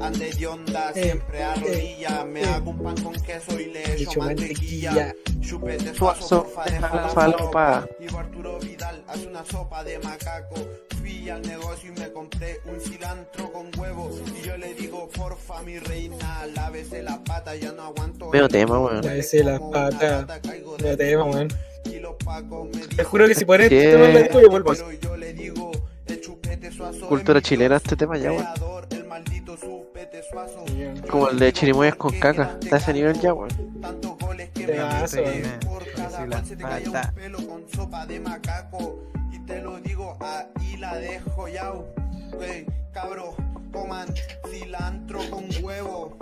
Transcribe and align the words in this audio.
Ande 0.00 0.30
de 0.30 0.46
onda, 0.46 0.92
siempre 0.92 1.42
a 1.42 1.54
rodilla. 1.54 2.24
Me 2.24 2.44
hago 2.44 2.70
un 2.70 2.82
pan 2.82 3.02
con 3.02 3.14
queso 3.14 3.58
y 3.58 3.66
le 3.66 3.94
echo 3.94 4.20
mantequilla. 4.20 5.14
Chupete 5.40 5.94
suazo, 5.94 6.44
porfa 6.44 6.64
de 6.70 6.80
falopa. 7.10 7.88
Arturo 8.16 8.58
Vidal 8.60 9.02
hace 9.08 9.26
una 9.26 9.44
sopa 9.44 9.82
de 9.82 9.98
macaco. 9.98 10.56
Fui 11.00 11.28
al 11.28 11.42
negocio 11.42 11.92
y 11.94 12.00
me 12.00 12.12
compré 12.12 12.60
un 12.66 12.80
cilantro 12.80 13.52
con 13.52 13.70
huevo. 13.76 14.10
Y 14.40 14.46
yo 14.46 14.56
le 14.56 14.74
digo, 14.74 15.08
porfa, 15.08 15.62
mi 15.62 15.78
reina, 15.78 16.46
lávese 16.54 17.02
la 17.02 17.22
pata. 17.24 17.56
Ya 17.56 17.72
no 17.72 17.82
aguanto. 17.82 18.30
Veo 18.30 18.48
tema, 18.48 18.78
weón. 18.78 19.04
Lávese 19.04 19.42
la 19.42 19.58
pata. 19.58 20.26
Veo 20.80 20.96
tema, 20.96 21.24
weón. 21.24 21.48
Te 22.96 23.04
juro 23.04 23.26
que 23.26 23.34
si 23.34 23.44
pones 23.44 23.70
este 23.72 23.92
tema 23.92 24.06
en 24.06 24.12
blanco 24.12 24.40
yo 24.40 24.48
vuelvo. 24.48 24.72
pero 24.72 24.92
yo 24.92 25.16
le 25.16 25.32
digo, 25.32 25.72
el 26.06 26.20
chupete 26.20 26.70
suazo 26.70 27.08
Cultura 27.08 27.40
chilena 27.40 27.76
este 27.76 27.96
tema 27.96 28.16
ya, 28.18 28.32
weón. 28.32 28.97
Como 31.10 31.28
el 31.30 31.38
de 31.38 31.52
chirimoyas 31.52 31.96
con 31.96 32.18
caca. 32.18 32.58
Está 32.62 32.76
a 32.76 32.78
ese 32.78 32.92
nivel 32.92 33.18
ya, 33.20 33.34
weón. 33.34 33.80
Tantos 33.80 34.18
goles 34.18 34.50
que 34.50 34.66
Te 34.66 34.72
me 34.72 34.78
vas, 34.82 35.14
meten 35.14 35.42
weón. 35.44 35.60
por 35.60 35.92
cada 35.92 36.10
Sí, 36.10 36.16
gol 36.18 36.30
la 36.30 36.44
se 36.44 36.56
te 36.56 36.62
cae 36.62 36.86
un 36.86 36.92
pata. 36.92 37.12
pelo 37.14 37.38
con 37.46 37.68
sopa 37.68 38.06
de 38.06 38.20
macaco. 38.20 38.98
Y 39.32 39.38
te 39.40 39.62
lo 39.62 39.78
digo, 39.80 40.16
ahí 40.20 40.76
la 40.76 40.96
dejo 40.96 41.48
ya. 41.48 41.72
Wey, 41.72 42.66
cabro, 42.92 43.34
coman 43.72 44.08
cilantro 44.50 45.20
con 45.30 45.46
huevo. 45.62 46.16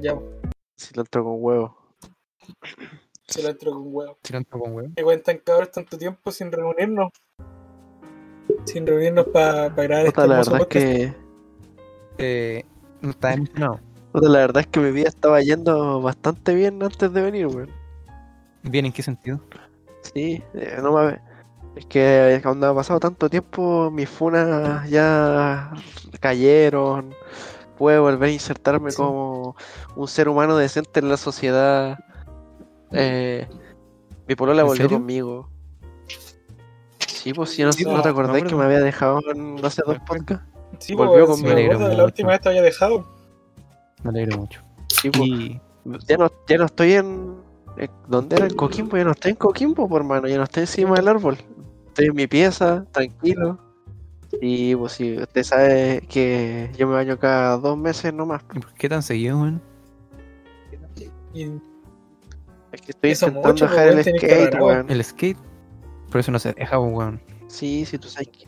Ya, 0.00 0.14
Cilantro 0.78 1.24
con 1.24 1.36
huevo. 1.38 1.76
entro 3.36 3.72
con 3.72 3.94
huevo. 3.94 4.18
Cilantro 4.26 4.58
con 4.60 4.72
huevo. 4.74 4.88
Me 4.96 5.02
cuentan 5.02 5.38
cabros 5.38 5.70
tanto 5.70 5.96
tiempo 5.98 6.30
sin 6.32 6.50
reunirnos. 6.50 7.10
Sin 8.64 8.86
reunirnos 8.86 9.26
para 9.28 9.68
grabar 9.70 10.06
este 10.06 10.26
la 10.26 10.36
verdad 10.36 10.60
es 10.62 10.66
que. 10.66 11.14
Eh, 12.18 12.64
no 13.02 13.10
está 13.10 13.34
emocionado. 13.34 13.80
La 14.12 14.38
verdad 14.40 14.60
es 14.62 14.66
que 14.66 14.80
mi 14.80 14.90
vida 14.90 15.08
estaba 15.08 15.40
yendo 15.40 16.00
bastante 16.00 16.54
bien 16.54 16.82
antes 16.82 17.12
de 17.12 17.22
venir, 17.22 17.46
weón. 17.46 17.70
¿Bien 18.64 18.86
en 18.86 18.92
qué 18.92 19.02
sentido? 19.02 19.40
Sí, 20.14 20.42
eh, 20.54 20.78
no 20.82 20.92
me... 20.92 21.18
Es 21.76 21.86
que 21.86 22.40
cuando 22.42 22.68
ha 22.68 22.74
pasado 22.74 22.98
tanto 22.98 23.30
tiempo, 23.30 23.90
mis 23.92 24.08
funas 24.08 24.90
ya 24.90 25.72
cayeron. 26.18 27.14
Puedo 27.78 28.02
volver 28.02 28.28
a 28.30 28.32
insertarme 28.32 28.90
Sí. 28.90 28.96
como 28.96 29.54
un 29.94 30.08
ser 30.08 30.28
humano 30.28 30.56
decente 30.56 30.98
en 31.00 31.08
la 31.08 31.16
sociedad. 31.16 31.96
Eh, 32.90 33.46
mi 34.26 34.34
polola 34.34 34.62
¿En 34.62 34.66
volvió 34.66 34.82
serio? 34.84 34.98
conmigo. 34.98 35.48
Sí, 37.06 37.32
pues 37.32 37.50
si 37.50 37.62
no, 37.62 37.72
Sí, 37.72 37.84
no 37.84 37.98
no, 37.98 38.02
te 38.02 38.08
acordás 38.08 38.42
que 38.42 38.54
me 38.56 38.64
había 38.64 38.80
dejado 38.80 39.20
en 39.32 39.64
hace 39.64 39.82
dos 39.86 39.98
podcasts. 40.00 40.44
Sí, 40.78 40.94
volvió 40.94 41.26
pues, 41.26 41.38
si 41.38 41.44
conmigo. 41.44 41.56
me 41.56 41.64
acuerdo 41.64 41.84
de 41.84 41.88
la 41.88 41.94
mucho. 41.94 42.04
última 42.06 42.28
vez 42.30 42.40
te 42.40 42.48
había 42.48 42.62
dejado. 42.62 43.06
Me 44.02 44.10
alegro 44.10 44.38
mucho. 44.38 44.62
Sí, 44.88 45.10
pues, 45.10 45.28
Y 45.28 45.60
ya 46.06 46.16
no, 46.16 46.30
ya 46.48 46.56
no 46.58 46.64
estoy 46.66 46.92
en. 46.94 47.34
eh, 47.76 47.88
¿Dónde 48.08 48.36
era? 48.36 48.46
En 48.46 48.54
Coquimbo, 48.54 48.96
ya 48.96 49.04
no 49.04 49.10
estoy 49.12 49.30
en 49.32 49.36
Coquimbo, 49.36 49.88
por 49.88 50.00
hermano, 50.02 50.26
ya 50.28 50.36
no 50.36 50.44
estoy 50.44 50.62
encima 50.62 50.94
del 50.96 51.08
árbol. 51.08 51.36
Estoy 51.88 52.06
en 52.06 52.14
mi 52.14 52.26
pieza, 52.26 52.84
tranquilo. 52.92 53.58
Y 54.40 54.76
pues 54.76 54.92
si 54.92 55.18
usted 55.18 55.42
sabe 55.42 56.02
que 56.08 56.70
yo 56.78 56.86
me 56.86 56.94
baño 56.94 57.18
cada 57.18 57.56
dos 57.56 57.76
meses 57.76 58.14
nomás. 58.14 58.42
¿y 58.54 58.60
por 58.60 58.72
qué 58.74 58.88
tan 58.88 59.02
seguido, 59.02 59.40
weón? 59.40 59.60
Es 62.72 62.80
que 62.82 62.90
estoy 62.92 63.10
intentando 63.10 63.48
mucho, 63.48 63.66
dejar 63.66 63.92
pues, 63.92 64.06
el 64.06 64.16
skate, 64.18 64.54
weón. 64.60 64.90
El 64.90 65.04
skate. 65.04 65.38
Por 66.10 66.20
eso 66.20 66.30
no 66.32 66.38
se 66.38 66.52
deja, 66.52 66.78
weón. 66.78 67.20
Sí, 67.48 67.84
sí, 67.84 67.98
tú 67.98 68.08
sabes 68.08 68.28
que. 68.28 68.46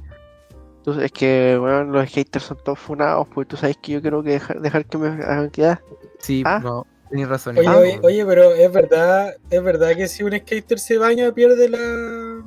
Tú- 0.84 1.00
es 1.00 1.12
que, 1.12 1.58
weón, 1.60 1.92
los 1.92 2.08
skaters 2.08 2.44
son 2.44 2.58
todos 2.64 2.78
funados, 2.78 3.26
pues 3.34 3.46
tú 3.48 3.56
sabes 3.56 3.76
que 3.78 3.92
yo 3.92 4.00
quiero 4.02 4.22
que 4.22 4.30
dejar, 4.30 4.60
dejar 4.60 4.84
que 4.86 4.98
me 4.98 5.08
hagan 5.08 5.50
quedar. 5.50 5.80
Sí, 6.18 6.42
Ah. 6.46 6.60
no, 6.62 6.86
tenés 7.10 7.28
razón. 7.28 7.56
Oye, 7.58 7.68
Ah, 7.68 7.76
oye, 7.78 8.00
oye, 8.02 8.26
pero 8.26 8.52
es 8.52 8.72
verdad, 8.72 9.34
es 9.50 9.62
verdad 9.62 9.94
que 9.96 10.08
si 10.08 10.22
un 10.22 10.32
skater 10.38 10.78
se 10.78 10.98
baña 10.98 11.32
pierde 11.32 11.68
la. 11.68 12.42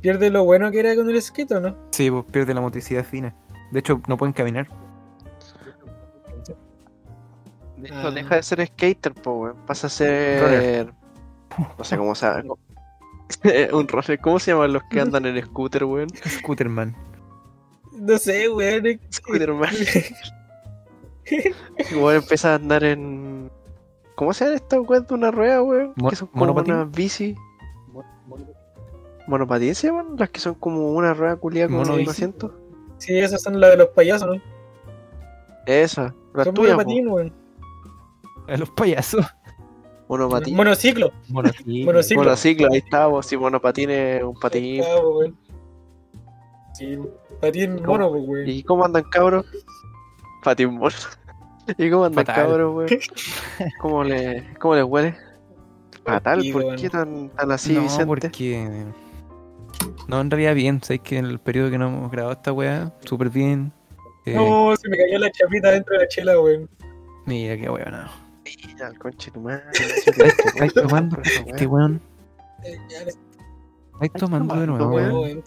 Pierde 0.00 0.30
lo 0.30 0.44
bueno 0.44 0.70
que 0.70 0.80
era 0.80 0.94
con 0.96 1.10
el 1.10 1.20
skate, 1.20 1.52
¿o 1.52 1.60
¿no? 1.60 1.76
Sí, 1.90 2.10
pues 2.10 2.24
pierde 2.32 2.54
la 2.54 2.60
motricidad 2.62 3.04
fina. 3.04 3.34
De 3.70 3.80
hecho, 3.80 4.00
no 4.08 4.16
pueden 4.16 4.32
caminar. 4.32 4.66
De 7.76 7.88
hecho, 7.88 7.96
Ah. 8.08 8.10
deja 8.10 8.36
de 8.36 8.42
ser 8.42 8.66
skater, 8.66 9.12
pues, 9.14 9.26
weón. 9.36 9.56
Pasa 9.66 9.86
a 9.86 9.90
ser. 9.90 10.42
Runner. 10.42 10.92
No 11.78 11.84
sé 11.84 11.96
cómo 11.96 12.14
se 12.14 12.26
llama. 12.26 12.54
Un 13.72 13.88
roller. 13.88 14.18
¿Cómo 14.20 14.38
se 14.38 14.52
llaman 14.52 14.72
los 14.72 14.82
que 14.84 15.00
andan 15.00 15.26
en 15.26 15.42
scooter, 15.44 15.84
weón? 15.84 16.08
Scooterman. 16.26 16.96
No 17.92 18.18
sé, 18.18 18.48
weón. 18.48 19.00
Scooterman. 19.12 19.74
Igual 21.92 22.16
empieza 22.16 22.52
a 22.52 22.54
andar 22.56 22.84
en. 22.84 23.50
¿Cómo 24.16 24.32
se 24.34 24.44
llaman 24.44 24.56
estas 24.56 24.80
weas 24.80 25.06
de 25.06 25.14
una 25.14 25.30
rueda, 25.30 25.62
weón? 25.62 25.94
Que 26.08 26.16
son 26.16 26.28
como 26.28 26.46
monopatín. 26.46 26.74
una 26.74 26.84
bici. 26.84 27.34
¿Monopatín 29.26 29.74
se 29.74 29.86
llaman? 29.88 30.16
Las 30.18 30.30
que 30.30 30.40
son 30.40 30.54
como 30.54 30.92
una 30.92 31.14
rueda 31.14 31.36
culiada 31.36 31.68
con 31.68 31.88
un 31.88 32.08
asiento. 32.08 32.54
Sí, 32.98 33.18
esas 33.18 33.42
son 33.42 33.60
las 33.60 33.70
de 33.70 33.76
los 33.78 33.88
payasos, 33.88 34.28
¿no? 34.36 34.42
Esa, 35.66 36.14
la 36.34 36.44
Son 36.44 36.54
tuya, 36.54 36.70
po. 36.70 36.76
monopatín, 36.78 37.08
weón. 37.08 37.32
A 38.48 38.56
los 38.56 38.70
payasos. 38.70 39.24
Monopatín. 40.10 40.56
Monociclo. 40.56 41.12
Monociclo. 41.28 41.84
Monociclo. 41.86 42.24
Monociclo, 42.24 42.68
ahí 42.72 42.78
está, 42.78 43.06
vos. 43.06 43.24
Si 43.26 43.36
monopatín 43.36 43.90
es 43.90 44.24
un 44.24 44.34
patín. 44.34 44.82
Sí, 46.74 46.98
patín 47.40 47.80
mono, 47.84 48.10
pues, 48.10 48.24
weón. 48.26 48.48
¿Y 48.48 48.62
cómo 48.64 48.84
andan 48.84 49.04
cabros? 49.04 49.46
Patín 50.42 50.74
mono. 50.74 50.94
¿Y 51.78 51.88
cómo 51.90 52.06
andan 52.06 52.26
Fatal. 52.26 52.44
cabros, 52.48 52.74
weón? 52.74 53.00
¿Cómo, 53.80 54.02
le, 54.02 54.52
¿Cómo 54.58 54.74
les 54.74 54.84
huele? 54.84 55.16
Fatal, 56.04 56.42
¿por 56.52 56.74
qué 56.74 56.90
tan, 56.90 57.28
tan 57.28 57.52
así, 57.52 57.74
no, 57.74 57.82
Vicente? 57.82 58.06
porque. 58.06 58.86
No, 60.08 60.20
en 60.20 60.28
realidad 60.28 60.56
bien. 60.56 60.82
Sabéis 60.82 61.02
que 61.02 61.18
en 61.18 61.26
el 61.26 61.38
periodo 61.38 61.70
que 61.70 61.78
no 61.78 61.86
hemos 61.86 62.10
grabado 62.10 62.32
esta 62.32 62.52
weá, 62.52 62.92
súper 63.04 63.30
bien. 63.30 63.72
Eh, 64.26 64.34
No, 64.34 64.74
se 64.76 64.88
me 64.88 64.96
cayó 64.96 65.20
la 65.20 65.30
chapita 65.30 65.70
dentro 65.70 65.94
de 65.94 66.00
la 66.00 66.08
chela, 66.08 66.40
weón. 66.40 66.68
Mira 67.26 67.56
qué 67.56 67.70
weón. 67.70 67.92
No. 67.92 68.29
El 68.58 68.98
conche 68.98 69.30
tu 69.30 69.40
madre. 69.40 69.62
¿Estáis 69.74 70.74
tomando? 70.74 71.18
Este 71.22 71.66
weón. 71.66 72.00
Eh, 72.64 72.76
ya 72.88 73.04
les- 73.04 73.18
¿Estáis 73.94 74.12
tomando 74.14 74.54
de 74.58 74.66
nuevo, 74.66 74.88
weón? 74.94 75.36
no- 75.36 75.42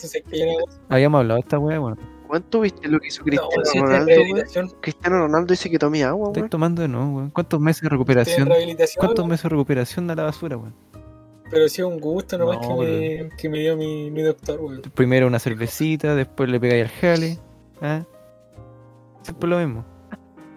Habíamos 0.90 1.20
hablado 1.20 1.36
de 1.38 1.42
esta 1.42 1.60
weá, 1.60 1.80
weón. 1.82 2.00
¿Cuánto 2.28 2.62
viste 2.62 2.88
lo 2.88 3.00
que 3.00 3.08
hizo 3.10 3.22
No, 3.22 3.26
Cristiano 3.26 3.62
estoy 3.62 3.82
Ronaldo. 3.82 4.78
Cristiano 4.82 5.18
Ronaldo 5.20 5.52
dice 5.52 5.70
que 5.70 5.78
tomé 5.80 6.04
agua, 6.04 6.30
weón. 6.30 6.50
tomando 6.50 6.82
de 6.82 6.88
nuevo, 6.88 7.18
weón. 7.18 7.30
¿Cuántos 7.32 7.60
meses 7.60 7.82
de 7.82 7.88
Estoy 7.88 7.98
recuperación? 7.98 8.50
¿Cuántos 8.98 9.28
meses 9.28 9.44
de 9.44 9.50
recuperación 9.50 10.10
a 10.12 10.16
la 10.16 10.24
basura, 10.24 10.58
weón? 10.58 10.74
Pero 11.52 11.70
sí, 11.70 11.82
un 11.84 12.00
gusto 12.00 12.38
nomás 12.38 12.58
No, 12.68 12.80
que, 12.80 13.28
me, 13.30 13.38
que 13.38 13.50
me 13.50 13.60
dio 13.60 13.78
mi, 13.78 14.10
mi 14.10 14.22
doctor, 14.24 14.60
weón. 14.62 14.82
Primero 14.96 15.28
una 15.28 15.38
cervecita, 15.40 16.16
después 16.16 16.50
le 16.50 16.60
pegáis 16.60 16.84
al 16.86 16.90
jale. 16.90 17.40
¿ah? 17.82 18.04
Siempre 19.22 19.50
lo 19.50 19.58
mismo. 19.60 19.86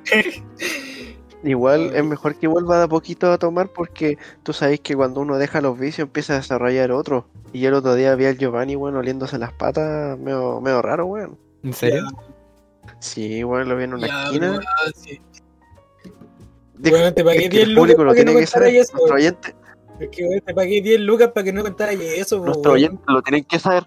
Igual 1.47 1.95
es 1.95 2.05
mejor 2.05 2.35
que 2.35 2.49
vuelva 2.49 2.79
de 2.79 2.85
a 2.85 2.89
poquito 2.89 3.31
a 3.31 3.39
tomar 3.39 3.69
porque 3.69 4.19
tú 4.43 4.53
sabes 4.53 4.81
que 4.81 4.97
cuando 4.97 5.21
uno 5.21 5.39
deja 5.39 5.61
los 5.61 5.79
vicios 5.79 6.07
empieza 6.07 6.33
a 6.35 6.37
desarrollar 6.37 6.91
otro. 6.91 7.29
Y 7.53 7.61
yo 7.61 7.69
el 7.69 7.75
otro 7.75 7.95
día 7.95 8.15
vi 8.17 8.27
al 8.27 8.37
Giovanni, 8.37 8.75
weón, 8.75 8.97
oliéndose 8.97 9.39
las 9.39 9.53
patas, 9.53 10.19
medio, 10.19 10.61
medio 10.61 10.83
raro, 10.83 11.07
weón. 11.07 11.39
¿En 11.63 11.73
serio? 11.73 12.05
Sí, 12.99 13.45
weón, 13.45 13.69
lo 13.69 13.77
vi 13.77 13.85
en 13.85 13.95
una 13.95 14.07
Ya, 14.09 14.25
esquina. 14.25 14.51
weón, 14.51 14.63
sí. 14.97 15.21
Dijo, 16.79 16.97
Weón, 16.97 17.15
te 17.15 17.25
pagué 17.25 17.39
es 17.39 17.43
que 17.45 17.49
10 17.51 17.63
el 17.69 17.75
lucas 17.75 17.81
público 17.95 18.05
lo 18.05 18.11
para 18.11 18.17
que 18.19 18.25
no 18.25 18.31
tiene 18.33 18.41
que 18.41 18.47
saber. 18.49 18.75
eso, 18.75 18.93
Nuestro 18.97 19.05
weón. 19.05 19.15
oyente, 19.15 19.55
Es 20.01 20.09
que 20.11 20.25
weón, 20.25 20.41
te 20.41 20.55
pagué 20.55 20.83
10 20.83 21.01
lucas 21.01 21.29
para 21.33 21.45
que 21.45 21.53
no 21.53 21.63
contaras 21.63 21.95
eso, 21.95 22.39
nuestro 22.45 22.73
weón. 22.73 22.75
oyente 22.85 23.03
lo 23.07 23.23
tienen 23.23 23.45
que 23.45 23.59
saber. 23.61 23.85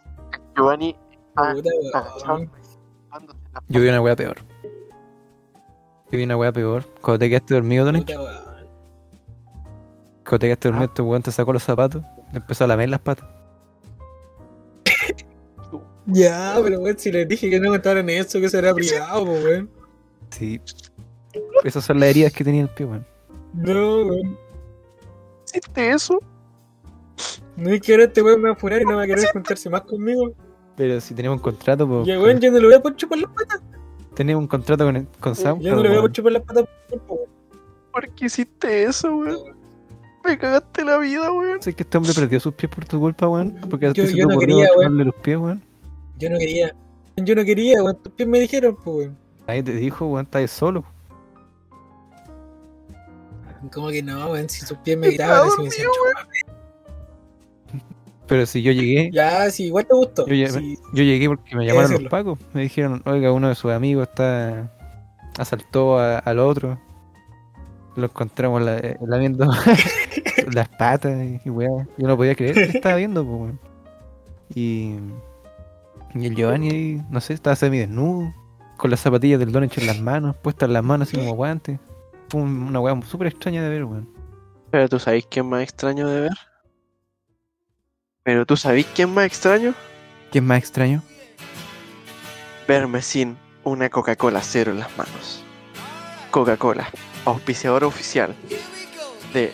Giovanni 0.55 0.95
ah, 1.35 1.53
Puta, 1.53 2.13
ah, 2.25 3.19
Yo 3.67 3.81
vi 3.81 3.89
una 3.89 4.01
weá 4.01 4.15
peor. 4.15 4.37
Vi 6.11 6.23
una 6.23 6.37
weá 6.37 6.51
peor. 6.51 6.83
Cuando 7.01 7.19
te 7.19 7.29
quedaste 7.29 7.53
dormido, 7.53 7.85
Tony. 7.85 8.03
Cuando 8.03 8.39
te 10.39 10.47
quedaste 10.47 10.67
Ah. 10.67 10.71
dormido, 10.71 10.85
este 10.85 11.01
weón 11.01 11.21
te 11.21 11.31
sacó 11.31 11.53
los 11.53 11.63
zapatos. 11.63 12.03
Empezó 12.33 12.63
a 12.63 12.67
lamer 12.67 12.89
las 12.89 12.99
patas. 12.99 13.27
Ya, 16.07 16.57
pero 16.63 16.79
weón, 16.79 16.97
si 16.97 17.11
les 17.11 17.27
dije 17.27 17.49
que 17.49 17.59
no 17.59 17.69
contaran 17.69 18.09
eso, 18.09 18.39
que 18.39 18.49
será 18.49 18.73
privado, 18.73 19.23
weón. 19.23 19.69
Sí. 20.31 20.59
Esas 21.63 21.85
son 21.85 21.99
las 21.99 22.09
heridas 22.09 22.33
que 22.33 22.43
tenía 22.43 22.63
el 22.63 22.69
pie, 22.69 22.85
weón. 22.87 23.05
No, 23.53 24.05
weón. 24.05 24.37
¿Hiciste 25.45 25.91
eso? 25.91 26.19
No 27.55 27.69
es 27.71 27.81
que 27.81 27.91
ahora 27.91 28.05
este 28.05 28.21
weón 28.23 28.41
me 28.41 28.49
va 28.49 28.55
a 28.55 28.57
furar 28.57 28.81
y 28.81 28.85
no 28.85 28.95
va 28.95 29.03
a 29.03 29.07
querer 29.07 29.27
juntarse 29.31 29.69
más 29.69 29.81
conmigo. 29.81 30.31
Pero 30.75 30.99
si 31.01 31.13
tenemos 31.13 31.37
un 31.37 31.43
contrato, 31.43 31.87
pues. 31.87 32.07
Ya, 32.07 32.19
weón, 32.19 32.39
yo 32.39 32.51
no 32.51 32.59
lo 32.59 32.67
voy 32.69 32.75
a 32.75 32.81
poder 32.81 32.95
chupar 32.97 33.19
las 33.19 33.31
patas. 33.31 33.61
Tenía 34.19 34.37
un 34.37 34.47
contrato 34.47 34.83
con, 34.83 35.07
con 35.21 35.33
Yo 35.33 35.43
no 35.43 35.49
SoundCloud. 35.49 35.81
le 35.81 35.87
voy 35.87 35.97
a 35.97 36.01
weón. 36.01 36.11
chupar 36.11 36.31
las 36.33 36.43
patas 36.43 36.65
por. 37.07 37.19
¿Por 37.93 38.09
qué 38.15 38.25
hiciste 38.25 38.83
eso, 38.83 39.15
weón? 39.15 39.39
Me 40.25 40.37
cagaste 40.37 40.83
la 40.83 40.97
vida, 40.97 41.31
weón. 41.31 41.61
Sé 41.61 41.73
que 41.73 41.83
este 41.83 41.97
hombre 41.97 42.11
perdió 42.13 42.37
sus 42.41 42.53
pies 42.53 42.69
por 42.69 42.83
tu 42.83 42.99
culpa, 42.99 43.29
weón. 43.29 43.55
Porque 43.69 43.93
Yo- 43.93 44.05
se 44.05 44.17
yo 44.17 44.27
te 44.27 44.33
no 44.33 44.35
ocurrió 44.37 44.57
quería, 44.57 44.69
weón. 44.77 44.97
los 45.05 45.15
pies, 45.15 45.37
weón. 45.37 45.63
Yo 46.17 46.29
no 46.29 46.37
quería. 46.37 46.75
Yo 47.15 47.33
no 47.33 47.45
quería, 47.45 47.81
weón. 47.81 47.95
Tus 48.03 48.11
pies 48.11 48.27
me 48.27 48.39
dijeron, 48.41 48.75
pues, 48.83 48.97
weón. 49.07 49.17
Nadie 49.47 49.63
te 49.63 49.71
dijo, 49.75 50.05
weón, 50.07 50.25
estás 50.25 50.51
solo. 50.51 50.83
¿Cómo 53.73 53.87
que 53.87 54.03
no, 54.03 54.31
weón? 54.31 54.49
Si 54.49 54.65
sus 54.65 54.77
pies 54.79 54.97
me 54.97 55.07
gritaban, 55.07 55.47
así 55.47 55.61
me. 55.61 55.69
Pero 58.29 58.45
si 58.45 58.61
yo 58.61 58.71
llegué, 58.71 59.09
Ya, 59.11 59.49
sí, 59.49 59.65
igual 59.65 59.85
te 59.87 59.95
gustó. 59.95 60.27
Yo 60.27 60.35
ya- 60.35 60.49
Sí, 60.49 60.77
yo 60.93 61.03
llegué 61.03 61.27
porque 61.27 61.55
me 61.55 61.65
llamaron 61.65 61.91
los 61.93 62.03
pacos. 62.03 62.37
Me 62.53 62.61
dijeron, 62.61 63.01
oiga, 63.05 63.31
uno 63.33 63.49
de 63.49 63.55
sus 63.55 63.71
amigos 63.71 64.07
está 64.07 64.71
asaltó 65.37 65.97
a- 65.99 66.19
al 66.19 66.39
otro. 66.39 66.79
Lo 67.95 68.05
encontramos 68.05 68.61
la, 68.61 68.77
eh, 68.77 68.97
lamiendo 69.05 69.45
las 70.53 70.69
patas 70.69 71.17
y, 71.43 71.49
weá. 71.49 71.69
Yo 71.97 72.07
no 72.07 72.15
podía 72.15 72.35
creer 72.35 72.53
que 72.53 72.77
estaba 72.77 72.95
viendo, 72.95 73.25
pues, 73.25 73.39
weón. 73.41 73.59
Y, 74.55 74.95
y 76.15 76.25
el 76.25 76.35
Giovanni 76.35 76.69
ahí, 76.69 77.01
no 77.09 77.19
sé, 77.21 77.33
estaba 77.33 77.55
semidesnudo, 77.55 78.33
con 78.77 78.89
las 78.91 78.99
zapatillas 78.99 79.39
del 79.39 79.51
Donich 79.51 79.77
en 79.77 79.87
las 79.87 79.99
manos, 79.99 80.35
puestas 80.37 80.67
en 80.67 80.73
las 80.73 80.83
manos 80.83 81.07
así 81.07 81.17
como 81.17 81.33
guantes. 81.33 81.79
Fue 82.29 82.41
un- 82.41 82.63
una 82.63 82.79
weá 82.79 82.99
súper 83.03 83.27
extraña 83.27 83.63
de 83.63 83.69
ver, 83.69 83.83
weón. 83.85 84.07
Pero 84.71 84.87
tú 84.87 84.99
sabéis 84.99 85.25
quién 85.29 85.45
es 85.45 85.49
más 85.51 85.63
extraño 85.63 86.07
de 86.07 86.21
ver. 86.21 86.31
Pero 88.29 88.45
tú 88.45 88.55
sabéis 88.55 88.85
quién 88.93 89.09
es 89.09 89.15
más 89.15 89.25
extraño. 89.25 89.73
¿Quién 90.31 90.45
más 90.45 90.59
extraño? 90.59 91.01
Verme 92.67 93.01
sin 93.01 93.39
una 93.63 93.89
Coca-Cola 93.89 94.43
cero 94.43 94.71
en 94.71 94.77
las 94.77 94.95
manos. 94.95 95.43
Coca-Cola, 96.29 96.91
auspiciador 97.25 97.83
oficial 97.83 98.35
de 99.33 99.51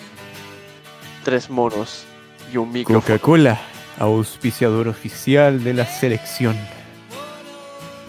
tres 1.24 1.50
monos 1.50 2.04
y 2.52 2.58
un 2.58 2.74
micrófono. 2.74 3.00
Coca-Cola, 3.00 3.62
auspiciador 3.98 4.90
oficial 4.90 5.64
de 5.64 5.74
la 5.74 5.86
selección. 5.86 6.58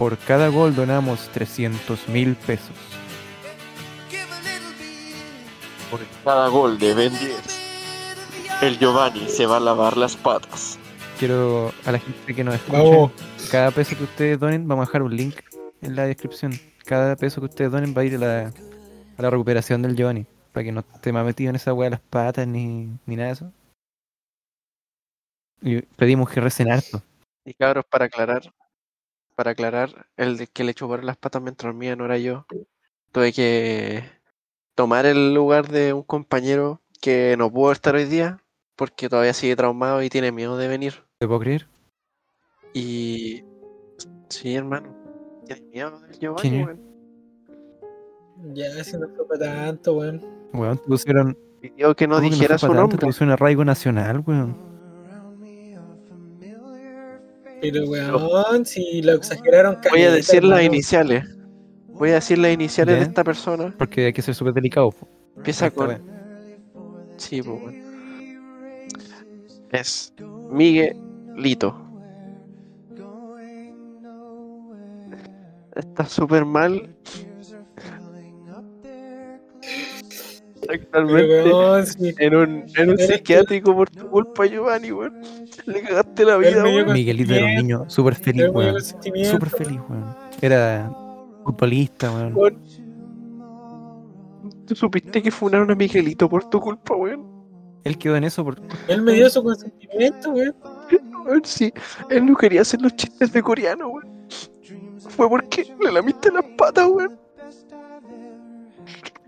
Por 0.01 0.19
cada 0.19 0.49
gol 0.49 0.75
donamos 0.75 1.29
300 1.29 2.09
mil 2.09 2.35
pesos. 2.35 2.75
Por 5.93 6.01
cada 6.25 6.49
gol 6.49 6.77
de 6.77 6.93
Ben 6.93 7.17
10, 7.17 7.66
el 8.63 8.79
Giovanni 8.79 9.29
se 9.29 9.47
va 9.47 9.59
a 9.59 9.61
lavar 9.61 9.97
las 9.97 10.17
patas. 10.17 10.79
Quiero 11.19 11.73
a 11.85 11.93
la 11.93 11.99
gente 11.99 12.35
que 12.35 12.45
nos 12.45 12.55
escuche, 12.55 12.79
Vamos. 12.79 13.13
cada 13.51 13.71
peso 13.71 13.97
que 13.97 14.05
ustedes 14.05 14.39
donen, 14.39 14.67
vamos 14.67 14.85
a 14.85 14.87
dejar 14.89 15.03
un 15.03 15.15
link 15.15 15.37
en 15.83 15.97
la 15.97 16.07
descripción. 16.07 16.53
Cada 16.85 17.17
peso 17.17 17.41
que 17.41 17.47
ustedes 17.47 17.71
donen 17.71 17.95
va 17.97 18.03
a 18.03 18.05
ir 18.05 18.15
a 18.17 18.19
la, 18.19 18.53
a 19.19 19.23
la 19.23 19.31
recuperación 19.31 19.83
del 19.83 19.97
Giovanni. 19.97 20.27
Para 20.53 20.65
que 20.65 20.73
no 20.73 20.81
esté 20.81 21.13
más 21.13 21.25
metido 21.25 21.51
en 21.51 21.57
esa 21.57 21.75
weá 21.75 21.87
de 21.87 21.97
las 21.97 22.01
patas 22.01 22.47
ni, 22.47 22.99
ni 23.05 23.17
nada 23.17 23.29
de 23.29 23.33
eso. 23.35 23.53
Y 25.61 25.83
pedimos 25.83 26.31
que 26.31 26.41
recen 26.41 26.71
harto. 26.71 27.03
Y 27.45 27.55
cabros, 27.55 27.85
para 27.85 28.07
aclarar, 28.07 28.53
para 29.35 29.51
aclarar, 29.51 30.07
el 30.17 30.39
de 30.39 30.47
que 30.47 30.65
le 30.65 30.75
chuparon 30.75 31.07
las 31.07 31.17
patas 31.19 31.43
mientras 31.43 31.73
dormía 31.73 31.95
no 31.95 32.07
era 32.07 32.19
yo. 32.19 32.47
Tuve 33.13 33.33
que 33.33 34.05
tomar 34.75 35.05
el 35.05 35.35
lugar 35.35 35.69
de 35.69 35.93
un 35.93 36.03
compañero 36.03 36.81
que 37.01 37.37
no 37.37 37.51
pudo 37.53 37.73
estar 37.73 37.95
hoy 37.95 38.07
día 38.07 38.43
porque 38.77 39.09
todavía 39.09 39.33
sigue 39.33 39.57
traumado 39.57 40.03
y 40.03 40.09
tiene 40.09 40.31
miedo 40.31 40.57
de 40.57 40.69
venir. 40.69 40.95
¿Te 41.19 41.27
puedo 41.27 41.41
creer? 41.41 41.67
Y 42.75 43.43
sí, 44.29 44.55
hermano, 44.55 44.95
tiene 45.47 45.63
miedo 45.73 45.99
del 46.01 46.19
Giovanni, 46.19 46.65
weón. 46.65 46.81
Ya, 48.53 48.85
si 48.85 48.99
no 48.99 49.09
fue 49.09 49.27
para 49.27 49.55
tanto, 49.55 49.95
weón. 49.95 50.23
Weón, 50.53 50.77
te 50.79 50.85
pusieron. 50.85 51.39
Pidió 51.61 51.97
que 51.97 52.07
no 52.07 52.17
¿cómo 52.17 52.29
que 52.29 52.35
dijera 52.35 52.59
fue 52.59 52.69
su 52.69 52.75
tanto? 52.75 52.89
Te 52.89 52.93
nombre. 52.93 53.07
pusieron 53.07 53.33
arraigo 53.33 53.65
nacional, 53.65 54.23
weón. 54.27 54.55
Pero, 57.63 57.85
weón, 57.87 58.67
si 58.67 59.01
lo 59.01 59.13
exageraron 59.15 59.79
Voy 59.91 60.03
a 60.03 60.13
decir 60.13 60.45
las 60.45 60.63
iniciales. 60.63 61.25
Voy 61.89 62.11
a 62.11 62.17
decir 62.17 62.37
las 62.37 62.53
iniciales 62.53 62.97
de 62.97 63.03
esta 63.05 63.25
persona. 63.25 63.75
Porque 63.79 64.07
hay 64.07 64.13
que 64.13 64.21
ser 64.21 64.35
súper 64.35 64.53
delicado. 64.53 64.95
Empieza 65.35 65.71
con. 65.71 65.99
Sí, 67.17 67.41
pues 67.41 67.63
bueno. 67.63 67.86
Es 69.73 70.15
Miguelito. 70.51 71.75
Está 75.75 76.07
súper 76.07 76.45
mal. 76.45 76.95
Actualmente 80.69 81.53
weón, 81.53 81.87
si 81.87 82.15
en 82.19 82.35
un, 82.35 82.65
en 82.77 82.91
un 82.91 82.99
psiquiátrico 82.99 83.75
por 83.75 83.91
tu 83.91 84.09
culpa, 84.09 84.47
Giovanni, 84.47 84.91
weón. 84.91 85.21
Le 85.67 85.83
cagaste 85.83 86.25
la 86.25 86.39
vida, 86.39 86.63
weón. 86.65 86.93
Miguelito 86.93 87.35
era 87.35 87.47
un 87.47 87.55
niño 87.55 87.85
súper 87.89 88.15
feliz, 88.15 88.49
weón. 88.53 88.81
Súper 88.83 89.51
feliz, 89.51 89.81
weón. 89.89 90.17
Era 90.41 90.91
futbolista, 91.45 92.11
weón. 92.11 92.35
Weón. 92.35 92.63
¿Tú 94.67 94.75
supiste 94.75 95.23
que 95.23 95.31
funaron 95.31 95.71
a 95.71 95.75
Miguelito 95.75 96.29
por 96.29 96.49
tu 96.49 96.61
culpa, 96.61 96.97
weón? 96.97 97.36
Él 97.87 97.97
quedó 97.99 98.17
en 98.17 98.25
eso 98.25 98.43
por... 98.43 98.61
Él 98.89 99.01
me 99.03 99.13
dio 99.13 99.31
su 99.31 99.45
consentimiento, 99.45 100.31
weón. 100.31 100.57
Weón, 101.25 101.45
sí, 101.45 101.73
él 102.11 102.27
no 102.27 102.35
quería 102.37 102.63
hacer 102.63 102.83
los 102.83 102.97
chistes 102.97 103.33
de 103.33 103.41
coreano, 103.41 103.87
weón. 103.87 104.27
Fue 105.11 105.29
porque 105.29 105.73
le 105.81 105.93
lamiste 105.93 106.33
las 106.33 106.43
patas, 106.59 106.89
weón. 106.89 107.17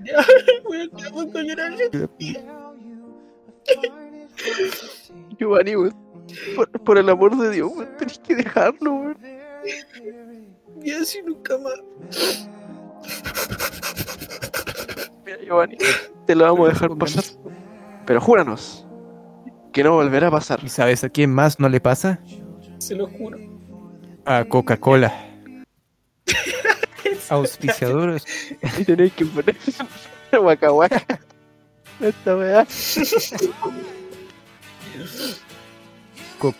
Ya, 0.04 0.24
weón, 0.68 0.90
ya 0.96 1.10
puedo 1.10 1.40
llorar. 1.40 1.72
Giovanni, 5.38 5.76
weón. 5.76 5.96
Por, 6.56 6.68
por 6.82 6.98
el 6.98 7.08
amor 7.10 7.38
de 7.38 7.50
Dios, 7.50 7.70
weón. 7.72 7.96
Tenés 7.96 8.18
que 8.18 8.34
dejarlo, 8.34 8.92
weón. 8.92 9.18
Y 10.82 10.90
así 10.90 11.22
nunca 11.22 11.56
más. 11.58 11.74
Mira, 15.24 15.38
Giovanni, 15.44 15.78
te 16.26 16.34
lo 16.34 16.44
vamos 16.44 16.68
a 16.68 16.72
dejar 16.72 16.98
pasar. 16.98 17.24
Pero 18.08 18.22
júranos 18.22 18.86
que 19.70 19.84
no 19.84 19.92
volverá 19.92 20.28
a 20.28 20.30
pasar. 20.30 20.60
¿Y 20.64 20.70
sabes 20.70 21.04
a 21.04 21.10
quién 21.10 21.30
más 21.30 21.60
no 21.60 21.68
le 21.68 21.78
pasa? 21.78 22.18
Se 22.78 22.94
lo 22.94 23.06
juro. 23.06 23.36
A 24.24 24.46
Coca-Cola. 24.46 25.12
Auspiciadores. 27.28 28.24
Y 28.78 28.84
tenéis 28.86 29.12
que 29.12 29.26
poner 29.26 29.54
guacahuaca. 30.32 31.02
Esta 32.00 32.34
weá. 32.34 32.66
Co- 36.38 36.54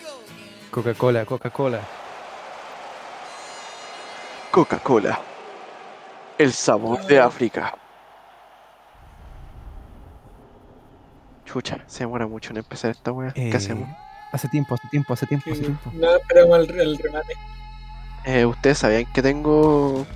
Coca-Cola, 0.71 1.25
Coca-Cola. 1.25 1.81
Coca-Cola. 4.51 5.19
El 6.37 6.53
sabor 6.53 7.07
de 7.07 7.19
África. 7.21 7.75
Chucha, 11.49 11.79
se 11.87 12.01
demora 12.01 12.27
mucho 12.27 12.51
en 12.51 12.59
empezar 12.59 12.91
esta 12.91 13.11
weá. 13.11 13.31
Eh, 13.35 13.49
¿Qué 13.51 13.57
hacemos? 13.57 13.89
Hace 14.33 14.49
tiempo, 14.49 14.75
hace 14.75 14.87
tiempo, 14.89 15.15
hace 15.15 15.27
tiempo, 15.27 15.51
hace 15.51 15.61
tiempo. 15.63 15.91
No 15.95 16.17
esperamos 16.17 16.59
el, 16.59 16.79
el 16.81 16.99
remate. 16.99 17.33
Eh, 18.27 18.45
¿Ustedes 18.45 18.77
sabían 18.79 19.11
que 19.13 19.23
tengo 19.23 20.07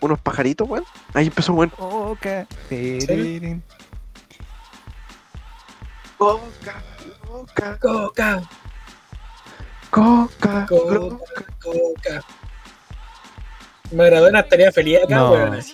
unos 0.00 0.20
pajaritos, 0.20 0.68
weón? 0.68 0.84
Ahí 1.14 1.26
empezó, 1.28 1.52
weón. 1.52 1.70
Coca. 1.70 2.46
serio? 2.68 3.60
Coca, 6.16 6.82
coca, 7.78 8.42
Coca, 9.90 10.66
coca, 10.66 10.66
Coca. 10.66 11.44
coca. 11.62 12.22
Maradona 13.92 14.40
estaría 14.40 14.72
feliz 14.72 14.98
acá, 15.04 15.14
No. 15.16 15.30
weón. 15.32 15.54
así. 15.54 15.72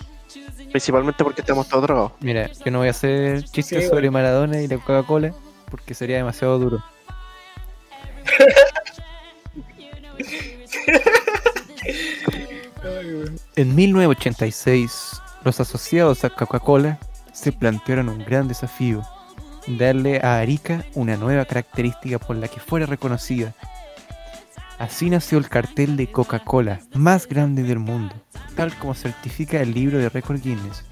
Principalmente 0.71 1.23
porque 1.23 1.41
estamos 1.41 1.67
todos 1.67 1.83
drogados. 1.83 2.11
Mira, 2.19 2.49
yo 2.63 2.71
no 2.71 2.79
voy 2.79 2.87
a 2.87 2.91
hacer 2.91 3.43
chistes 3.43 3.83
Sí, 3.83 3.89
sobre 3.89 4.11
Maradona 4.11 4.61
y 4.61 4.67
la 4.67 4.77
Coca-Cola 4.77 5.33
porque 5.69 5.93
sería 5.93 6.17
demasiado 6.17 6.59
duro. 6.59 6.83
En 13.55 13.73
1986, 13.73 15.21
los 15.43 15.59
asociados 15.59 16.23
a 16.23 16.29
Coca-Cola 16.29 16.99
se 17.33 17.51
plantearon 17.51 18.09
un 18.09 18.19
gran 18.19 18.47
desafío, 18.47 19.01
darle 19.67 20.19
a 20.21 20.39
Arica 20.39 20.85
una 20.93 21.15
nueva 21.17 21.45
característica 21.45 22.19
por 22.19 22.35
la 22.35 22.47
que 22.47 22.59
fuera 22.59 22.85
reconocida. 22.85 23.53
Así 24.77 25.09
nació 25.09 25.37
el 25.37 25.47
cartel 25.47 25.95
de 25.95 26.11
Coca-Cola 26.11 26.81
más 26.93 27.27
grande 27.27 27.63
del 27.63 27.79
mundo, 27.79 28.13
tal 28.55 28.75
como 28.75 28.93
certifica 28.93 29.61
el 29.61 29.73
libro 29.73 29.97
de 29.99 30.09
récord 30.09 30.41
Guinness. 30.41 30.83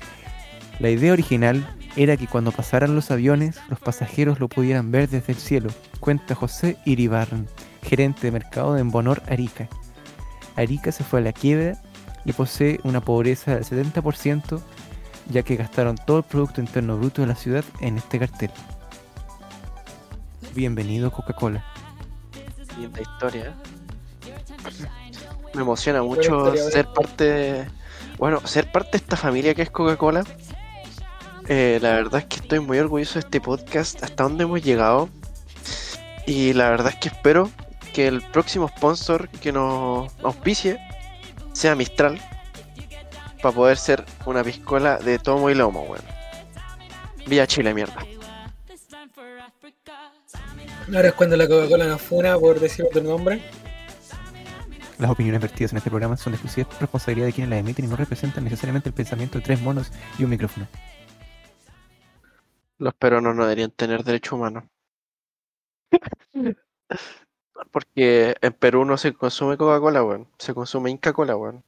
La 0.79 0.89
idea 0.89 1.11
original 1.11 1.67
era 1.97 2.15
que 2.15 2.27
cuando 2.27 2.53
pasaran 2.53 2.95
los 2.95 3.11
aviones, 3.11 3.59
los 3.67 3.79
pasajeros 3.79 4.39
lo 4.39 4.47
pudieran 4.47 4.89
ver 4.91 5.09
desde 5.09 5.33
el 5.33 5.37
cielo, 5.37 5.69
cuenta 5.99 6.33
José 6.33 6.77
Iribarren, 6.85 7.47
gerente 7.83 8.21
de 8.21 8.31
mercado 8.31 8.73
de 8.73 8.81
Embonor 8.81 9.21
Arica. 9.27 9.67
Arica 10.55 10.93
se 10.93 11.03
fue 11.03 11.19
a 11.19 11.23
la 11.23 11.33
quiebra 11.33 11.77
y 12.23 12.31
posee 12.31 12.79
una 12.83 13.01
pobreza 13.01 13.55
del 13.55 13.65
70%, 13.65 14.61
ya 15.29 15.43
que 15.43 15.57
gastaron 15.57 15.97
todo 15.97 16.19
el 16.19 16.23
Producto 16.23 16.61
Interno 16.61 16.97
Bruto 16.97 17.21
de 17.21 17.27
la 17.27 17.35
ciudad 17.35 17.65
en 17.81 17.97
este 17.97 18.17
cartel. 18.17 18.51
Bienvenido 20.55 21.11
Coca-Cola. 21.11 21.65
Linda 22.77 23.01
historia. 23.01 23.53
¿Eh? 24.67 24.87
Me 25.53 25.61
emociona 25.61 26.01
mucho 26.01 26.21
historia, 26.21 26.63
ser 26.71 26.87
parte 26.87 27.23
de... 27.23 27.67
Bueno, 28.17 28.45
ser 28.45 28.71
parte 28.71 28.91
de 28.91 28.97
esta 28.97 29.15
familia 29.15 29.53
que 29.53 29.63
es 29.63 29.69
Coca-Cola. 29.69 30.23
Eh, 31.47 31.79
la 31.81 31.93
verdad 31.93 32.21
es 32.21 32.25
que 32.25 32.37
estoy 32.37 32.59
muy 32.59 32.79
orgulloso 32.79 33.15
de 33.15 33.19
este 33.21 33.41
podcast, 33.41 34.01
hasta 34.03 34.23
donde 34.23 34.43
hemos 34.43 34.63
llegado. 34.63 35.09
Y 36.25 36.53
la 36.53 36.69
verdad 36.69 36.93
es 36.93 36.99
que 36.99 37.09
espero 37.09 37.51
que 37.93 38.07
el 38.07 38.21
próximo 38.21 38.67
sponsor 38.69 39.29
que 39.29 39.51
nos 39.51 40.11
auspicie 40.23 40.79
sea 41.53 41.75
Mistral. 41.75 42.19
Para 43.41 43.53
poder 43.53 43.77
ser 43.77 44.05
una 44.25 44.43
piscola 44.43 44.97
de 44.97 45.19
tomo 45.19 45.49
y 45.49 45.55
lomo, 45.55 45.83
weón. 45.83 46.03
Vía 47.27 47.45
Chile, 47.45 47.73
mierda. 47.73 48.05
Ahora 50.93 51.07
es 51.09 51.13
cuando 51.13 51.37
la 51.37 51.47
Coca-Cola 51.47 51.85
nos 51.85 52.01
funa 52.01 52.37
por 52.37 52.59
decir 52.59 52.85
otro 52.85 53.01
nombre. 53.01 53.41
Las 55.03 55.11
opiniones 55.11 55.41
vertidas 55.41 55.73
en 55.73 55.79
este 55.79 55.89
programa 55.89 56.15
son 56.15 56.31
de 56.31 56.37
exclusiva 56.37 56.65
responsabilidad 56.79 57.25
de 57.25 57.33
quienes 57.33 57.49
las 57.49 57.59
emiten 57.59 57.83
y 57.83 57.87
no 57.89 57.97
representan 57.97 58.45
necesariamente 58.45 58.87
el 58.87 58.95
pensamiento 58.95 59.37
de 59.37 59.43
tres 59.43 59.61
monos 59.61 59.91
y 60.17 60.23
un 60.23 60.29
micrófono. 60.29 60.65
Los 62.77 62.93
peruanos 62.93 63.35
no 63.35 63.43
deberían 63.43 63.71
tener 63.71 64.05
derecho 64.05 64.37
humano. 64.37 64.69
Porque 67.71 68.37
en 68.39 68.53
Perú 68.53 68.85
no 68.85 68.95
se 68.95 69.11
consume 69.13 69.57
Coca-Cola, 69.57 70.01
weón. 70.05 70.29
Se 70.39 70.53
consume 70.53 70.89
Inca-Cola, 70.91 71.35
weón. 71.35 71.65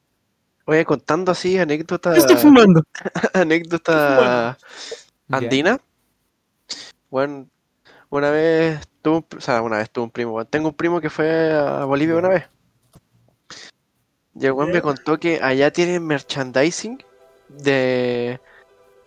Oye, 0.63 0.85
contando 0.85 1.33
así 1.33 1.57
anécdotas. 1.57 2.17
Estoy 2.17 2.37
fumando. 2.37 2.83
anécdota 3.33 4.57
andina. 5.29 5.81
Bueno, 7.09 7.49
una 8.09 8.29
vez 8.29 8.79
tuve, 9.01 9.17
un- 9.17 9.25
o 9.37 9.41
sea, 9.41 9.61
una 9.61 9.79
vez 9.79 9.89
tuve 9.91 10.05
un 10.05 10.11
primo. 10.11 10.31
weón. 10.35 10.47
Tengo 10.47 10.69
un 10.69 10.75
primo 10.75 11.01
que 11.01 11.09
fue 11.09 11.51
a 11.51 11.83
Bolivia 11.83 12.15
una 12.15 12.29
vez. 12.29 12.45
Y 14.39 14.45
el 14.45 14.51
weón 14.51 14.69
me 14.69 14.75
Ya. 14.75 14.81
contó 14.81 15.17
que 15.19 15.39
allá 15.41 15.71
tienen 15.71 16.05
merchandising 16.05 17.01
de. 17.49 18.39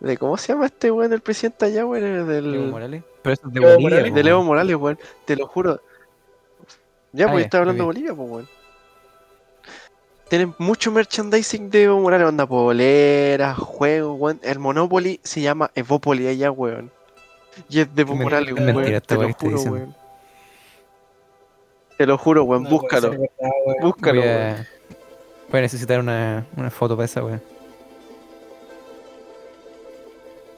de 0.01 0.17
¿Cómo 0.17 0.37
se 0.37 0.53
llama 0.53 0.67
este 0.67 0.91
weón, 0.91 1.13
el 1.13 1.21
presidente 1.21 1.67
allá, 1.67 1.85
weón? 1.87 2.05
Evo 2.07 2.27
Del, 2.27 2.59
Morales. 2.71 3.03
Pero 3.23 3.33
eso 3.35 3.47
es 3.49 3.53
de 3.53 3.61
Bolivia. 3.61 3.79
Morales. 3.91 4.15
de 4.15 4.21
Evo 4.21 4.31
weón. 4.39 4.47
Morales, 4.47 4.77
weón. 4.77 4.99
Te 5.25 5.37
lo 5.37 5.47
juro. 5.47 5.81
Ya, 7.13 7.27
Ah, 7.27 7.33
pues 7.33 7.45
estaba 7.45 7.63
hablando 7.63 7.83
de. 7.83 7.87
Bolivia, 7.87 8.15
pues, 8.15 8.31
weón. 8.31 8.49
Tienen 10.29 10.55
mucho 10.59 10.93
merchandising 10.93 11.71
de 11.71 11.85
Evo 11.85 12.01
Morales, 12.01 12.27
onda 12.29 12.47
poleras, 12.47 13.57
juegos, 13.59 14.19
weón. 14.21 14.41
El 14.43 14.59
Monopoly 14.59 15.21
se 15.23 15.41
llama 15.41 15.71
Evópoli 15.75 16.27
allá, 16.27 16.51
weón. 16.51 16.91
Y 17.69 17.81
es 17.81 17.95
de 17.95 18.03
Evo 18.03 18.15
Morales, 18.15 18.49
es 18.51 18.55
weón. 18.55 18.77
mentira 18.77 19.01
Te 19.01 19.15
lo 19.15 19.33
juro, 19.33 19.61
weón. 19.63 19.95
Te 21.99 22.07
lo 22.07 22.17
juro, 22.19 22.45
weón. 22.45 22.65
Búscalo. 22.65 23.11
ser 23.11 23.19
verdad, 23.21 23.51
weón. 23.67 23.77
Búscalo, 23.83 24.21
weón. 24.23 24.78
Voy 25.51 25.59
a 25.59 25.63
necesitar 25.63 26.01
una, 26.01 26.47
una 26.57 26.71
foto 26.71 26.97
para 26.97 27.07
esa 27.07 27.25
weón. 27.25 27.43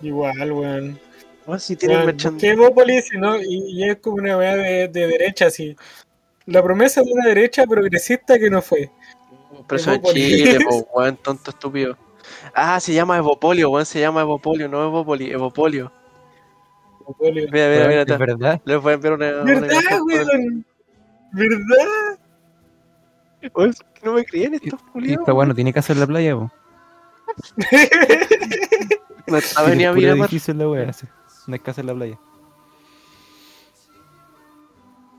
Igual, 0.03 0.53
weón. 0.53 1.01
Si 1.59 1.77
Weón, 1.83 2.07
merchandising. 2.07 2.33
busqué 2.33 2.49
Evópolis, 2.51 3.11
¿no? 3.15 3.37
y, 3.37 3.65
y 3.73 3.85
es 3.91 3.97
como 3.97 4.17
una 4.17 4.37
weá 4.37 4.57
de, 4.57 4.89
de 4.89 5.07
derecha, 5.07 5.47
así. 5.47 5.75
La 6.47 6.63
promesa 6.63 7.03
de 7.03 7.13
una 7.13 7.27
derecha 7.27 7.67
progresista 7.67 8.39
que 8.39 8.49
no 8.51 8.63
fue. 8.63 8.91
Pero 9.67 9.77
eso 9.81 9.91
en 9.91 9.97
Evópolis. 9.97 10.25
Chile, 10.37 10.59
po, 10.69 10.89
weón, 10.95 11.17
tonto 11.17 11.51
estúpido. 11.51 11.97
Ah, 12.55 12.79
se 12.81 12.93
llama 12.95 13.17
Evopolio, 13.17 13.71
weón. 13.71 13.87
Se 13.87 14.01
llama 14.01 14.21
Evopolio, 14.23 14.69
no 14.69 14.85
Evópoli, 14.87 15.31
Evopolio. 15.31 15.93
Evópolis. 17.01 17.51
Mira, 17.51 17.69
mira, 17.69 17.89
mira. 17.89 18.03
es 18.03 18.19
verdad. 18.19 18.61
Les 18.65 18.81
voy 18.81 18.93
a 18.93 18.95
enviar 18.95 19.13
una. 19.15 19.27
¿Verdad, 19.43 20.01
weón? 20.07 20.65
¿Verdad? 21.33 21.87
No 24.03 24.13
me 24.15 24.25
creían 24.25 24.55
estos 24.55 24.81
culiados. 24.83 25.21
esta 25.21 25.33
weón 25.35 25.49
no 25.49 25.55
tiene 25.55 25.73
casa 25.73 25.93
en 25.93 26.01
la 26.01 26.07
playa, 26.07 26.37
po. 26.37 26.51
No 29.27 29.37
está 29.37 29.63
venía 29.63 29.91
a 29.91 29.93
la. 29.93 30.27
No 31.47 31.55
hay 31.55 31.59
casa 31.61 31.81
en 31.81 31.87
la 31.87 31.95
playa. 31.95 32.19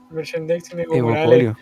Merchandising 0.10 0.80
Evo 0.80 0.96
Evo 0.96 1.10
Morales. 1.10 1.30
Polio. 1.30 1.58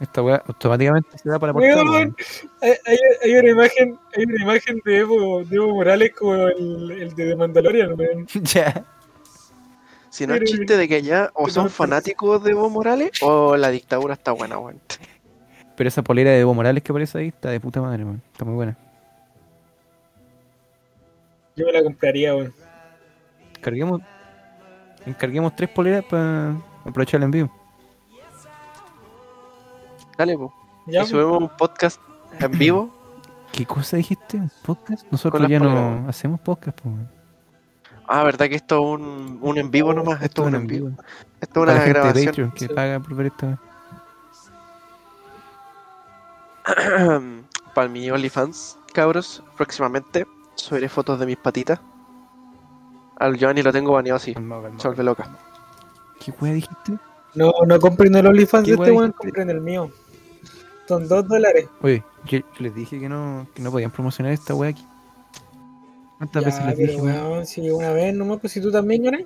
Esta 0.00 0.22
weá 0.22 0.42
automáticamente 0.46 1.16
se 1.18 1.28
da 1.28 1.38
para 1.38 1.52
la 1.52 1.58
portada. 1.60 1.82
Weón, 1.84 2.16
hay, 2.60 2.72
hay- 2.84 2.98
hay 3.22 3.36
una 3.36 3.50
imagen, 3.50 3.98
hay 4.16 4.24
una 4.24 4.42
imagen 4.42 4.80
de 4.84 4.96
Evo, 4.98 5.44
de 5.44 5.56
Evo 5.56 5.68
Morales 5.74 6.12
como 6.18 6.34
el, 6.34 6.90
el 6.90 7.14
de 7.14 7.28
The 7.28 7.36
Mandalorian, 7.36 7.98
weón. 7.98 8.26
ya. 8.42 8.84
Si 10.10 10.26
no 10.26 10.34
es 10.34 10.44
chiste 10.44 10.76
de 10.76 10.88
que 10.88 10.96
allá 10.96 11.30
o 11.34 11.48
son 11.48 11.70
fanáticos 11.70 12.42
de 12.42 12.50
Evo 12.52 12.68
Morales 12.70 13.12
o 13.22 13.56
la 13.56 13.70
dictadura 13.70 14.14
está 14.14 14.32
buena, 14.32 14.58
weón. 14.58 14.80
Pero 15.76 15.88
esa 15.88 16.02
polera 16.02 16.30
de 16.30 16.40
Evo 16.40 16.54
Morales 16.54 16.82
que 16.82 16.92
aparece 16.92 17.18
ahí 17.18 17.28
está 17.28 17.50
de 17.50 17.60
puta 17.60 17.80
madre, 17.80 18.04
weón. 18.04 18.22
Está 18.32 18.44
muy 18.44 18.54
buena. 18.54 18.76
Yo 21.56 21.66
me 21.66 21.72
la 21.72 21.82
compraría, 21.82 22.34
weón. 22.34 22.52
Carguemos. 23.60 24.00
Encarguemos 25.06 25.54
tres 25.56 25.70
poleras 25.70 26.04
para 26.04 26.56
aprovechar 26.84 27.18
el 27.18 27.24
envío. 27.24 27.50
Dale, 30.16 30.36
po. 30.36 30.54
Ya, 30.86 31.02
y 31.02 31.06
subimos 31.06 31.38
un 31.38 31.48
podcast 31.48 32.00
en 32.40 32.50
vivo. 32.52 32.94
¿Qué 33.52 33.66
cosa 33.66 33.96
dijiste? 33.96 34.36
¿Un 34.36 34.50
podcast? 34.64 35.04
Nosotros 35.10 35.48
ya 35.48 35.58
poleras, 35.58 36.02
no 36.02 36.08
hacemos 36.08 36.40
podcast, 36.40 36.78
weón. 36.84 37.08
Ah, 38.06 38.22
verdad 38.22 38.48
que 38.48 38.56
esto 38.56 38.76
es 38.76 39.00
un, 39.00 39.38
un 39.40 39.58
en 39.58 39.70
vivo 39.70 39.92
nomás. 39.94 40.22
Esto 40.22 40.42
es 40.42 40.48
un 40.48 40.54
en 40.54 40.66
vivo. 40.66 40.90
Esto 41.40 41.64
es 41.64 41.70
una 41.72 41.84
grabación. 41.84 42.26
Patreon 42.26 42.50
que 42.52 42.66
Sí. 42.66 42.74
paga 42.74 43.00
por 43.00 43.14
ver 43.14 43.26
esta. 43.26 43.58
Para 47.74 47.88
mi 47.88 48.10
OnlyFans, 48.10 48.78
cabros, 48.92 49.42
próximamente 49.56 50.26
subiré 50.54 50.88
fotos 50.88 51.18
de 51.18 51.26
mis 51.26 51.36
patitas. 51.36 51.80
Al 53.16 53.36
Giovanni 53.36 53.62
lo 53.62 53.72
tengo 53.72 53.92
baneado 53.92 54.16
así. 54.16 54.34
Se 54.34 54.88
vuelve 54.88 55.04
loca. 55.04 55.36
¿Qué 56.24 56.32
wea 56.40 56.52
dijiste? 56.52 56.92
No, 57.34 57.52
no 57.66 57.80
compren 57.80 58.14
el 58.14 58.26
OnlyFans 58.26 58.64
¿Qué 58.64 58.72
de 58.72 58.76
este 58.76 58.92
weón, 58.92 59.12
compren 59.12 59.50
el 59.50 59.60
mío. 59.60 59.90
Son 60.86 61.08
dos 61.08 61.26
dólares. 61.26 61.66
Oye, 61.82 62.02
yo, 62.26 62.38
yo 62.38 62.44
les 62.58 62.74
dije 62.74 63.00
que 63.00 63.08
no, 63.08 63.46
que 63.54 63.62
no 63.62 63.70
podían 63.70 63.90
promocionar 63.90 64.32
esta 64.32 64.54
wea 64.54 64.70
aquí. 64.70 64.86
¿Cuántas 66.18 66.42
Ya, 66.42 66.46
veces 66.48 66.66
les 66.66 66.76
dije, 66.78 67.00
weón? 67.00 67.46
si 67.46 67.70
una 67.70 67.90
vez 67.92 68.14
nomás, 68.14 68.38
pues 68.40 68.52
si 68.52 68.60
tú 68.60 68.70
también, 68.70 69.02
ganas. 69.02 69.22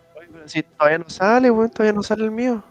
Si 0.46 0.62
todavía 0.62 0.98
no 0.98 1.08
sale, 1.10 1.50
weón, 1.50 1.70
todavía 1.70 1.92
no 1.92 2.02
sale 2.02 2.24
el 2.24 2.30
mío. 2.30 2.62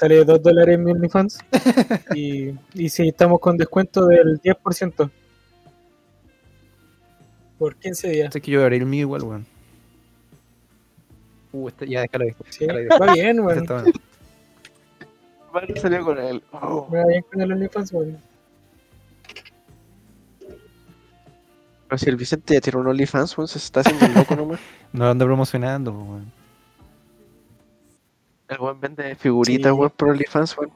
Sale 0.00 0.24
dos 0.24 0.42
dólares 0.42 0.76
en 0.76 0.84
mi 0.84 0.92
OnlyFans. 0.92 1.40
y, 2.14 2.54
y 2.72 2.88
si 2.88 3.08
estamos 3.08 3.38
con 3.38 3.58
descuento 3.58 4.06
del 4.06 4.40
10%. 4.40 5.10
Por 7.58 7.76
15 7.76 8.08
días. 8.08 8.34
Es 8.34 8.40
que 8.40 8.50
yo 8.50 8.60
voy 8.60 8.62
a 8.62 8.64
abrir 8.64 8.80
el 8.80 8.88
mío 8.88 9.02
igual, 9.02 9.22
weón. 9.24 9.46
Uh, 11.52 11.68
este, 11.68 11.86
ya 11.86 12.00
déjalo 12.00 12.24
ahí. 12.24 12.30
Sí, 12.48 12.66
va 12.66 13.12
bien, 13.12 13.40
Este 13.40 13.42
weón. 13.42 13.66
bueno. 13.66 13.84
Vale, 15.52 15.78
salió 15.78 16.02
con 16.02 16.18
él. 16.18 16.42
Oh. 16.52 16.88
Me 16.90 16.98
va 17.00 17.06
bien 17.06 17.22
con 17.30 17.42
el 17.42 17.52
OnlyFans, 17.52 17.92
weón. 17.92 18.18
Pero 21.88 21.98
si 21.98 22.08
el 22.08 22.16
Vicente 22.16 22.54
ya 22.54 22.62
tiene 22.62 22.78
un 22.78 22.86
OnlyFans, 22.86 23.36
weón, 23.36 23.48
se 23.48 23.58
está 23.58 23.80
haciendo 23.80 24.08
loco 24.18 24.34
nomás. 24.34 24.60
No 24.94 25.04
lo 25.04 25.10
ando 25.10 25.26
promocionando, 25.26 25.92
weón. 25.92 26.39
El 28.50 28.58
weón 28.58 28.80
vende 28.80 29.14
figuritas, 29.14 29.72
weón, 29.72 29.92
por 29.96 30.08
OnlyFans, 30.08 30.58
weón. 30.58 30.72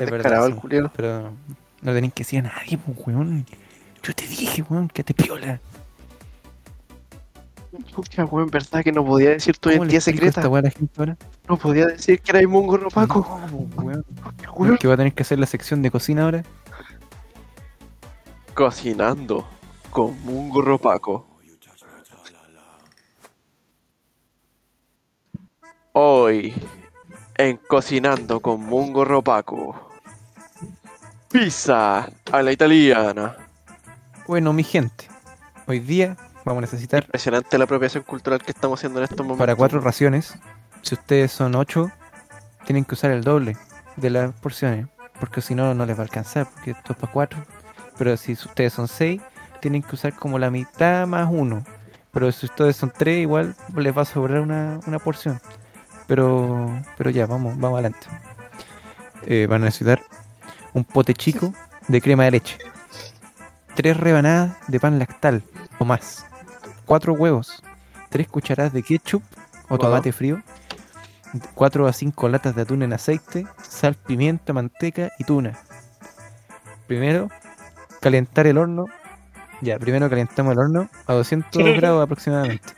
Es 0.00 0.10
verdad, 0.10 0.46
el. 0.46 0.90
Pero 0.96 1.30
no 1.82 1.92
tenéis 1.92 2.14
que 2.14 2.24
decir 2.24 2.38
a 2.38 2.42
nadie, 2.42 2.78
pues, 2.78 2.96
weón. 3.06 3.44
Yo 4.02 4.14
te 4.14 4.26
dije, 4.26 4.64
weón, 4.68 4.88
que 4.88 5.04
te 5.04 5.12
piola. 5.12 5.60
Pucha, 7.94 8.24
weón, 8.24 8.48
verdad 8.48 8.82
que 8.82 8.92
no 8.92 9.04
podía 9.04 9.28
decir 9.30 9.58
tu 9.58 9.68
¿Cómo 9.68 9.84
le 9.84 9.92
identidad 9.92 10.00
secreta. 10.00 10.40
esta 10.40 10.48
weá 10.48 10.60
a 10.60 10.62
la 10.62 10.70
gente 10.70 10.94
ahora? 10.96 11.16
No 11.46 11.58
podía 11.58 11.86
decir 11.86 12.18
que 12.20 12.34
era 12.34 12.48
Mungo 12.48 12.78
Ropaco. 12.78 13.18
No, 13.18 13.66
pues, 13.68 13.86
weón. 13.86 14.04
Weón. 14.56 14.78
Que 14.78 14.88
va 14.88 14.94
a 14.94 14.96
tener 14.96 15.12
que 15.12 15.22
hacer 15.22 15.38
la 15.38 15.46
sección 15.46 15.82
de 15.82 15.90
cocina 15.90 16.24
ahora. 16.24 16.42
Cocinando 18.54 19.46
con 19.90 20.18
Mungo 20.24 20.62
Ropaco. 20.62 21.26
Hoy, 25.92 26.54
en 27.38 27.56
Cocinando 27.56 28.40
con 28.40 28.60
Mungo 28.60 29.04
Ropaco. 29.04 29.92
Pizza 31.30 32.10
a 32.32 32.42
la 32.42 32.52
italiana. 32.52 33.36
Bueno, 34.26 34.52
mi 34.52 34.64
gente, 34.64 35.06
hoy 35.66 35.78
día 35.78 36.16
vamos 36.44 36.58
a 36.58 36.62
necesitar 36.62 37.04
Impresionante 37.04 37.56
la 37.56 37.64
apropiación 37.64 38.02
cultural 38.02 38.42
que 38.42 38.50
estamos 38.50 38.80
haciendo 38.80 38.98
en 38.98 39.04
estos 39.04 39.20
momentos. 39.20 39.38
para 39.38 39.54
cuatro 39.54 39.80
raciones. 39.80 40.34
Si 40.82 40.94
ustedes 40.94 41.30
son 41.30 41.54
ocho, 41.54 41.92
tienen 42.66 42.84
que 42.84 42.94
usar 42.94 43.12
el 43.12 43.22
doble 43.22 43.56
de 43.96 44.10
las 44.10 44.32
porciones. 44.34 44.86
porque 45.20 45.40
si 45.40 45.54
no, 45.54 45.74
no 45.74 45.86
les 45.86 45.96
va 45.96 46.00
a 46.00 46.04
alcanzar, 46.04 46.46
porque 46.52 46.72
esto 46.72 46.92
es 46.92 46.98
para 46.98 47.12
cuatro. 47.12 47.44
Pero 47.96 48.16
si 48.16 48.32
ustedes 48.32 48.72
son 48.72 48.88
seis, 48.88 49.20
tienen 49.60 49.82
que 49.82 49.94
usar 49.94 50.14
como 50.14 50.38
la 50.38 50.50
mitad 50.50 51.06
más 51.06 51.28
uno. 51.30 51.64
Pero 52.12 52.30
si 52.32 52.46
ustedes 52.46 52.76
son 52.76 52.92
tres, 52.96 53.18
igual 53.18 53.54
les 53.76 53.96
va 53.96 54.02
a 54.02 54.04
sobrar 54.04 54.40
una, 54.40 54.80
una 54.86 54.98
porción. 54.98 55.40
Pero, 56.08 56.82
pero 56.96 57.10
ya, 57.10 57.26
vamos, 57.26 57.56
vamos 57.58 57.78
adelante. 57.78 58.06
Eh, 59.26 59.46
van 59.48 59.62
a 59.62 59.66
necesitar 59.66 60.02
un 60.72 60.82
pote 60.84 61.14
chico 61.14 61.54
de 61.86 62.00
crema 62.00 62.24
de 62.24 62.32
leche, 62.32 62.58
tres 63.76 63.96
rebanadas 63.96 64.56
de 64.66 64.80
pan 64.80 64.98
lactal 64.98 65.42
o 65.78 65.84
más, 65.84 66.26
cuatro 66.86 67.12
huevos, 67.12 67.62
tres 68.08 68.26
cucharadas 68.26 68.72
de 68.72 68.82
ketchup 68.82 69.22
o 69.64 69.76
Wow. 69.76 69.78
tomate 69.78 70.12
frío, 70.12 70.42
4 71.54 71.86
a 71.86 71.92
5 71.92 72.28
latas 72.30 72.54
de 72.56 72.62
atún 72.62 72.82
en 72.82 72.94
aceite, 72.94 73.46
sal, 73.62 73.94
pimienta, 73.94 74.54
manteca 74.54 75.10
y 75.18 75.24
tuna. 75.24 75.58
Primero, 76.86 77.28
calentar 78.00 78.46
el 78.46 78.56
horno. 78.56 78.86
Ya, 79.60 79.78
primero 79.78 80.08
calentamos 80.08 80.52
el 80.52 80.58
horno 80.58 80.88
a 81.06 81.12
200 81.12 81.62
grados 81.76 82.02
aproximadamente. 82.02 82.72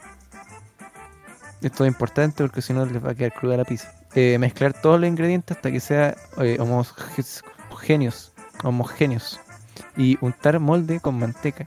Esto 1.63 1.85
es 1.85 1.89
importante 1.89 2.43
porque 2.43 2.63
si 2.63 2.73
no 2.73 2.87
les 2.87 3.05
va 3.05 3.11
a 3.11 3.15
quedar 3.15 3.33
cruda 3.35 3.57
la 3.57 3.65
pizza. 3.65 3.93
Eh, 4.15 4.39
mezclar 4.39 4.73
todos 4.73 4.99
los 4.99 5.09
ingredientes 5.09 5.57
hasta 5.57 5.71
que 5.71 5.81
sea 5.81 6.17
eh, 6.39 6.59
homogéneos, 6.59 8.33
homogéneos. 8.65 9.41
Y 9.97 10.17
untar 10.21 10.59
molde 10.61 11.01
con 11.01 11.19
manteca. 11.19 11.67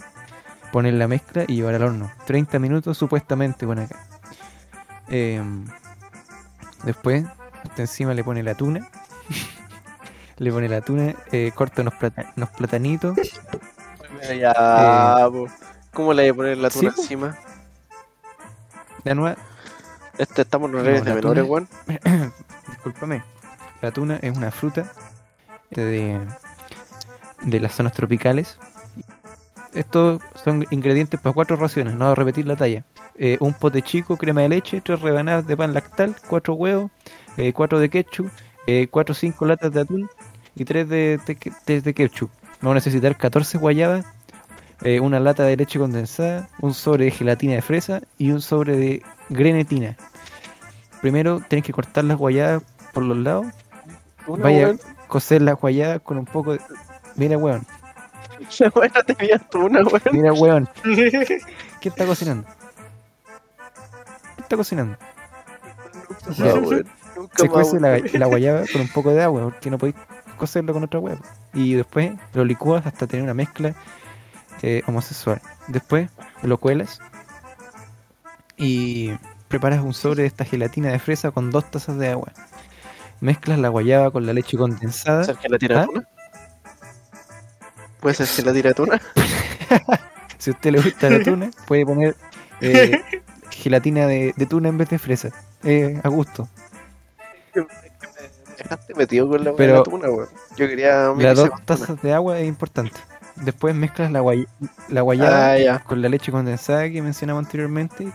Poner 0.71 0.95
la 0.95 1.07
mezcla 1.07 1.45
y 1.47 1.55
llevar 1.55 1.75
al 1.75 1.83
horno. 1.83 2.11
30 2.25 2.57
minutos 2.57 2.97
supuestamente 2.97 3.65
por 3.67 3.79
acá. 3.79 3.99
Em, 5.09 5.65
después, 6.83 7.25
hasta 7.63 7.81
encima 7.83 8.13
le 8.15 8.23
pone 8.23 8.41
la 8.41 8.55
tuna. 8.55 8.87
le 10.37 10.51
pone 10.51 10.67
la 10.69 10.81
tuna, 10.81 11.13
eh, 11.31 11.51
corta 11.53 11.81
unos, 11.83 11.93
plata- 11.95 12.33
unos 12.35 12.49
platanitos. 12.49 13.15
Ya, 14.39 15.27
po. 15.31 15.47
¿Cómo 15.93 16.13
le 16.13 16.23
voy 16.23 16.29
a 16.29 16.33
poner 16.33 16.57
la 16.57 16.69
sí, 16.71 16.79
tuna 16.79 16.91
po. 16.93 17.01
encima? 17.01 17.37
La 19.03 19.13
nueva, 19.13 19.37
Este, 20.17 20.43
estamos 20.43 20.69
en 20.69 20.75
horarios 20.75 20.99
No, 21.03 21.09
de 21.09 21.15
menores, 21.15 21.43
weón. 21.45 21.67
discúlpame. 22.69 23.23
La 23.81 23.91
tuna 23.91 24.17
es 24.21 24.35
una 24.35 24.51
fruta 24.51 24.91
de, 25.71 26.19
de 27.43 27.59
las 27.59 27.73
zonas 27.73 27.93
tropicales. 27.93 28.57
Estos 29.73 30.21
son 30.43 30.65
ingredientes 30.69 31.19
para 31.19 31.33
cuatro 31.33 31.55
raciones, 31.55 31.95
no 31.95 32.05
voy 32.05 32.11
a 32.11 32.15
repetir 32.15 32.45
la 32.45 32.55
talla. 32.55 32.83
Eh, 33.15 33.37
un 33.39 33.53
pote 33.53 33.81
chico, 33.81 34.17
crema 34.17 34.41
de 34.41 34.49
leche, 34.49 34.81
tres 34.81 35.01
rebanadas 35.01 35.47
de 35.47 35.57
pan 35.57 35.73
lactal, 35.73 36.15
cuatro 36.27 36.53
huevos, 36.53 36.91
eh, 37.37 37.53
cuatro 37.53 37.79
de 37.79 37.89
ketchup, 37.89 38.29
eh, 38.67 38.87
cuatro 38.89 39.13
o 39.13 39.15
cinco 39.15 39.45
latas 39.45 39.71
de 39.73 39.81
atún 39.81 40.09
y 40.55 40.63
tres 40.65 40.87
de, 40.87 41.19
de, 41.65 41.81
de- 41.81 41.93
ketchup. 41.95 42.29
Vamos 42.61 42.73
a 42.73 42.75
necesitar 42.75 43.17
14 43.17 43.57
guayabas, 43.57 44.05
eh, 44.83 44.99
una 44.99 45.19
lata 45.19 45.43
de 45.43 45.57
leche 45.57 45.79
condensada, 45.79 46.47
un 46.61 46.73
sobre 46.75 47.05
de 47.05 47.11
gelatina 47.11 47.53
de 47.55 47.61
fresa 47.63 48.01
y 48.19 48.31
un 48.31 48.41
sobre 48.41 48.77
de 48.77 49.03
grenetina. 49.29 49.95
Primero 51.01 51.41
tenés 51.47 51.65
que 51.65 51.73
cortar 51.73 52.03
las 52.05 52.17
guayabas 52.17 52.63
por 52.93 53.03
los 53.03 53.17
lados, 53.17 53.47
Una, 54.27 54.43
vaya 54.43 54.65
weón. 54.67 54.79
cocer 55.07 55.41
las 55.41 55.59
guayabas 55.59 56.01
con 56.01 56.17
un 56.17 56.25
poco 56.25 56.53
de... 56.53 56.61
Mira, 57.15 57.37
weón, 57.37 57.65
La 58.59 58.69
weá 58.69 58.89
te 59.03 59.39
tú 59.51 59.65
una, 59.65 59.83
weón. 59.83 60.01
mira, 60.11 60.33
weón. 60.33 60.69
¿Qué 60.83 61.89
está 61.89 62.05
cocinando? 62.05 62.47
¿Qué 64.35 64.41
está 64.41 64.55
cocinando? 64.55 64.97
Weón. 66.39 66.87
Se 67.35 67.49
cuece 67.49 67.79
la, 67.79 67.99
la 67.99 68.25
guayaba 68.25 68.63
con 68.71 68.81
un 68.81 68.87
poco 68.89 69.11
de 69.11 69.23
agua, 69.23 69.43
porque 69.43 69.69
no 69.69 69.77
podéis 69.77 69.95
cocerlo 70.37 70.73
con 70.73 70.83
otra 70.83 70.99
hueá. 70.99 71.17
Y 71.53 71.75
después 71.75 72.13
lo 72.33 72.45
licúas 72.45 72.85
hasta 72.85 73.07
tener 73.07 73.23
una 73.23 73.33
mezcla 73.33 73.75
eh, 74.61 74.81
homosexual. 74.87 75.41
Después 75.67 76.09
lo 76.41 76.57
cuelas 76.57 76.99
y 78.57 79.11
preparas 79.47 79.81
un 79.81 79.93
sobre 79.93 80.21
de 80.23 80.27
esta 80.27 80.45
gelatina 80.45 80.89
de 80.91 80.99
fresa 80.99 81.31
con 81.31 81.51
dos 81.51 81.69
tazas 81.71 81.97
de 81.97 82.09
agua. 82.09 82.31
Mezclas 83.21 83.59
la 83.59 83.69
guayaba 83.69 84.11
con 84.11 84.25
la 84.25 84.33
leche 84.33 84.57
condensada. 84.57 85.23
¿Ser 85.23 85.37
gelatina 85.37 85.75
de 85.75 85.81
¿Ah? 85.81 85.85
tuna? 85.85 86.07
¿Puede 87.99 88.15
ser 88.15 88.27
gelatina 88.27 88.69
de 88.69 88.75
tuna? 88.75 89.01
Si 90.37 90.49
a 90.49 90.53
usted 90.53 90.71
le 90.71 90.81
gusta 90.81 91.09
la 91.09 91.23
tuna, 91.23 91.49
puede 91.67 91.85
poner 91.85 92.17
eh, 92.59 93.01
gelatina 93.49 94.07
de, 94.07 94.33
de 94.35 94.45
tuna 94.45 94.67
en 94.67 94.77
vez 94.77 94.89
de 94.89 94.99
fresa. 94.99 95.29
Eh, 95.63 96.01
a 96.03 96.09
gusto. 96.09 96.49
Dejaste 98.57 98.93
metido 98.95 99.29
con 99.29 99.43
la 99.43 99.53
Pero- 99.55 99.71
de 99.73 99.77
la 99.79 99.83
tuna, 99.83 100.09
weón. 100.09 100.27
Yo 100.57 100.67
quería 100.67 101.13
Las 101.17 101.37
dos 101.37 101.49
tuna. 101.49 101.61
tazas 101.65 102.01
de 102.01 102.13
agua 102.13 102.39
es 102.39 102.47
importante. 102.47 102.99
Después 103.37 103.73
mezclas 103.73 104.11
la, 104.11 104.21
guay- 104.21 104.47
la 104.89 104.99
guayaba 105.01 105.53
Ah, 105.53 105.83
con 105.85 106.01
la 106.01 106.09
leche 106.09 106.29
condensada 106.31 106.89
que 106.89 107.01
mencionamos 107.01 107.45
anteriormente 107.45 108.11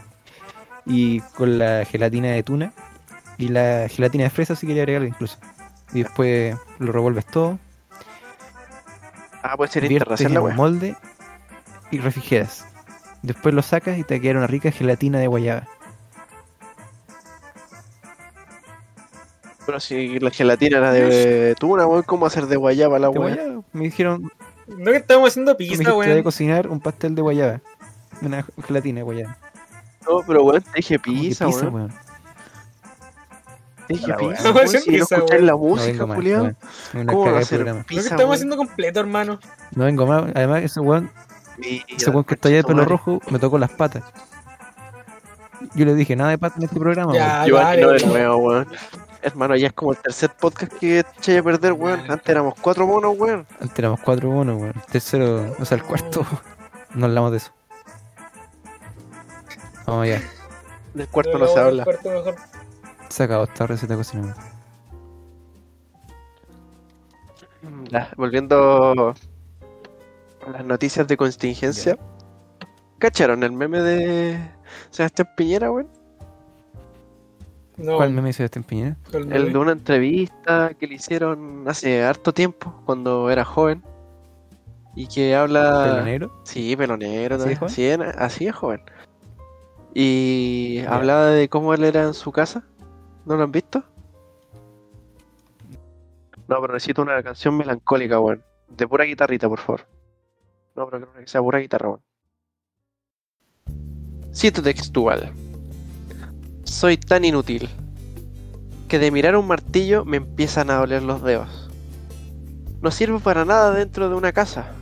y 0.88 1.20
con 1.20 1.59
la 1.59 1.85
gelatina 1.85 2.29
de 2.33 2.42
tuna 2.42 2.72
y 3.37 3.48
la 3.48 3.87
gelatina 3.88 4.24
de 4.24 4.31
fresa 4.31 4.57
si 4.57 4.66
quería 4.66 4.83
agregarla 4.83 5.09
incluso. 5.09 5.38
Y 5.92 6.03
después 6.03 6.57
lo 6.79 6.90
revuelves 6.92 7.27
todo, 7.27 7.59
Ah, 9.42 9.57
puede 9.57 9.70
ser 9.70 9.85
en 9.85 10.35
la 10.35 10.40
un 10.40 10.57
molde 10.57 10.96
y 11.90 11.98
refrigeras. 11.98 12.66
Después 13.22 13.55
lo 13.55 13.62
sacas 13.62 13.96
y 13.98 14.05
te 14.05 14.20
queda 14.20 14.38
una 14.38 14.46
rica 14.46 14.70
gelatina 14.70 15.18
de 15.20 15.27
guayaba. 15.29 15.66
Pero 19.64 19.81
si 19.81 20.18
la 20.18 20.31
gelatina 20.31 20.79
era 20.79 20.92
de 20.92 21.55
tuna, 21.59 21.87
weón, 21.87 22.03
¿cómo 22.03 22.27
hacer 22.27 22.46
de 22.46 22.57
guayaba 22.57 22.98
la 22.98 23.09
De 23.11 23.18
guayaba. 23.18 23.62
Me 23.72 23.85
dijeron, 23.85 24.31
No 24.66 24.90
que 24.90 24.96
estamos 24.96 25.29
haciendo 25.31 25.53
me 25.53 25.57
pizza, 25.57 25.70
dijiste 25.72 25.90
de 25.92 25.96
weón. 25.96 26.22
cocinar 26.22 26.68
un 26.68 26.81
pastel 26.81 27.14
de 27.14 27.22
guayaba. 27.22 27.61
Una 28.22 28.44
gelatina 28.66 28.98
de 29.01 29.03
guayaba. 29.05 29.37
No, 30.07 30.21
pero 30.27 30.43
weón, 30.45 30.63
te 30.63 30.71
dije 30.77 30.99
¿Cómo 30.99 31.15
que 31.17 31.21
pizza, 31.23 31.47
pizza, 31.47 31.61
weón. 31.69 31.75
weón? 31.75 31.93
Te 33.87 33.95
dije 33.95 34.15
pizza, 34.15 34.43
No, 34.45 34.51
weón. 34.55 34.65
es 34.67 34.71
Si 34.85 34.91
no 34.91 34.99
pizza, 34.99 35.15
escucháis 35.17 35.31
weón. 35.31 35.47
la 35.47 35.57
música. 35.57 36.05
Una 36.05 37.13
¿Cómo 37.13 37.33
va 37.33 37.39
a 37.39 37.43
ser 37.45 37.65
que 37.65 37.75
pizza, 37.85 38.01
estamos 38.03 38.21
weón? 38.25 38.33
haciendo 38.35 38.57
completo, 38.57 39.01
hermano. 39.01 39.39
No 39.75 39.85
vengo 39.85 40.07
más. 40.07 40.25
Además, 40.35 40.63
ese 40.63 40.81
weón 40.81 41.11
Mira, 41.59 41.85
Ese 41.89 42.11
weón 42.11 42.25
que 42.25 42.35
está 42.35 42.49
allá 42.49 42.59
de 42.59 42.65
pelo 42.65 42.85
rojo 42.85 43.21
me 43.31 43.39
tocó 43.39 43.59
las 43.59 43.71
patas. 43.71 44.05
Yo 45.75 45.85
le 45.85 45.95
dije 45.97 46.15
nada 46.15 46.31
de 46.31 46.39
patas 46.39 46.59
en 46.59 46.65
este 46.65 46.79
programa. 46.79 47.13
Ya, 47.15 47.45
Yo 47.47 47.61
no 47.61 47.91
de 47.93 48.07
nuevo, 48.07 48.37
weón. 48.37 48.69
Hermano, 49.23 49.57
ya 49.57 49.67
es 49.67 49.73
como 49.73 49.91
el 49.91 49.99
tercer 49.99 50.31
podcast 50.31 50.73
que 50.75 51.01
echáis 51.01 51.41
a 51.41 51.43
perder, 51.43 51.73
weón. 51.73 52.01
Antes 52.09 52.29
éramos 52.29 52.55
cuatro 52.61 52.87
monos, 52.87 53.17
weón. 53.19 53.45
Antes 53.61 53.77
éramos 53.79 53.99
cuatro 54.01 54.31
monos, 54.31 54.61
weón. 54.61 54.75
El 54.77 54.83
tercero, 54.93 55.57
o 55.59 55.65
sea, 55.65 55.77
el 55.79 55.83
cuarto. 55.83 56.25
No 56.95 57.07
hablamos 57.07 57.33
de 57.33 57.39
eso. 57.39 57.53
Vamos 59.88 60.07
ya. 60.07 60.20
Del 60.94 61.09
cuarto 61.09 61.38
no 61.38 61.46
se 61.46 61.59
habla. 61.59 61.85
cuarto 61.85 62.11
mejor. 62.11 62.35
Se 63.09 63.22
acabó 63.22 63.44
esta 63.44 63.66
receta 63.66 63.94
de 63.94 63.98
cocina. 63.98 64.35
Ya, 67.90 68.11
volviendo 68.16 69.14
a 70.46 70.51
las 70.51 70.64
noticias 70.64 71.07
de 71.09 71.16
contingencia. 71.16 71.98
¿Cacharon 72.98 73.42
el 73.42 73.53
meme 73.53 73.81
de 73.81 74.38
Sebastián 74.90 75.29
Piñera, 75.37 75.70
weón? 75.70 75.88
No, 77.77 77.96
¿Cuál 77.96 78.11
meme 78.12 78.31
hizo 78.31 78.42
este 78.44 78.61
Piñera? 78.61 78.96
¿cuál 79.11 79.33
El 79.33 79.53
de 79.53 79.59
una 79.59 79.72
entrevista 79.72 80.72
que 80.79 80.87
le 80.87 80.94
hicieron 80.96 81.64
hace 81.68 82.03
harto 82.05 82.33
tiempo, 82.35 82.83
cuando 82.85 83.31
era 83.31 83.44
joven. 83.44 83.83
Y 84.96 85.07
que 85.07 85.35
habla. 85.37 85.85
¿Pelo 85.85 86.05
negro? 86.05 86.40
Sí, 86.44 86.77
pelonero. 86.77 87.37
¿Así 87.37 87.48
de 87.48 87.55
también. 87.55 87.59
joven? 87.59 87.74
Sí, 87.74 87.85
era- 87.87 88.11
así 88.11 88.46
es 88.48 88.55
joven. 88.55 88.83
Y 89.94 90.81
hablaba 90.88 91.27
de 91.27 91.48
cómo 91.48 91.74
él 91.74 91.85
era 91.85 92.03
en 92.03 92.14
su 92.14 92.31
casa. 92.33 92.64
¿No 93.24 93.37
lo 93.37 93.44
han 93.44 93.53
visto? 93.53 93.85
No, 96.46 96.61
pero 96.61 96.72
necesito 96.72 97.03
una 97.03 97.22
canción 97.22 97.57
melancólica, 97.57 98.20
weón. 98.20 98.42
De 98.68 98.87
pura 98.87 99.05
guitarrita, 99.05 99.48
por 99.48 99.59
favor. 99.59 99.87
No, 100.74 100.88
pero 100.88 101.11
creo 101.11 101.24
que 101.24 101.29
sea 101.29 101.42
pura 101.42 101.59
guitarra, 101.59 101.88
weón. 101.88 102.03
Cito 104.35 104.62
textual. 104.62 105.33
Soy 106.64 106.96
tan 106.96 107.24
inútil 107.24 107.68
que 108.88 108.98
de 108.98 109.11
mirar 109.11 109.37
un 109.37 109.46
martillo 109.46 110.05
me 110.05 110.18
empiezan 110.18 110.70
a 110.70 110.77
doler 110.77 111.03
los 111.03 111.22
dedos. 111.22 111.68
No 112.81 112.90
sirvo 112.90 113.20
para 113.20 113.44
nada 113.44 113.72
dentro 113.72 114.09
de 114.09 114.14
una 114.14 114.33
casa. 114.33 114.72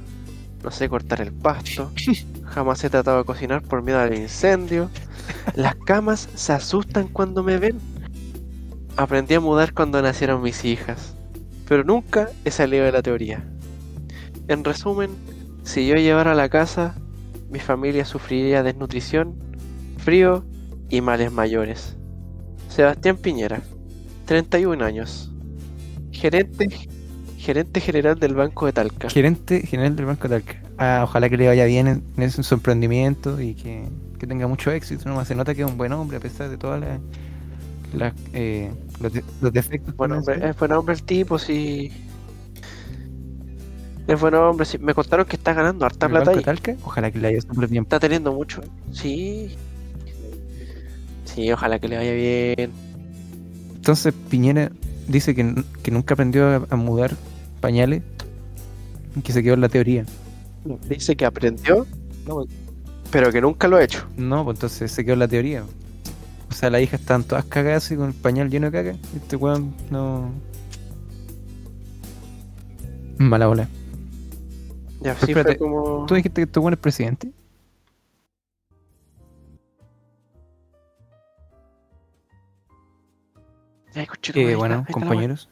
No 0.67 0.73
sé 0.73 0.89
cortar 0.89 1.21
el 1.21 1.33
pasto. 1.33 1.93
Jamás 2.45 2.83
he 2.83 2.91
tratado 2.91 3.19
de 3.19 3.25
cocinar 3.25 3.63
por 3.63 3.85
miedo 3.85 4.01
al 4.01 4.17
incendio. 4.17 4.91
Las 5.55 5.77
camas 5.77 6.29
se 6.35 6.53
asustan 6.53 7.07
cuando 7.07 7.45
me 7.45 7.57
ven. 7.59 7.79
Aprendí 8.97 9.35
a 9.35 9.41
mudar 9.41 9.75
cuando 9.75 10.03
nacieron 10.03 10.43
mis 10.43 10.65
hijas. 10.65 11.15
Pero 11.69 11.85
nunca 11.85 12.31
he 12.45 12.51
salido 12.51 12.85
de 12.85 12.91
la 12.91 13.01
teoría. 13.01 13.45
En 14.49 14.65
resumen, 14.65 15.11
si 15.63 15.87
yo 15.87 15.95
llevara 15.95 16.33
a 16.33 16.35
la 16.35 16.49
casa, 16.49 16.97
mi 17.49 17.61
familia 17.61 18.05
sufriría 18.05 18.65
desnutrición, 18.65 19.39
frío 19.99 20.45
y 20.89 21.01
males 21.01 21.31
mayores. 21.31 21.97
Sebastián 22.71 23.19
Piñera, 23.19 23.63
31 24.25 24.85
años. 24.85 25.31
Gerente 26.11 26.89
Gerente 27.47 27.81
general 27.81 28.19
del 28.19 28.35
Banco 28.35 28.67
de 28.67 28.73
Talca. 28.73 29.09
Gerente 29.09 29.61
general 29.65 29.95
del 29.95 30.07
Banco 30.07 30.27
de 30.29 30.41
Talca. 30.41 30.61
Ah, 30.79 31.03
ojalá 31.05 31.29
que 31.31 31.37
le 31.37 31.47
vaya 31.47 31.65
bien 31.65 31.87
en, 31.87 32.03
en 32.17 32.31
su 32.33 32.55
emprendimiento 32.55 33.41
y 33.41 33.55
que, 33.55 33.85
que 34.19 34.27
tenga 34.27 34.49
mucho 34.49 34.73
éxito. 34.73 35.09
¿no? 35.09 35.25
Se 35.25 35.37
nota 35.37 35.55
que 35.55 35.63
es 35.63 35.71
un 35.71 35.79
buen 35.79 35.93
hombre 35.93 36.17
a 36.17 36.21
pesar 36.21 36.51
de 36.51 36.57
todas 36.59 36.81
las, 37.95 38.13
eh, 38.33 38.73
los, 39.01 39.13
de- 39.13 39.23
los 39.41 39.53
defectos. 39.53 39.93
que 39.93 39.97
Buen 39.97 40.11
pueden 40.11 40.13
hombre, 40.37 40.51
es 40.51 40.59
buen 40.59 40.73
hombre 40.73 40.95
el 40.97 41.03
tipo, 41.05 41.39
sí. 41.39 41.93
Es 44.09 44.21
buen 44.21 44.35
hombre, 44.35 44.67
sí. 44.67 44.79
Me 44.79 44.93
contaron 44.93 45.25
que 45.27 45.37
está 45.37 45.53
ganando 45.53 45.85
harta 45.87 46.07
¿El 46.07 46.13
plata 46.13 46.25
Banco 46.33 46.39
y 46.39 46.43
de 46.43 46.45
Talca? 46.45 46.75
Ojalá 46.85 47.11
que 47.13 47.19
le 47.21 47.29
vaya 47.29 47.41
súper 47.43 47.69
bien. 47.69 47.85
está 47.85 48.01
teniendo 48.01 48.33
mucho. 48.33 48.61
Sí. 48.93 49.55
Sí, 51.25 51.53
ojalá 51.53 51.79
que 51.79 51.87
le 51.89 51.97
vaya 51.97 52.13
bien. 52.13 52.73
Entonces 53.77 54.13
Piñera 54.31 54.71
dice 55.07 55.35
que, 55.35 55.55
que 55.83 55.91
nunca 55.93 56.15
aprendió 56.15 56.49
a, 56.49 56.67
a 56.71 56.77
mudar 56.77 57.15
pañales 57.61 58.03
y 59.17 59.21
que 59.21 59.33
se 59.33 59.43
quedó 59.43 59.55
en 59.55 59.61
la 59.61 59.69
teoría. 59.69 60.05
Dice 60.89 61.17
que 61.17 61.25
aprendió, 61.25 61.87
pero 63.11 63.31
que 63.31 63.41
nunca 63.41 63.69
lo 63.69 63.77
ha 63.77 63.85
hecho. 63.85 64.07
No, 64.17 64.45
pues 64.45 64.57
entonces 64.57 64.91
se 64.91 65.05
quedó 65.05 65.15
en 65.15 65.21
la 65.21 65.29
teoría. 65.29 65.65
O 66.51 66.55
sea, 66.55 66.71
las 66.71 66.81
hijas 66.83 67.01
estaban 67.01 67.25
todas 67.25 67.45
cagadas 67.45 67.85
así 67.85 67.97
con 67.97 68.09
el 68.09 68.15
pañal 68.15 68.51
lleno 68.51 68.71
de 68.71 68.73
caca. 68.73 68.99
y 69.13 69.17
Este 69.17 69.37
weón 69.37 69.75
no. 69.91 70.31
Mala 73.19 73.47
bola. 73.47 73.69
Ya, 75.01 75.15
sí 75.15 75.27
espérate, 75.31 75.57
fue 75.57 75.69
como. 75.69 76.07
¿Tú 76.07 76.15
dijiste 76.15 76.35
que 76.41 76.43
este 76.43 76.61
weón 76.61 76.75
es 76.75 76.79
presidente? 76.79 77.33
Coche, 84.07 84.33
Eh, 84.35 84.57
bueno, 84.57 84.85
la 84.87 84.93
compañeros, 84.93 85.49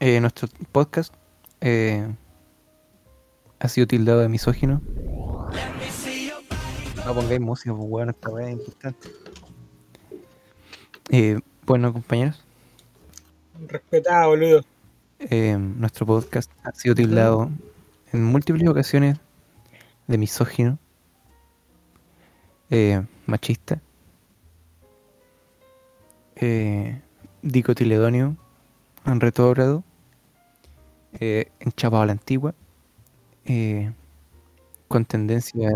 eh, 0.00 0.20
nuestro 0.20 0.48
podcast 0.72 1.12
eh, 1.60 2.06
ha 3.58 3.68
sido 3.68 3.86
tildado 3.86 4.20
de 4.20 4.28
misógino. 4.28 4.80
No 7.06 7.14
pongáis 7.14 7.40
música, 7.40 7.74
pues 7.74 7.88
bueno, 7.88 8.10
esta 8.12 8.30
weá 8.30 8.46
es 8.48 8.52
importante. 8.54 9.08
Eh, 11.10 11.38
bueno, 11.66 11.92
compañeros, 11.92 12.42
Respetado, 13.68 14.30
boludo. 14.30 14.62
eh, 15.18 15.56
nuestro 15.58 16.06
podcast 16.06 16.50
ha 16.62 16.72
sido 16.72 16.94
tildado 16.94 17.50
en 18.12 18.24
múltiples 18.24 18.66
ocasiones 18.68 19.18
de 20.06 20.18
misógino, 20.18 20.78
eh, 22.70 23.02
machista, 23.26 23.80
eh, 26.36 27.00
dicotiledonio, 27.42 28.36
en 29.04 29.20
retrógrado, 29.20 29.84
eh, 31.20 31.50
enchapado 31.60 32.02
a 32.02 32.06
la 32.06 32.12
antigua, 32.12 32.54
eh, 33.44 33.92
con 34.88 35.04
tendencia, 35.04 35.70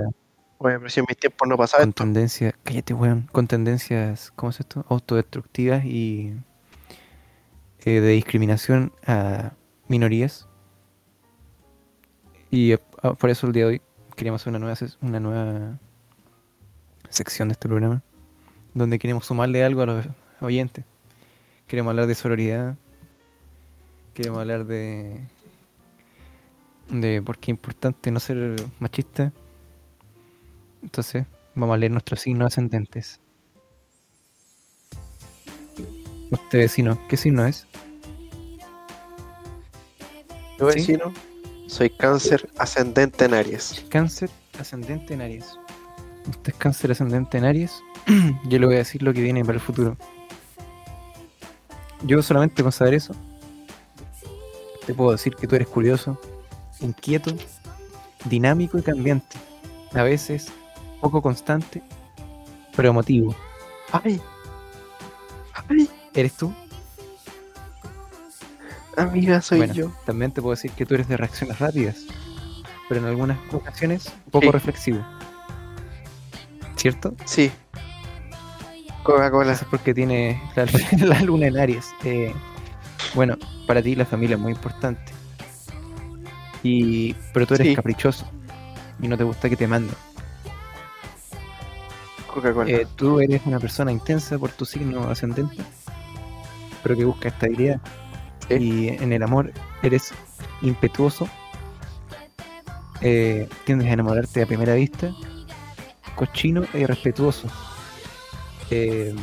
Oye, 0.60 0.76
pero 0.78 0.90
si 0.90 0.98
en 0.98 1.06
mis 1.08 1.16
tiempos 1.16 1.48
no 1.48 1.56
pasaba 1.56 1.82
con 1.82 1.90
esto. 1.90 2.02
tendencia, 2.02 2.54
cállate 2.64 2.92
weón, 2.92 3.28
con 3.30 3.46
tendencias, 3.46 4.32
¿cómo 4.34 4.50
es 4.50 4.58
esto? 4.58 4.84
Autodestructivas 4.88 5.84
y 5.84 6.34
eh, 7.84 8.00
de 8.00 8.08
discriminación 8.08 8.92
a 9.06 9.52
minorías. 9.86 10.48
Y 12.50 12.72
eh, 12.72 12.80
ah, 13.02 13.14
por 13.14 13.30
eso 13.30 13.46
el 13.46 13.52
día 13.52 13.66
de 13.66 13.70
hoy 13.70 13.82
queríamos 14.16 14.42
hacer 14.42 14.50
una 14.50 14.58
nueva, 14.58 14.76
una 15.00 15.20
nueva 15.20 15.78
sección 17.08 17.48
de 17.48 17.52
este 17.52 17.68
programa, 17.68 18.02
donde 18.74 18.98
queremos 18.98 19.26
sumarle 19.26 19.62
algo 19.62 19.82
a 19.82 19.86
los 19.86 20.06
oyentes. 20.40 20.84
Queremos 21.68 21.90
hablar 21.92 22.08
de 22.08 22.16
sororidad, 22.16 22.76
queremos 24.18 24.40
hablar 24.40 24.66
de 24.66 25.16
de 26.88 27.22
por 27.22 27.38
qué 27.38 27.52
es 27.52 27.56
importante 27.56 28.10
no 28.10 28.18
ser 28.18 28.56
machista. 28.80 29.32
Entonces, 30.82 31.24
vamos 31.54 31.74
a 31.74 31.78
leer 31.78 31.92
nuestros 31.92 32.22
signos 32.22 32.48
ascendentes. 32.48 33.20
Usted 36.32 36.58
vecino, 36.58 36.98
¿qué 37.08 37.16
signo 37.16 37.46
es? 37.46 37.68
Yo 40.58 40.68
¿Sí? 40.72 40.78
vecino, 40.80 41.14
soy 41.68 41.88
cáncer 41.88 42.50
ascendente 42.58 43.24
en 43.24 43.34
Aries. 43.34 43.86
Cáncer 43.88 44.30
ascendente 44.58 45.14
en 45.14 45.20
Aries. 45.20 45.56
Usted 46.28 46.54
es 46.54 46.58
cáncer 46.58 46.90
ascendente 46.90 47.38
en 47.38 47.44
Aries. 47.44 47.84
Yo 48.48 48.58
le 48.58 48.66
voy 48.66 48.74
a 48.74 48.78
decir 48.78 49.00
lo 49.00 49.14
que 49.14 49.22
viene 49.22 49.44
para 49.44 49.54
el 49.54 49.60
futuro. 49.60 49.96
Yo 52.02 52.20
solamente 52.20 52.64
con 52.64 52.72
saber 52.72 52.94
eso, 52.94 53.14
te 54.88 54.94
puedo 54.94 55.10
decir 55.12 55.36
que 55.36 55.46
tú 55.46 55.54
eres 55.54 55.68
curioso, 55.68 56.18
inquieto, 56.80 57.30
dinámico 58.24 58.78
y 58.78 58.82
cambiante. 58.82 59.36
A 59.92 60.02
veces 60.02 60.46
poco 61.02 61.20
constante, 61.20 61.82
pero 62.74 62.88
emotivo. 62.88 63.36
Ay, 63.92 64.18
ay, 65.68 65.90
¿Eres 66.14 66.32
tú? 66.38 66.50
amiga, 68.96 69.42
soy 69.42 69.58
Bueno. 69.58 69.74
yo. 69.74 69.92
También 70.06 70.32
te 70.32 70.40
puedo 70.40 70.54
decir 70.54 70.70
que 70.70 70.86
tú 70.86 70.94
eres 70.94 71.06
de 71.06 71.18
reacciones 71.18 71.58
rápidas, 71.58 72.06
pero 72.88 73.00
en 73.02 73.06
algunas 73.08 73.38
ocasiones 73.52 74.10
poco 74.30 74.46
Sí. 74.46 74.52
reflexivo. 74.52 75.04
¿Cierto? 76.76 77.14
Sí. 77.26 77.52
Coca-Cola. 79.02 79.52
Es 79.52 79.64
porque 79.64 79.92
tiene 79.92 80.40
la, 80.56 80.64
la 81.06 81.20
luna 81.20 81.48
en 81.48 81.58
Aries. 81.58 81.84
Eh, 82.04 82.32
bueno, 83.14 83.36
para 83.68 83.80
ti 83.82 83.94
la 83.94 84.04
familia 84.04 84.34
es 84.34 84.40
muy 84.40 84.50
importante. 84.52 85.12
Y, 86.64 87.14
pero 87.32 87.46
tú 87.46 87.54
eres 87.54 87.68
Sí. 87.68 87.76
caprichoso 87.76 88.26
y 89.00 89.06
no 89.06 89.16
te 89.16 89.22
gusta 89.22 89.48
que 89.48 89.56
te 89.56 89.68
manden. 89.68 89.94
Coca-Cola. 92.32 92.70
Eh, 92.70 92.86
tú 92.96 93.20
eres 93.20 93.42
una 93.46 93.58
persona 93.60 93.92
intensa 93.92 94.38
por 94.38 94.50
tu 94.50 94.64
signo 94.64 95.08
ascendente, 95.08 95.56
pero 96.82 96.96
que 96.96 97.04
busca 97.04 97.28
estabilidad. 97.28 97.80
Sí. 98.48 98.54
Y 98.54 98.88
en 98.88 99.12
el 99.12 99.22
amor 99.22 99.52
eres 99.82 100.12
impetuoso, 100.62 101.28
eh, 103.00 103.48
tiendes 103.64 103.88
a 103.88 103.92
enamorarte 103.92 104.42
a 104.42 104.46
primera 104.46 104.74
vista, 104.74 105.12
cochino 106.16 106.64
e 106.74 106.80
irrespetuoso. 106.80 107.48
Eh, 108.70 109.14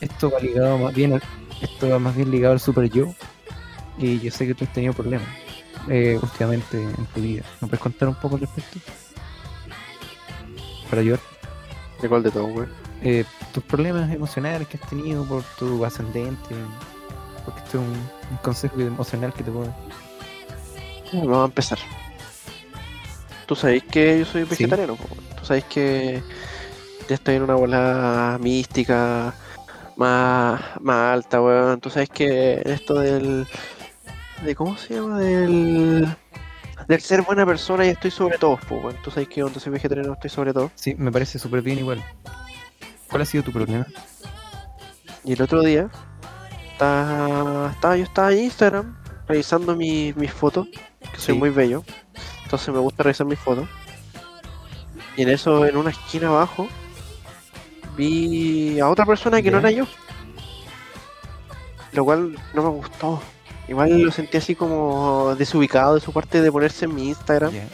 esto 0.00 0.30
va 0.30 0.40
ligado 0.40 0.78
más 0.78 0.94
bien, 0.94 1.12
al- 1.14 1.22
esto 1.60 1.88
va 1.88 1.98
más 1.98 2.14
bien 2.16 2.30
ligado 2.30 2.52
al 2.54 2.60
super 2.60 2.88
yo, 2.90 3.14
y 3.98 4.18
yo 4.20 4.30
sé 4.30 4.46
que 4.46 4.54
tú 4.54 4.64
has 4.64 4.72
tenido 4.72 4.92
problemas 4.94 5.28
eh, 5.88 6.18
últimamente 6.22 6.82
en 6.82 7.06
tu 7.06 7.20
vida. 7.20 7.42
¿Me 7.60 7.68
puedes 7.68 7.80
contar 7.80 8.08
un 8.08 8.14
poco 8.14 8.36
al 8.36 8.40
respecto? 8.42 8.78
Para 10.88 11.02
ayudar 11.02 11.20
¿De 12.02 12.08
cuál 12.08 12.22
de 12.22 12.30
todo, 12.30 12.46
güey? 12.46 12.68
eh, 13.02 13.24
tus 13.52 13.62
problemas 13.64 14.12
emocionales 14.12 14.66
que 14.68 14.76
has 14.78 14.88
tenido 14.88 15.24
por 15.24 15.42
tu 15.58 15.84
ascendente, 15.84 16.54
porque 17.44 17.60
esto 17.60 17.78
es 17.80 17.84
un, 17.86 17.92
un 18.30 18.36
consejo 18.42 18.80
emocional 18.80 19.32
que 19.32 19.42
te 19.44 19.50
puedo 19.50 19.66
dar. 19.66 19.76
Vamos 21.12 21.42
a 21.42 21.44
empezar. 21.46 21.78
Tú 23.46 23.54
sabéis 23.56 23.82
que 23.84 24.20
yo 24.20 24.24
soy 24.24 24.44
Sí. 24.44 24.50
vegetariano, 24.50 24.94
weón. 24.94 25.36
Tú 25.38 25.44
sabéis 25.44 25.64
que 25.64 26.22
ya 27.08 27.14
estoy 27.16 27.34
en 27.36 27.42
una 27.42 27.54
bola 27.54 28.38
mística 28.40 29.34
más, 30.00 30.60
más 30.80 31.12
alta, 31.14 31.40
weón. 31.40 31.80
Tú 31.80 31.90
sabes 31.90 32.08
que 32.08 32.62
esto 32.64 32.94
del. 32.94 33.46
de 34.44 34.54
¿Cómo 34.54 34.76
se 34.76 34.94
llama? 34.94 35.18
Del. 35.18 36.08
del 36.88 37.00
ser 37.00 37.22
buena 37.22 37.44
persona 37.46 37.84
y 37.86 37.90
estoy 37.90 38.10
sobre 38.10 38.38
todo, 38.38 38.58
pues, 38.68 38.82
weón. 38.84 38.96
Tú 39.04 39.10
sabes 39.10 39.28
que 39.28 39.42
cuando 39.42 39.60
soy 39.60 39.72
vegetariano 39.72 40.14
estoy 40.14 40.30
sobre 40.30 40.52
todo. 40.52 40.70
Sí, 40.74 40.94
me 40.96 41.12
parece 41.12 41.38
súper 41.38 41.62
bien 41.62 41.78
igual. 41.78 42.02
¿Cuál 43.08 43.22
ha 43.22 43.24
sido 43.26 43.44
tu 43.44 43.52
problema? 43.52 43.86
Y 45.24 45.34
el 45.34 45.42
otro 45.42 45.60
día 45.62 45.90
estaba, 46.72 47.70
estaba 47.72 47.96
yo 47.96 48.04
estaba 48.04 48.32
en 48.32 48.38
Instagram 48.44 48.96
revisando 49.28 49.76
mi- 49.76 50.12
mis 50.14 50.32
fotos, 50.32 50.66
que 51.12 51.20
soy 51.20 51.36
muy 51.36 51.50
bello. 51.50 51.84
Entonces 52.44 52.72
me 52.72 52.80
gusta 52.80 53.02
revisar 53.02 53.26
mis 53.26 53.38
fotos. 53.38 53.68
Y 55.16 55.22
en 55.22 55.28
eso, 55.28 55.66
en 55.66 55.76
una 55.76 55.90
esquina 55.90 56.28
abajo, 56.28 56.68
vi 57.96 58.80
a 58.80 58.88
otra 58.88 59.06
persona 59.06 59.42
que 59.42 59.50
no 59.50 59.58
era 59.58 59.70
yo. 59.70 59.86
Lo 61.92 62.04
cual 62.04 62.36
no 62.54 62.62
me 62.62 62.68
gustó. 62.68 63.20
Igual 63.68 64.02
lo 64.02 64.10
sentí 64.10 64.36
así 64.36 64.54
como 64.54 65.34
desubicado 65.36 65.94
de 65.94 66.00
su 66.00 66.12
parte 66.12 66.40
de 66.40 66.50
ponerse 66.50 66.86
en 66.86 66.94
mi 66.94 67.08
Instagram. 67.08 67.52
Ya. 67.52 67.68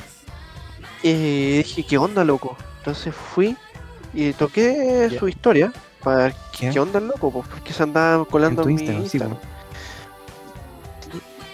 Y 1.02 1.58
dije, 1.58 1.84
¿qué 1.84 1.98
onda, 1.98 2.24
loco? 2.24 2.56
Entonces 2.78 3.14
fui 3.14 3.56
y 4.12 4.32
toqué 4.32 5.14
su 5.18 5.28
historia 5.28 5.72
para 6.02 6.16
ver 6.16 6.34
¿Qué? 6.58 6.70
qué 6.70 6.80
onda 6.80 7.00
loco, 7.00 7.30
pues, 7.30 7.46
porque 7.48 7.72
se 7.72 7.82
andaba 7.82 8.24
colando 8.24 8.62
En 8.62 8.74
mi 8.74 8.82
Instagram, 8.82 9.08
sí. 9.10 9.20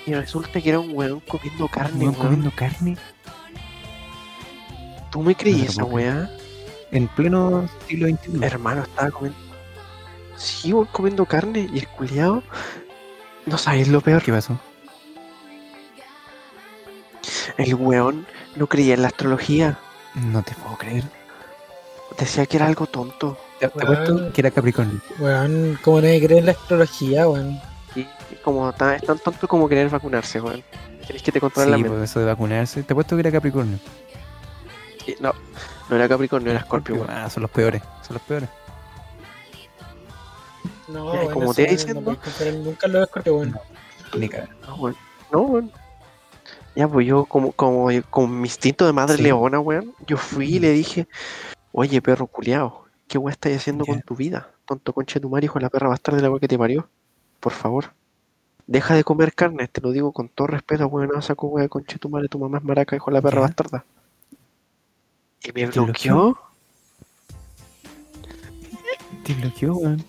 Y 0.07 0.15
resulta 0.15 0.61
que 0.61 0.69
era 0.69 0.81
un 0.81 0.97
weón 0.97 1.21
comiendo 1.21 1.69
carne, 1.69 2.01
¿Weón 2.01 2.15
weón. 2.15 2.27
comiendo 2.27 2.51
carne 2.55 2.97
¿Tú 5.11 5.23
me 5.23 5.35
creí 5.35 5.59
No 5.59 5.65
esa 5.65 5.85
weá? 5.85 6.31
En 6.93 7.09
pleno 7.09 7.69
siglo 7.89 8.07
XXI. 8.09 8.45
Hermano, 8.45 8.83
estaba 8.83 9.11
comiendo. 9.11 9.39
Sí, 10.37 10.73
weón, 10.73 10.89
comiendo 10.93 11.27
carne 11.27 11.69
y 11.73 11.79
el 11.81 11.89
culiao. 11.89 12.43
No 13.47 13.59
sabéis 13.59 13.89
lo 13.89 14.01
peor. 14.01 14.23
¿Qué 14.23 14.33
pasó? 14.33 14.59
El 17.57 17.75
weón 17.75 18.27
no 18.57 18.67
creía 18.67 18.95
en 18.95 19.03
la 19.03 19.09
astrología. 19.09 19.79
No 20.15 20.43
te 20.43 20.55
puedo 20.55 20.77
creer. 20.77 21.05
Decía 22.19 22.47
que 22.47 22.57
era 22.57 22.67
algo 22.67 22.87
tonto. 22.87 23.39
Te 23.59 23.67
apuesto 23.67 24.33
que 24.33 24.41
era 24.41 24.51
Capricornio. 24.51 25.01
Weón, 25.19 25.79
¿cómo 25.83 26.01
nadie 26.01 26.25
cree 26.25 26.39
en 26.39 26.47
la 26.47 26.53
astrología, 26.53 27.29
weón? 27.29 27.61
Y, 27.95 28.07
como 28.43 28.73
tan, 28.73 28.95
es 28.95 29.03
tan 29.03 29.19
tonto 29.19 29.47
como 29.49 29.69
querer 29.69 29.89
vacunarse, 29.89 30.41
weón. 30.41 30.63
Querés 31.07 31.23
que 31.23 31.33
te 31.33 31.39
Sí, 31.39 31.41
controlen 31.41 31.71
la 31.71 31.77
mente. 31.79 31.91
por 31.91 32.03
eso 32.03 32.21
de 32.21 32.27
vacunarse. 32.27 32.83
Te 32.83 32.93
apuesto 32.93 33.17
que 33.17 33.21
era 33.21 33.33
Capricornio. 33.33 33.79
Y 35.07 35.17
No, 35.21 35.33
no 35.93 35.99
era 35.99 36.09
Capricornio, 36.09 36.51
era 36.51 36.63
Scorpio, 36.63 36.95
weón. 36.95 37.11
Ah, 37.11 37.29
son 37.29 37.43
los 37.43 37.51
peores. 37.51 37.83
Son 38.01 38.15
los 38.15 38.23
peores. 38.23 38.49
No, 40.89 41.13
weón, 41.13 41.33
como 41.33 41.53
te 41.55 41.71
iba 41.71 41.93
no- 41.95 42.01
nunca 42.01 42.87
en 42.87 42.93
los 42.95 43.03
escorpios, 43.03 43.37
weón. 43.37 43.57
Ni. 44.19 44.29
No, 44.67 44.75
weón. 44.77 44.97
No, 45.31 45.41
weón. 45.43 45.73
Ya, 46.75 46.89
pues 46.89 47.07
yo, 47.07 47.27
como, 47.27 47.53
como, 47.53 47.89
con 48.09 48.41
mi 48.41 48.49
instinto 48.49 48.87
de 48.87 48.95
madre 48.95 49.19
Sí. 49.19 49.23
leona, 49.23 49.61
weón, 49.61 49.93
yo 50.07 50.17
fui 50.17 50.57
y 50.57 50.59
le 50.61 50.71
dije, 50.71 51.07
oye, 51.73 52.01
perro 52.01 52.27
culiao, 52.27 52.87
¿qué 53.07 53.19
weón 53.19 53.33
estás 53.33 53.55
haciendo 53.55 53.85
con 53.85 54.01
tu 54.01 54.17
vida? 54.17 54.49
Tonto 54.65 54.95
conche 54.95 55.21
tu 55.21 55.29
madre, 55.29 55.45
hijo 55.45 55.59
de 55.59 55.65
la 55.65 55.71
perra 55.71 55.89
bastarda 55.89 56.17
de 56.17 56.23
la 56.23 56.31
weón 56.31 56.41
que 56.41 56.49
te 56.49 56.57
parió. 56.59 56.89
Por 57.39 57.53
favor. 57.53 57.93
Deja 58.67 58.95
de 58.95 59.05
comer 59.05 59.35
carne, 59.35 59.69
te 59.69 59.83
lo 59.83 59.91
digo 59.91 60.13
con 60.13 60.31
todo 60.31 60.47
respeto, 60.47 60.87
weón, 60.87 61.11
no 61.13 61.21
saco 61.21 61.49
weón, 61.49 61.69
conche 61.69 61.99
tu 61.99 62.09
madre, 62.09 62.29
tu 62.29 62.39
mamá 62.39 62.57
es 62.59 62.65
maraca, 62.65 62.97
hijo 62.97 63.11
de 63.11 63.15
la 63.17 63.21
perra 63.23 63.43
bastarda. 63.43 63.85
Y 65.45 65.53
me 65.53 65.67
¿Te 65.69 65.81
bloqueó? 65.81 66.39
Te 69.25 69.35
bloqueó, 69.35 69.75
weón. 69.75 70.05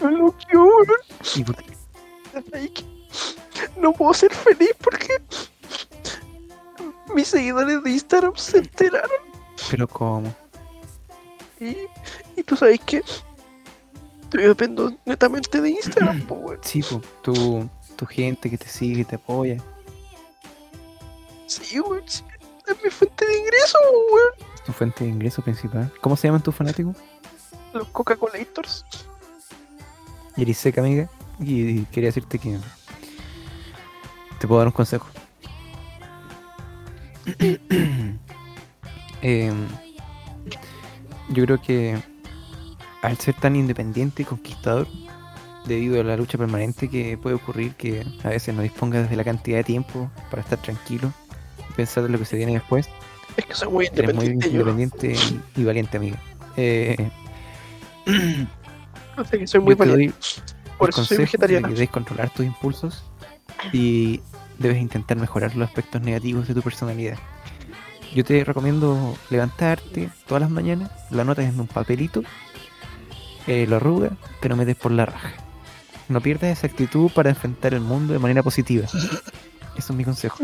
Me 0.00 0.06
bloqueó, 0.08 0.64
weón. 0.64 0.86
¿Y 1.34 1.44
por 1.44 1.56
qué? 1.56 1.74
Que 2.72 2.84
No 3.80 3.92
puedo 3.92 4.14
ser 4.14 4.32
feliz 4.34 4.70
porque 4.82 5.20
mis 7.14 7.28
seguidores 7.28 7.82
de 7.84 7.90
Instagram 7.90 8.34
se 8.36 8.58
enteraron 8.58 9.10
Pero 9.70 9.86
cómo. 9.86 10.34
y, 11.60 11.76
y 12.36 12.42
tú 12.44 12.56
sabes 12.56 12.80
que 12.80 13.02
yo 14.32 14.40
dependo 14.40 14.92
netamente 15.04 15.60
de 15.60 15.70
Instagram, 15.70 16.22
po, 16.26 16.34
weón. 16.36 16.60
Sí, 16.62 16.82
po, 16.82 17.00
tu, 17.22 17.68
tu 17.96 18.06
gente 18.06 18.50
que 18.50 18.58
te 18.58 18.68
sigue, 18.68 19.04
te 19.04 19.16
apoya. 19.16 19.62
Sí, 21.46 21.78
weón, 21.80 22.02
sí, 22.06 22.22
es 22.66 22.82
mi 22.82 22.90
fuente 22.90 23.26
de 23.26 23.38
ingreso, 23.38 23.78
weón. 24.12 24.50
Tu 24.64 24.72
fuente 24.72 25.04
de 25.04 25.10
ingreso 25.10 25.42
principal. 25.42 25.92
¿Cómo 26.00 26.16
se 26.16 26.28
llaman 26.28 26.42
tus 26.42 26.54
fanáticos? 26.54 26.96
Los 27.72 27.88
Coca-Colators. 27.88 28.84
Y 30.36 30.42
eres 30.42 30.58
seca, 30.58 30.80
amiga. 30.80 31.08
Y, 31.38 31.80
y 31.80 31.84
quería 31.86 32.08
decirte 32.08 32.38
que 32.38 32.58
te 34.38 34.46
puedo 34.46 34.60
dar 34.60 34.68
un 34.68 34.72
consejo. 34.72 35.06
Em, 39.26 39.66
yo 41.30 41.44
creo 41.46 41.58
que 41.62 41.98
al 43.00 43.16
ser 43.16 43.34
tan 43.36 43.56
independiente 43.56 44.20
y 44.20 44.26
conquistador, 44.26 44.86
debido 45.64 45.98
a 45.98 46.04
la 46.04 46.14
lucha 46.18 46.36
permanente 46.36 46.90
que 46.90 47.16
puede 47.16 47.36
ocurrir, 47.36 47.74
que 47.74 48.04
a 48.22 48.28
veces 48.28 48.54
no 48.54 48.60
dispongas 48.60 49.08
de 49.08 49.16
la 49.16 49.24
cantidad 49.24 49.56
de 49.56 49.64
tiempo 49.64 50.10
para 50.30 50.42
estar 50.42 50.60
tranquilo 50.60 51.10
pensar 51.76 52.04
en 52.04 52.12
lo 52.12 52.18
que 52.18 52.24
se 52.24 52.36
viene 52.36 52.52
después, 52.54 52.88
Es 53.36 53.44
que 53.46 53.54
soy 53.54 53.68
muy 53.68 53.86
eres 53.86 54.14
muy 54.14 54.26
independiente, 54.26 54.50
yo. 54.52 54.60
independiente 54.60 55.16
y, 55.56 55.64
valiente, 55.64 55.96
amiga. 55.96 56.18
Eh, 56.56 57.10
No 59.16 59.24
sé 59.24 59.38
que 59.38 59.46
soy 59.46 59.60
muy 59.60 59.74
valiente. 59.74 60.16
Por 60.78 60.90
eso 60.90 61.04
soy 61.04 61.18
vegetariana. 61.18 61.68
que 61.68 61.74
debes 61.74 61.90
controlar 61.90 62.30
tus 62.30 62.44
impulsos 62.44 63.04
y 63.72 64.20
debes 64.58 64.78
intentar 64.78 65.16
mejorar 65.16 65.54
los 65.54 65.68
aspectos 65.68 66.02
negativos 66.02 66.48
de 66.48 66.54
tu 66.54 66.62
personalidad. 66.62 67.16
Yo 68.14 68.24
te 68.24 68.42
recomiendo 68.44 69.16
levantarte 69.30 70.10
todas 70.26 70.40
las 70.42 70.50
mañanas, 70.50 70.90
lo 71.10 71.22
anotas 71.22 71.46
en 71.46 71.58
un 71.60 71.66
papelito, 71.66 72.22
eh, 73.46 73.66
lo 73.68 73.76
arrugas, 73.76 74.12
te 74.40 74.48
lo 74.48 74.56
metes 74.56 74.76
por 74.76 74.92
la 74.92 75.06
raja. 75.06 75.32
No 76.08 76.20
pierdas 76.20 76.58
esa 76.58 76.66
actitud 76.66 77.10
para 77.12 77.30
enfrentar 77.30 77.72
el 77.74 77.80
mundo 77.80 78.12
de 78.12 78.18
manera 78.18 78.42
positiva. 78.42 78.86
Eso 79.76 79.92
es 79.92 79.96
mi 79.96 80.04
consejo. 80.04 80.38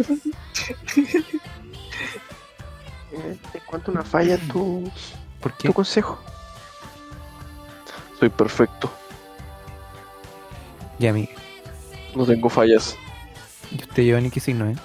Eh, 3.12 3.36
Te 3.52 3.58
encuentro 3.58 3.92
una 3.92 4.02
falla 4.04 4.34
en 4.34 4.48
tu, 4.48 4.90
¿Por 5.40 5.56
qué? 5.56 5.68
tu 5.68 5.74
consejo. 5.74 6.18
Soy 8.18 8.28
perfecto. 8.28 8.90
Ya, 10.98 11.10
amiga. 11.10 11.32
No 12.14 12.26
tengo 12.26 12.48
fallas. 12.48 12.96
¿Y 13.70 13.76
usted, 13.76 14.02
Giovanni, 14.02 14.30
qué 14.30 14.40
signo 14.40 14.68
es? 14.68 14.78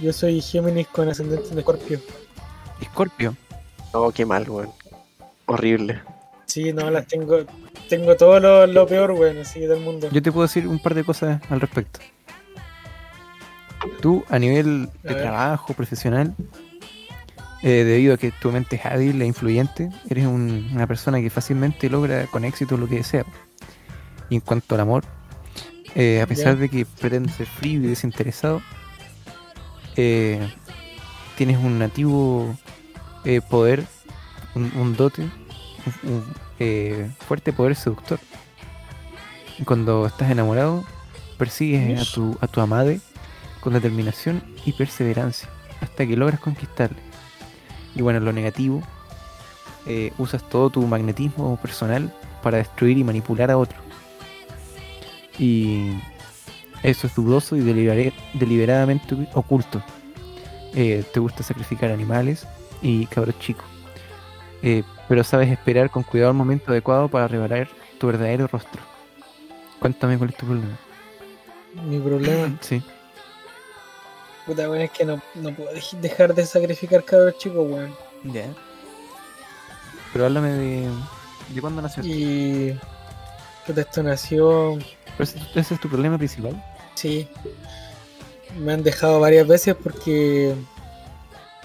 Yo 0.00 0.12
soy 0.12 0.40
Géminis 0.40 0.88
con 0.88 1.08
ascendente 1.08 1.48
en 1.50 1.58
escorpio. 1.58 2.00
Escorpio. 2.80 3.36
No, 3.94 4.10
qué 4.10 4.26
mal, 4.26 4.48
weón. 4.48 4.70
Horrible. 5.46 6.02
Sí, 6.46 6.72
no, 6.72 6.90
las 6.90 7.06
tengo. 7.06 7.38
Tengo 7.88 8.16
todo 8.16 8.40
lo, 8.40 8.66
lo 8.66 8.86
peor, 8.86 9.12
weón, 9.12 9.38
así 9.38 9.60
del 9.60 9.80
mundo. 9.80 10.08
Yo 10.10 10.20
te 10.22 10.32
puedo 10.32 10.46
decir 10.46 10.66
un 10.66 10.78
par 10.80 10.94
de 10.94 11.04
cosas 11.04 11.40
al 11.50 11.60
respecto. 11.60 12.00
Tú, 14.02 14.24
a 14.28 14.38
nivel 14.38 14.90
de 15.04 15.14
A 15.14 15.16
trabajo 15.18 15.72
profesional, 15.74 16.34
eh, 17.62 17.84
debido 17.84 18.14
a 18.14 18.16
que 18.16 18.32
tu 18.32 18.50
mente 18.50 18.74
es 18.76 18.84
hábil 18.84 19.22
e 19.22 19.26
influyente, 19.26 19.88
eres 20.10 20.26
un- 20.26 20.68
una 20.72 20.88
persona 20.88 21.20
que 21.20 21.30
fácilmente 21.30 21.88
logra 21.88 22.26
con 22.26 22.44
éxito 22.44 22.76
lo 22.76 22.88
que 22.88 22.96
desea. 22.96 23.24
Y 24.28 24.34
en 24.34 24.40
cuanto 24.40 24.74
al 24.74 24.80
amor, 24.80 25.04
eh, 25.94 26.20
a 26.20 26.26
pesar 26.26 26.56
de 26.56 26.68
que 26.68 26.84
pretendes 26.84 27.36
ser 27.36 27.46
frío 27.46 27.80
y 27.80 27.86
desinteresado, 27.86 28.60
eh, 29.96 30.40
tienes 31.36 31.58
un 31.58 31.78
nativo 31.78 32.56
poder, 33.48 33.84
un, 34.56 34.72
un 34.76 34.96
dote, 34.96 35.22
un, 36.02 36.24
un, 36.58 37.14
fuerte 37.28 37.52
poder 37.52 37.76
seductor. 37.76 38.18
Cuando 39.64 40.06
estás 40.06 40.28
enamorado, 40.30 40.84
persigues 41.38 42.00
a 42.00 42.12
tu, 42.12 42.36
a 42.40 42.48
tu 42.48 42.60
amade 42.60 43.00
con 43.62 43.72
determinación 43.72 44.42
y 44.66 44.72
perseverancia 44.72 45.48
hasta 45.80 46.06
que 46.06 46.16
logras 46.16 46.40
conquistarle. 46.40 46.98
Y 47.94 48.02
bueno, 48.02 48.18
en 48.18 48.24
lo 48.26 48.32
negativo, 48.32 48.82
eh, 49.86 50.12
usas 50.18 50.46
todo 50.48 50.68
tu 50.70 50.86
magnetismo 50.86 51.56
personal 51.56 52.12
para 52.42 52.58
destruir 52.58 52.98
y 52.98 53.04
manipular 53.04 53.50
a 53.50 53.56
otro. 53.58 53.78
Y 55.38 55.90
eso 56.82 57.06
es 57.06 57.14
dudoso 57.14 57.56
y 57.56 57.60
delibera- 57.60 58.12
deliberadamente 58.34 59.16
oculto. 59.34 59.82
Eh, 60.74 61.04
te 61.12 61.20
gusta 61.20 61.42
sacrificar 61.42 61.90
animales 61.90 62.46
y 62.82 63.06
cabros 63.06 63.38
chicos. 63.38 63.64
Eh, 64.62 64.82
pero 65.08 65.24
sabes 65.24 65.50
esperar 65.50 65.90
con 65.90 66.02
cuidado 66.02 66.30
el 66.30 66.36
momento 66.36 66.70
adecuado 66.72 67.08
para 67.08 67.28
revelar 67.28 67.68
tu 67.98 68.06
verdadero 68.06 68.46
rostro. 68.46 68.80
Cuéntame 69.78 70.16
cuál 70.18 70.30
es 70.30 70.36
tu 70.36 70.46
problema. 70.46 70.78
Mi 71.88 71.98
problema, 71.98 72.56
Sí. 72.60 72.82
Puta, 74.46 74.68
weón, 74.68 74.82
es 74.82 74.90
que 74.90 75.04
no, 75.04 75.20
no 75.34 75.54
puedo 75.54 75.70
dej- 75.72 75.98
dejar 76.00 76.34
de 76.34 76.44
sacrificar 76.46 77.04
cabros 77.04 77.38
chicos, 77.38 77.66
weón. 77.68 77.94
Ya. 78.24 78.46
Pero 80.12 80.26
háblame 80.26 80.50
de. 80.52 80.88
¿De 81.48 81.60
cuándo 81.60 81.82
nació? 81.82 82.02
Y. 82.04 82.78
Puta, 83.66 83.80
esto 83.82 84.02
nació. 84.02 84.78
Pero 85.16 85.24
ese, 85.24 85.38
ese 85.54 85.74
es 85.74 85.80
tu 85.80 85.88
problema 85.88 86.18
principal. 86.18 86.62
Sí. 86.94 87.28
Me 88.58 88.72
han 88.72 88.82
dejado 88.82 89.20
varias 89.20 89.46
veces 89.46 89.74
porque. 89.74 90.54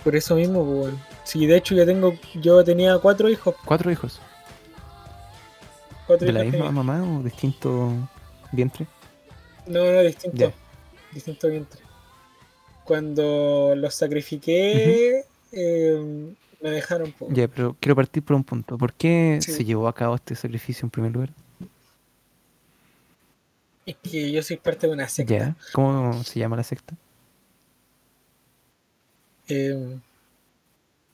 Por 0.04 0.16
eso 0.16 0.36
mismo, 0.36 0.64
pues, 0.66 0.78
weón. 0.94 1.00
Sí, 1.24 1.46
de 1.46 1.58
hecho 1.58 1.76
yo 1.76 1.86
tengo. 1.86 2.14
Yo 2.36 2.64
tenía 2.64 2.98
cuatro 3.00 3.30
hijos. 3.30 3.56
Cuatro 3.66 3.92
hijos. 3.92 4.20
Cuatro 6.06 6.26
¿De 6.26 6.32
la 6.32 6.44
misma 6.44 6.58
tenía. 6.68 6.72
mamá 6.72 7.04
o 7.20 7.24
distinto 7.24 7.92
vientre? 8.54 8.88
No, 9.66 9.84
no, 9.92 10.00
distinto. 10.00 10.38
Ya. 10.38 10.52
Distinto 11.12 11.50
vientre. 11.50 11.82
Cuando 12.88 13.74
los 13.76 13.94
sacrifiqué, 13.96 15.24
eh, 15.52 16.34
me 16.62 16.70
dejaron. 16.72 17.12
po. 17.12 17.28
Ya, 17.30 17.48
pero 17.50 17.76
quiero 17.80 17.96
partir 17.98 18.24
por 18.24 18.36
un 18.38 18.44
punto. 18.46 18.78
¿Por 18.78 18.94
qué 18.94 19.40
Sí. 19.42 19.52
se 19.52 19.66
llevó 19.66 19.88
a 19.90 19.94
cabo 19.94 20.16
este 20.16 20.36
sacrificio 20.36 20.86
en 20.86 20.90
primer 20.90 21.12
lugar? 21.12 21.30
Es 23.86 23.96
que 23.98 24.32
yo 24.32 24.42
soy 24.42 24.58
parte 24.58 24.88
de 24.88 24.94
una 24.94 25.08
secta. 25.10 25.34
Ya. 25.38 25.56
¿Cómo 25.74 26.24
se 26.24 26.40
llama 26.40 26.56
la 26.56 26.64
secta? 26.64 26.96
eh, 29.50 29.98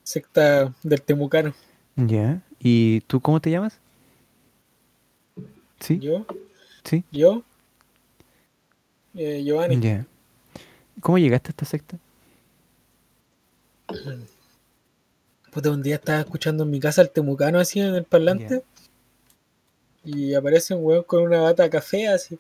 secta 0.04 0.74
del 0.82 1.02
Temucano. 1.04 1.54
Ya. 1.96 2.42
¿Y 2.60 3.02
tú 3.02 3.20
cómo 3.22 3.40
te 3.40 3.52
llamas? 3.52 3.80
¿Sí? 5.80 6.00
Yo, 6.00 6.26
¿Sí? 6.84 7.04
yo, 7.12 7.44
eh, 9.14 9.44
Giovanni. 9.46 9.80
Ya. 9.82 10.08
¿Cómo 11.01 11.17
llegaste 11.17 11.49
a 11.49 11.51
esta 11.51 11.65
secta? 11.65 11.97
Puta, 15.51 15.69
un 15.71 15.84
día 15.84 15.95
estaba 15.95 16.19
escuchando 16.21 16.63
en 16.63 16.71
mi 16.71 16.79
casa 16.79 17.01
el 17.01 17.10
Temucano 17.12 17.60
así 17.60 17.79
en 17.79 17.95
el 17.95 18.03
parlante. 18.06 18.63
Y 20.03 20.34
aparece 20.34 20.73
un 20.73 20.84
weón 20.86 21.03
con 21.03 21.23
una 21.23 21.41
bata 21.41 21.69
café 21.69 22.08
así 22.08 22.38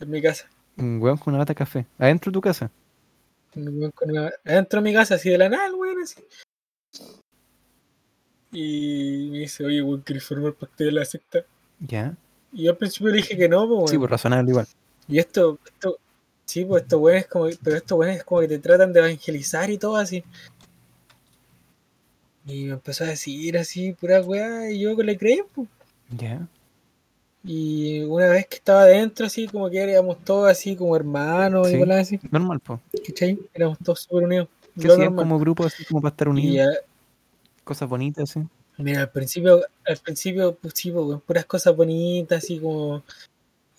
en 0.00 0.10
mi 0.10 0.20
casa. 0.22 0.48
Un 0.76 1.00
hueón 1.02 1.16
con 1.18 1.32
una 1.34 1.38
bata 1.42 1.54
café. 1.54 1.86
¿Adentro 1.98 2.30
de 2.30 2.34
tu 2.34 2.40
casa? 2.40 2.70
Un 3.54 3.68
weón 3.78 3.90
con 3.92 4.10
una- 4.10 4.30
Adentro 4.44 4.80
de 4.80 4.84
mi 4.90 4.94
casa, 4.94 5.14
así 5.16 5.30
de 5.30 5.38
la 5.38 5.48
nada, 5.48 5.66
el 5.66 5.74
weón, 5.74 6.00
así. 6.02 6.22
Y 8.52 9.28
me 9.32 9.38
dice, 9.40 9.64
oye, 9.64 9.82
weón, 9.82 10.02
¿quieres 10.02 10.24
formar 10.24 10.52
parte 10.54 10.84
de 10.84 10.92
la 10.92 11.04
secta? 11.04 11.40
Ya. 11.80 12.14
Y 12.52 12.64
yo 12.64 12.72
al 12.72 12.76
principio 12.76 13.08
le 13.08 13.16
dije 13.16 13.36
que 13.36 13.48
no, 13.48 13.66
pues, 13.66 13.90
Sí, 13.90 13.96
weón. 13.96 14.00
pues 14.02 14.10
razonable 14.10 14.50
igual. 14.50 14.66
Y 15.08 15.18
esto, 15.18 15.58
esto, 15.64 15.98
sí, 16.52 16.64
pues 16.64 16.82
estos 16.82 17.00
weones 17.00 17.26
como, 17.26 17.48
pero 17.62 17.76
estos 17.76 17.98
weones 17.98 18.18
es 18.18 18.24
como 18.24 18.40
que 18.42 18.48
te 18.48 18.58
tratan 18.58 18.92
de 18.92 19.00
evangelizar 19.00 19.70
y 19.70 19.78
todo 19.78 19.96
así. 19.96 20.22
Y 22.46 22.64
me 22.64 22.72
empezó 22.72 23.04
a 23.04 23.08
decir 23.08 23.56
así, 23.56 23.92
pura 23.92 24.20
weá, 24.20 24.70
y 24.70 24.80
yo 24.80 24.94
le 24.94 25.16
creí, 25.16 25.40
pues. 25.54 25.68
Ya. 26.16 26.46
Y 27.44 28.02
una 28.02 28.28
vez 28.28 28.46
que 28.46 28.56
estaba 28.56 28.82
adentro, 28.82 29.26
así 29.26 29.46
como 29.48 29.68
que 29.70 29.78
éramos 29.82 30.24
todos 30.24 30.50
así 30.50 30.76
como 30.76 30.94
hermanos 30.96 31.68
Sí. 31.68 31.76
y 31.76 31.80
cosas 31.80 31.96
así, 31.98 32.20
Normal, 32.30 32.60
pues. 32.60 32.80
¿cachai? 33.06 33.38
Éramos 33.54 33.78
todos 33.78 34.00
súper 34.00 34.24
unidos. 34.24 34.48
¿Qué 34.74 34.86
Lo 34.86 34.94
hacían 34.94 35.06
normal. 35.08 35.24
como 35.24 35.38
grupo 35.38 35.64
así 35.64 35.84
como 35.84 36.00
para 36.00 36.10
estar 36.12 36.28
Y 36.28 36.30
unidos? 36.30 36.76
Cosas 37.64 37.88
bonitas, 37.88 38.30
así. 38.30 38.46
Mira, 38.78 39.02
al 39.02 39.10
principio, 39.10 39.60
al 39.84 39.96
principio, 39.98 40.54
pues 40.56 40.74
sí, 40.76 40.90
pues, 40.90 41.20
puras 41.26 41.44
cosas 41.44 41.76
bonitas, 41.76 42.42
así 42.42 42.58
como 42.58 43.02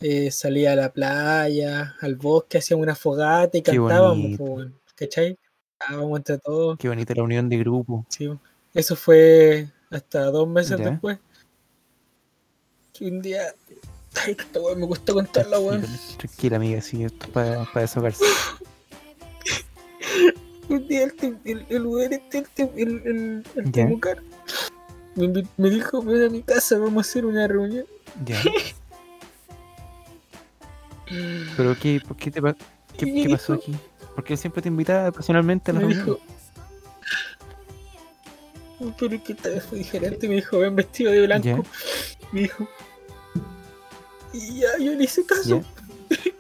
eh, 0.05 0.31
salía 0.31 0.73
a 0.73 0.75
la 0.75 0.91
playa, 0.91 1.95
al 2.01 2.15
bosque, 2.15 2.57
hacíamos 2.57 2.83
una 2.83 2.95
fogata 2.95 3.57
y 3.57 3.61
Qué 3.61 3.71
cantábamos, 3.71 4.37
pues, 4.37 4.67
¿cachai? 4.95 5.37
Cantábamos 5.77 6.17
entre 6.19 6.37
todos, 6.39 6.77
Qué 6.77 6.89
bonita 6.89 7.13
la 7.15 7.23
unión 7.23 7.47
de 7.49 7.57
grupo. 7.57 8.05
sí. 8.09 8.29
Eso 8.73 8.95
fue 8.95 9.69
hasta 9.91 10.25
dos 10.31 10.47
meses 10.47 10.79
Ya. 10.79 10.89
después. 10.89 11.19
Que 12.91 13.05
un 13.05 13.21
día. 13.21 13.53
Ay, 14.25 14.35
weón 14.55 14.79
me 14.81 14.87
cuesta 14.87 15.13
contarla, 15.13 15.59
weón. 15.59 15.85
Tranquila, 16.17 16.57
amiga, 16.57 16.81
sí, 16.81 17.03
esto 17.03 17.25
es 17.25 17.31
para, 17.31 17.65
para 17.65 17.81
desahogarse. 17.81 18.25
Un 20.69 20.87
día 20.87 21.03
el, 21.03 21.09
este, 21.11 21.27
el, 21.45 21.65
el, 21.69 21.85
el, 23.05 23.43
el. 23.55 23.71
Temucar, 23.71 24.23
me, 25.15 25.27
me 25.57 25.69
dijo, 25.69 26.01
ven 26.01 26.23
a 26.23 26.29
mi 26.29 26.41
casa, 26.41 26.77
vamos 26.79 27.05
a 27.05 27.09
hacer 27.09 27.25
una 27.25 27.47
reunión. 27.47 27.85
Ya. 28.25 28.41
Pero 31.57 31.77
qué, 31.79 32.01
¿por 32.05 32.17
qué 32.17 32.31
te 32.31 32.41
pa- 32.41 32.55
qué, 32.97 33.05
qué 33.13 33.29
pasó 33.29 33.53
aquí? 33.53 33.73
Porque 34.15 34.37
siempre 34.37 34.61
te 34.61 34.69
invitaba 34.69 35.11
personalmente 35.11 35.71
a 35.71 35.73
la 35.75 35.79
reunión. 35.81 36.17
pero 38.99 39.15
es 39.15 39.21
que 39.21 39.33
esta 39.33 39.49
vez 39.49 39.63
fue 39.65 39.77
diferente, 39.79 40.27
me 40.27 40.35
dijo, 40.35 40.59
ven 40.59 40.75
vestido 40.75 41.11
de 41.11 41.25
blanco. 41.25 41.45
Ya. 41.47 41.57
Me 42.31 42.41
dijo, 42.41 42.67
y 44.33 44.59
ya, 44.59 44.77
yo 44.79 44.93
le 44.93 45.03
hice 45.03 45.25
caso. 45.25 45.61
Ya. 46.09 46.17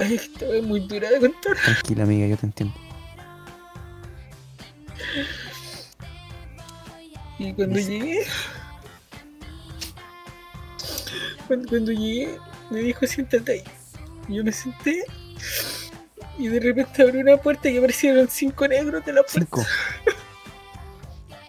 Ay, 0.00 0.14
esta 0.14 0.46
vez 0.46 0.62
es 0.62 0.66
muy 0.66 0.80
dura 0.80 1.10
de 1.10 1.18
contar. 1.20 1.56
Tranquila, 1.56 2.04
amiga, 2.04 2.26
yo 2.28 2.36
te 2.36 2.46
entiendo. 2.46 2.74
Y 7.38 7.52
cuando 7.52 7.78
llegué, 7.78 8.20
cuando, 11.48 11.68
cuando 11.68 11.90
llegué, 11.90 12.38
me 12.70 12.80
dijo, 12.80 13.06
siéntate 13.06 13.52
ahí. 13.52 13.64
Y 14.28 14.36
yo 14.36 14.44
me 14.44 14.52
senté. 14.52 15.02
Y 16.38 16.48
de 16.48 16.60
repente 16.60 17.02
abrió 17.02 17.22
una 17.22 17.36
puerta 17.36 17.68
y 17.68 17.78
aparecieron 17.78 18.28
cinco 18.28 18.68
negros 18.68 19.04
de 19.04 19.12
la 19.12 19.22
puerta. 19.22 19.56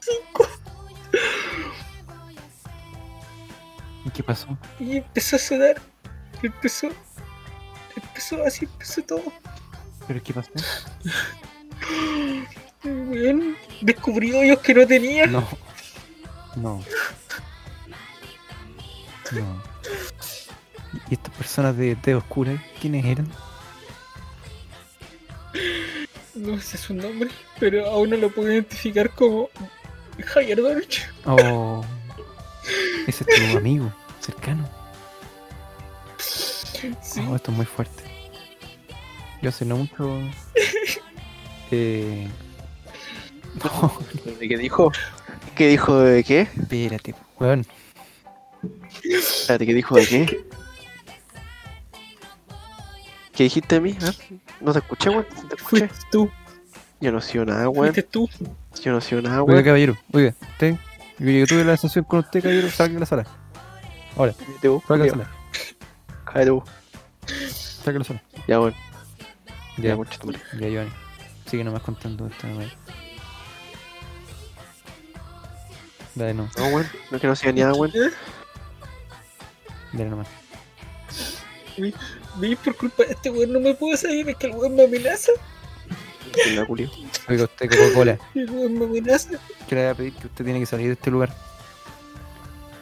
Cinco. 0.01 0.47
¿Y 4.05 4.09
qué 4.09 4.23
pasó? 4.23 4.57
Y 4.79 4.97
empezó 4.97 5.35
a 5.35 5.39
sudar. 5.39 5.79
Empezó. 6.41 6.89
Empezó 7.95 8.43
así, 8.43 8.65
empezó 8.65 9.03
todo. 9.03 9.23
¿Pero 10.07 10.23
qué 10.23 10.33
pasó? 10.33 10.51
Weón, 12.83 13.55
descubrí 13.81 14.31
hoyos 14.31 14.59
que 14.59 14.73
no 14.73 14.88
tenía. 14.88 15.27
No. 15.27 15.47
No. 16.55 16.81
No. 19.31 19.68
¿Y 21.10 21.13
estas 21.13 21.34
personas 21.36 21.78
de 21.78 21.95
té 21.95 22.15
oscura, 22.15 22.63
quiénes 22.80 23.06
eran? 23.06 23.28
No 26.36 26.60
sé 26.62 26.78
su 26.78 26.93
nombre, 26.93 27.30
pero 27.60 27.86
aún 27.88 28.12
no 28.12 28.17
lo 28.17 28.30
puedo 28.30 28.52
identificar 28.52 29.10
como 29.12 29.49
Javier 30.25 30.62
Dorch. 30.62 31.02
Oh. 31.25 31.84
Ese 33.08 33.25
es 33.28 33.52
tu 33.52 33.58
amigo, 33.58 33.91
cercano. 34.19 34.69
Sí. 36.17 37.21
Oh, 37.28 37.36
esto 37.36 37.52
es 37.52 37.58
muy 37.58 37.65
fuerte. 37.65 38.04
Yo 39.41 39.49
hace 39.49 39.65
no 39.65 39.78
mucho. 39.78 40.21
Eh. 41.71 42.28
No, 43.63 43.99
¿De 44.39 44.47
qué 44.49 44.58
dijo? 44.58 44.91
¿Qué 45.56 45.67
dijo 45.67 45.99
de 45.99 46.23
qué? 46.23 46.41
espérate, 46.41 47.13
weón. 47.39 47.63
Espérate, 49.03 49.65
¿qué 49.65 49.73
dijo 49.73 49.95
de 49.95 50.07
qué? 50.07 50.45
¿Qué 53.33 53.43
dijiste 53.43 53.75
de 53.75 53.81
mí? 53.81 53.97
¿Ah? 54.01 54.12
¿No 54.62 54.73
te 54.73 54.79
escuché, 54.79 55.09
weón? 55.09 55.25
¿No 55.35 55.47
te 55.47 55.55
escuché? 55.55 55.88
Fuiste 55.88 56.05
tú, 56.12 56.29
Yo 56.99 57.12
no 57.12 57.21
sido 57.21 57.45
nada, 57.45 57.69
weón. 57.69 57.93
fuiste 57.93 58.03
tú. 58.03 58.29
Yo 58.83 58.91
no 58.91 59.01
sido 59.01 59.21
nada, 59.21 59.41
Oiga, 59.43 59.53
weón. 59.53 59.63
caballero, 59.65 59.97
oiga, 60.12 60.35
usted. 60.51 60.75
Yo 61.19 61.47
tuve 61.47 61.63
la 61.65 61.77
sesión 61.77 62.05
con 62.05 62.19
usted, 62.19 62.41
caballero, 62.41 62.69
salga 62.69 62.93
de 62.95 62.99
la 62.99 63.05
sala. 63.05 63.25
Ahora, 64.17 64.33
salga 64.88 65.03
de 65.05 65.05
la 65.05 65.09
sala. 65.09 65.31
Cállate 66.25 66.49
vos. 66.51 66.63
La 67.85 68.03
sala. 68.03 68.23
Ya, 68.47 68.59
weón. 68.59 68.73
Ya, 69.77 69.95
Ya, 69.95 69.95
ya, 70.59 70.67
Giovanni. 70.69 70.91
Sigue 71.49 71.63
nomás 71.63 71.81
contando 71.81 72.27
esta 72.27 72.47
weón. 72.47 72.71
Dale 76.15 76.33
nomás, 76.33 76.57
No, 76.57 76.65
weón. 76.67 76.88
No 77.12 77.15
es 77.17 77.21
que 77.21 77.27
no 77.27 77.35
sea 77.35 77.51
ni 77.53 77.62
nada, 77.62 77.73
weón. 77.73 77.91
Dale 79.93 80.10
nomás. 80.10 80.28
Vi 82.39 82.56
por 82.58 82.75
culpa 82.75 83.04
de 83.04 83.13
este 83.13 83.30
weón 83.30 83.54
no 83.54 83.60
me 83.60 83.73
puedo 83.73 83.95
salir, 83.97 84.28
es 84.30 84.36
que 84.38 84.47
el 84.47 84.56
weón 84.56 84.75
me 84.75 84.84
amenaza. 84.84 85.32
La 86.56 86.65
culio. 86.65 86.89
Oiga, 87.28 87.45
usted, 87.45 87.69
Coca-Cola. 87.69 88.19
El 88.36 88.52
weón 88.52 88.78
me 88.78 88.86
amenaza. 88.86 89.39
que 89.67 89.75
le 89.75 89.82
voy 89.84 89.89
a 89.91 89.95
pedir 89.95 90.13
que 90.13 90.28
usted 90.28 90.43
tiene 90.45 90.60
que 90.60 90.65
salir 90.65 90.88
de 90.88 90.93
este 90.93 91.10
lugar. 91.12 91.34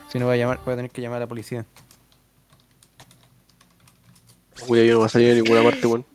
Si 0.10 0.20
no 0.20 0.28
va 0.28 0.34
a 0.34 0.38
llamar, 0.38 0.60
voy 0.66 0.74
a 0.74 0.78
tener 0.78 0.92
que 0.92 1.02
llamar 1.02 1.18
a 1.18 1.20
la 1.22 1.28
policía. 1.28 1.66
Culio, 4.66 4.84
yo 4.84 4.92
no 4.94 4.98
voy 5.00 5.06
a 5.06 5.10
salir 5.10 5.32
a 5.32 5.36
ninguna 5.36 5.64
parte, 5.64 5.88
weón. 5.88 6.06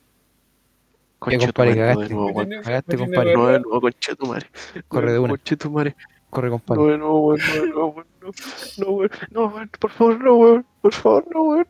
Concha 1.18 1.38
compadre, 1.46 1.70
no 1.70 1.76
cagaste. 1.76 2.02
de 2.02 2.08
nuevo. 2.14 2.62
Cagaste, 2.64 2.98
compadre. 2.98 3.34
No, 3.34 3.46
de 3.46 3.60
nuevo, 3.60 3.80
concha 3.80 4.14
tu 4.16 4.26
madre. 4.26 4.46
Corre 4.88 5.12
de 5.12 5.18
una. 5.20 5.28
Concha 5.30 5.56
tu 5.56 5.70
madre. 5.70 5.96
Corre, 6.30 6.48
No, 6.50 6.58
compadre. 6.58 6.82
de. 6.92 6.98
No, 6.98 7.32
de 7.32 7.68
nuevo, 7.68 7.86
weón. 7.88 8.06
No, 8.20 8.30
no, 8.78 8.90
weón. 8.90 9.10
No, 9.30 9.46
weón. 9.46 9.70
Por 9.78 9.90
favor, 9.92 10.20
no, 10.24 10.34
weón. 10.34 10.66
Por 10.82 10.92
favor, 10.92 11.26
no, 11.32 11.42
weón. 11.42 11.66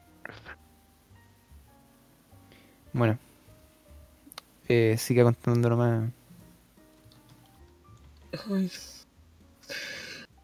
Bueno. 2.92 3.18
Eh, 4.68 4.96
siga 4.98 5.22
contando 5.24 5.68
nomás. 5.68 6.10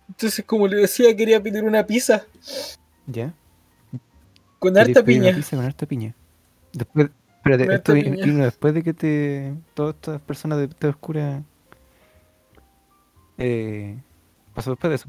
Entonces, 0.08 0.44
como 0.44 0.66
le 0.68 0.76
decía, 0.78 1.14
quería 1.16 1.42
pedir 1.42 1.64
una 1.64 1.86
pizza 1.86 2.24
¿Ya? 3.06 3.32
con 4.58 4.74
¿Queréis 4.74 4.96
harta 4.96 5.04
pedir 5.04 5.20
una 5.20 5.28
piña. 5.30 5.36
pizza 5.36 5.56
con 5.56 5.64
harta 5.66 5.86
piña? 5.86 6.14
Después, 6.72 7.10
espérate, 7.36 7.64
Con 7.66 7.74
esto 7.74 7.92
piña. 7.94 8.44
después 8.44 8.74
de 8.74 8.82
que 8.82 8.92
te. 8.94 9.54
Todas 9.74 9.94
estas 9.94 10.20
personas 10.22 10.58
de 10.58 10.68
té 10.68 10.88
oscura. 10.88 11.42
Eh, 13.38 13.96
pasó 14.54 14.70
después 14.70 14.90
de 14.90 14.94
eso. 14.96 15.08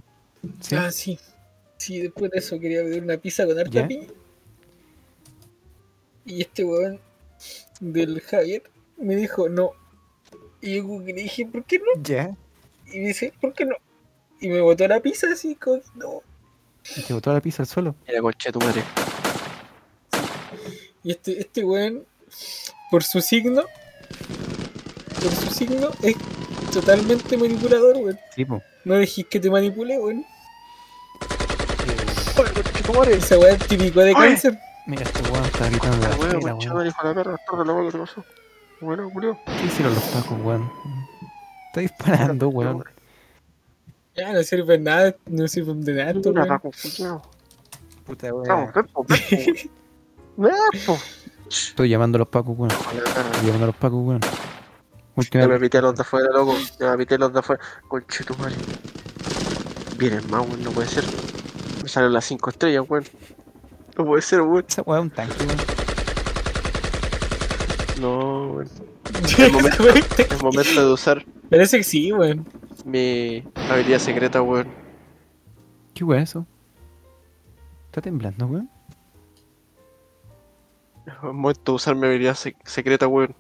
¿Sí? 0.62 0.76
Ah, 0.76 0.92
sí. 0.92 1.20
Sí, 1.80 2.00
después 2.00 2.30
de 2.30 2.40
eso 2.40 2.60
quería 2.60 2.84
pedir 2.84 3.02
una 3.02 3.18
pizza 3.18 3.48
con 3.48 3.58
harta 3.58 3.72
¿Ya? 3.72 3.88
piña. 3.88 4.08
Y 6.26 6.42
este 6.42 6.66
weón 6.66 7.00
del 7.80 8.20
Javier 8.20 8.64
me 8.98 9.16
dijo 9.16 9.48
no. 9.48 9.72
Y 10.62 10.76
yo 10.76 10.84
como 10.84 11.06
que 11.06 11.14
le 11.14 11.24
dije, 11.24 11.46
¿por 11.46 11.64
qué 11.64 11.80
no? 11.80 12.04
¿Ya? 12.04 12.36
Y 12.92 13.00
me 13.00 13.08
dice, 13.08 13.34
¿por 13.40 13.54
qué 13.54 13.66
no? 13.66 13.76
Y 14.42 14.50
me 14.50 14.60
botó 14.60 14.86
la 14.90 15.00
pizza 15.00 15.28
así, 15.32 15.56
con... 15.56 15.82
no. 15.96 16.22
¿Y 16.98 17.02
te 17.02 17.14
botó 17.14 17.32
la 17.32 17.40
pizza 17.40 17.64
al 17.64 17.68
suelo? 17.68 17.96
Mira, 18.06 18.20
concha 18.22 18.52
tu 18.52 18.60
madre. 18.60 18.84
Y 21.02 21.12
este, 21.12 21.40
este 21.40 21.64
weón, 21.64 22.06
por 22.92 23.06
su 23.06 23.22
signo, 23.22 23.64
por 25.22 25.32
su 25.32 25.54
signo, 25.54 25.92
es 26.04 26.18
totalmente 26.74 27.38
manipulador, 27.38 27.96
weón. 27.96 28.20
Sí. 28.36 28.46
No 28.84 28.96
dejís 28.96 29.26
que 29.28 29.40
te 29.40 29.50
manipule, 29.50 29.98
weón. 29.98 30.26
Joder, 32.90 32.90
concha 32.90 32.92
tu 32.92 32.94
madre. 32.94 33.16
Esa 33.16 33.38
weón 33.38 33.56
es 33.62 33.68
típico 33.68 34.00
de 34.02 34.14
cáncer. 34.14 34.60
Mira, 34.86 35.04
este 35.04 35.22
weón 35.32 35.46
está 35.46 35.70
gritando 35.70 35.98
La 35.98 36.10
la 36.10 36.16
weón, 36.18 36.32
escuela, 36.36 36.52
concha 36.52 36.70
tu 36.70 36.76
weón. 36.76 36.76
madre, 36.76 36.90
hijo 36.90 37.02
de 37.02 37.10
la 37.10 37.16
perra. 37.16 37.38
Tarde 37.50 37.66
la 37.66 37.74
boca, 37.74 37.92
¿qué 37.92 37.98
pasó? 37.98 38.26
Bueno. 38.82 39.12
¿Qué 39.46 39.66
hicieron 39.66 39.94
los 39.96 40.04
pacos, 40.06 40.38
weón? 40.42 40.72
Está 41.68 41.82
disparando, 41.82 42.50
weón. 42.50 42.84
Ya 44.16 44.34
no 44.34 44.44
sirve 44.44 44.78
nada, 44.80 45.16
no 45.28 45.48
sirve 45.48 45.74
de 45.76 45.94
nada, 45.94 46.62
weón. 46.64 47.22
Puta, 48.06 48.34
weón. 48.34 48.72
Estoy 51.50 51.90
llamando 51.90 52.18
a 52.18 52.20
los 52.20 52.28
pacos, 52.28 52.58
weón. 52.58 52.72
Estoy 52.72 53.46
llamando 53.46 53.64
a 53.66 53.68
los 53.68 53.76
pacos, 53.76 54.04
weón. 54.06 54.22
Última 55.16 55.44
Ya 55.44 55.48
me 55.50 55.60
pité 55.60 55.82
los 55.82 55.96
de 55.96 56.02
afuera, 56.02 56.30
loco. 56.34 56.56
Ya 56.80 56.92
me 56.92 56.98
pité 56.98 57.18
los 57.18 57.34
de 57.34 57.40
afuera. 57.40 57.62
Conche 57.88 58.24
tu 58.24 58.36
madre. 58.36 58.56
Vienen 59.98 60.30
más, 60.32 60.48
weón, 60.48 60.64
no 60.64 60.72
puede 60.72 60.88
ser. 60.88 61.04
Me 61.90 61.94
salen 61.94 62.14
las 62.14 62.26
5 62.26 62.52
estrellas, 62.52 62.86
weón. 62.88 63.04
No 63.98 64.06
puede 64.06 64.22
ser, 64.22 64.42
weón. 64.44 64.64
Esa 64.68 64.84
weá 64.84 65.00
es 65.00 65.04
un 65.06 65.10
tanque, 65.10 65.34
weón. 65.44 65.58
No, 68.00 68.48
weón. 68.54 68.70
Es 69.40 69.52
momento, 69.52 69.90
es 70.20 70.44
momento 70.44 70.86
de 70.88 70.94
usar 70.94 71.26
Parece 71.50 71.78
que 71.80 71.84
sí, 71.84 72.14
weón. 72.14 72.46
mi 72.86 73.44
habilidad 73.72 73.98
secreta, 73.98 74.40
weón. 74.44 74.68
¿Qué 75.96 76.04
es 76.18 76.30
eso? 76.30 76.46
¿Está 77.88 78.02
temblando, 78.02 78.46
weón? 78.46 78.70
Es 81.08 81.24
momento 81.24 81.72
de 81.72 81.76
usar 81.76 81.96
mi 81.96 82.06
habilidad 82.06 82.36
sec- 82.36 82.56
secreta, 82.66 83.08
weón. 83.08 83.36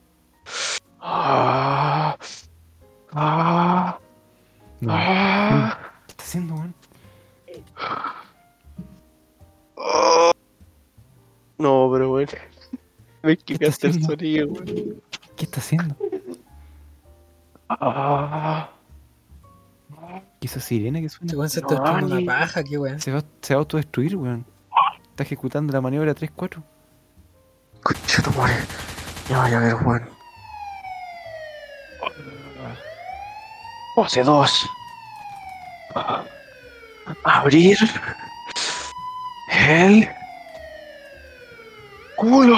Ah, 0.99 2.17
ah, 3.11 3.99
No. 4.81 4.91
ah, 4.95 5.77
¿Qué 6.07 6.11
está 6.13 6.23
haciendo, 6.23 6.55
weón? 6.55 6.73
No, 11.57 11.89
pero 11.91 12.11
weón. 12.11 12.27
Me 13.21 13.37
¿Qué 13.37 13.43
quitaste 13.55 13.87
el 13.87 14.03
sonido, 14.03 14.47
weón. 14.47 15.01
¿Qué 15.35 15.45
está 15.45 15.59
haciendo? 15.59 15.95
Ah, 17.69 18.69
¿Qué 20.39 20.47
esa 20.47 20.59
sirena 20.59 20.99
que 21.01 21.09
suena? 21.09 21.49
se 21.49 21.59
está 21.59 21.75
No, 22.01 22.05
una 22.05 22.25
paja, 22.25 22.63
qué 22.63 22.77
weón. 22.77 22.99
Se 22.99 23.11
va, 23.11 23.23
se 23.41 23.53
va 23.53 23.59
a 23.59 23.61
autodestruir, 23.61 24.15
weón. 24.15 24.45
Está 25.09 25.23
ejecutando 25.23 25.73
la 25.73 25.81
maniobra 25.81 26.15
3-4. 26.15 26.63
concha 27.83 28.23
tu 28.23 28.31
madre. 28.31 28.55
Ya 29.29 29.37
vaya 29.37 29.57
a 29.57 29.61
ver, 29.61 29.75
weón. 29.75 30.09
Pose 33.95 34.23
2. 34.23 34.69
Abrir. 37.23 37.77
El. 39.69 40.09
Culo. 42.15 42.57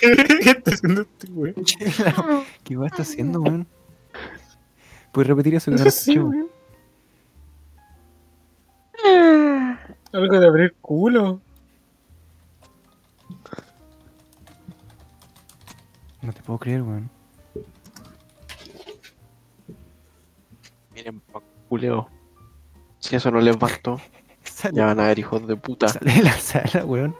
¿Qué 0.00 0.12
está 0.44 0.70
haciendo 0.70 1.00
este 1.00 1.26
weón? 1.32 1.54
¿Qué 2.62 2.76
weá 2.76 2.86
está 2.86 3.02
haciendo, 3.02 3.40
weón? 3.40 3.66
¿Puedes 5.10 5.26
repetir 5.26 5.56
eso 5.56 5.72
que 5.72 5.76
no 5.76 5.82
weón. 6.24 6.50
Algo 10.12 10.38
de 10.38 10.46
abrir 10.46 10.76
culo. 10.80 11.40
No 16.20 16.32
te 16.32 16.42
puedo 16.42 16.60
creer, 16.60 16.82
weón. 16.82 17.10
Miren, 20.94 21.18
pa' 21.18 21.42
culeo. 21.68 22.11
Si 23.02 23.16
eso 23.16 23.30
no 23.32 23.40
les 23.40 23.58
bastó, 23.58 24.00
Sale, 24.44 24.76
ya 24.76 24.86
van 24.86 25.00
a 25.00 25.08
ver, 25.08 25.18
hijos 25.18 25.46
de 25.46 25.56
puta. 25.56 25.88
sale 25.88 26.12
de 26.12 26.22
la 26.22 26.32
sala, 26.32 26.84
weón. 26.84 27.16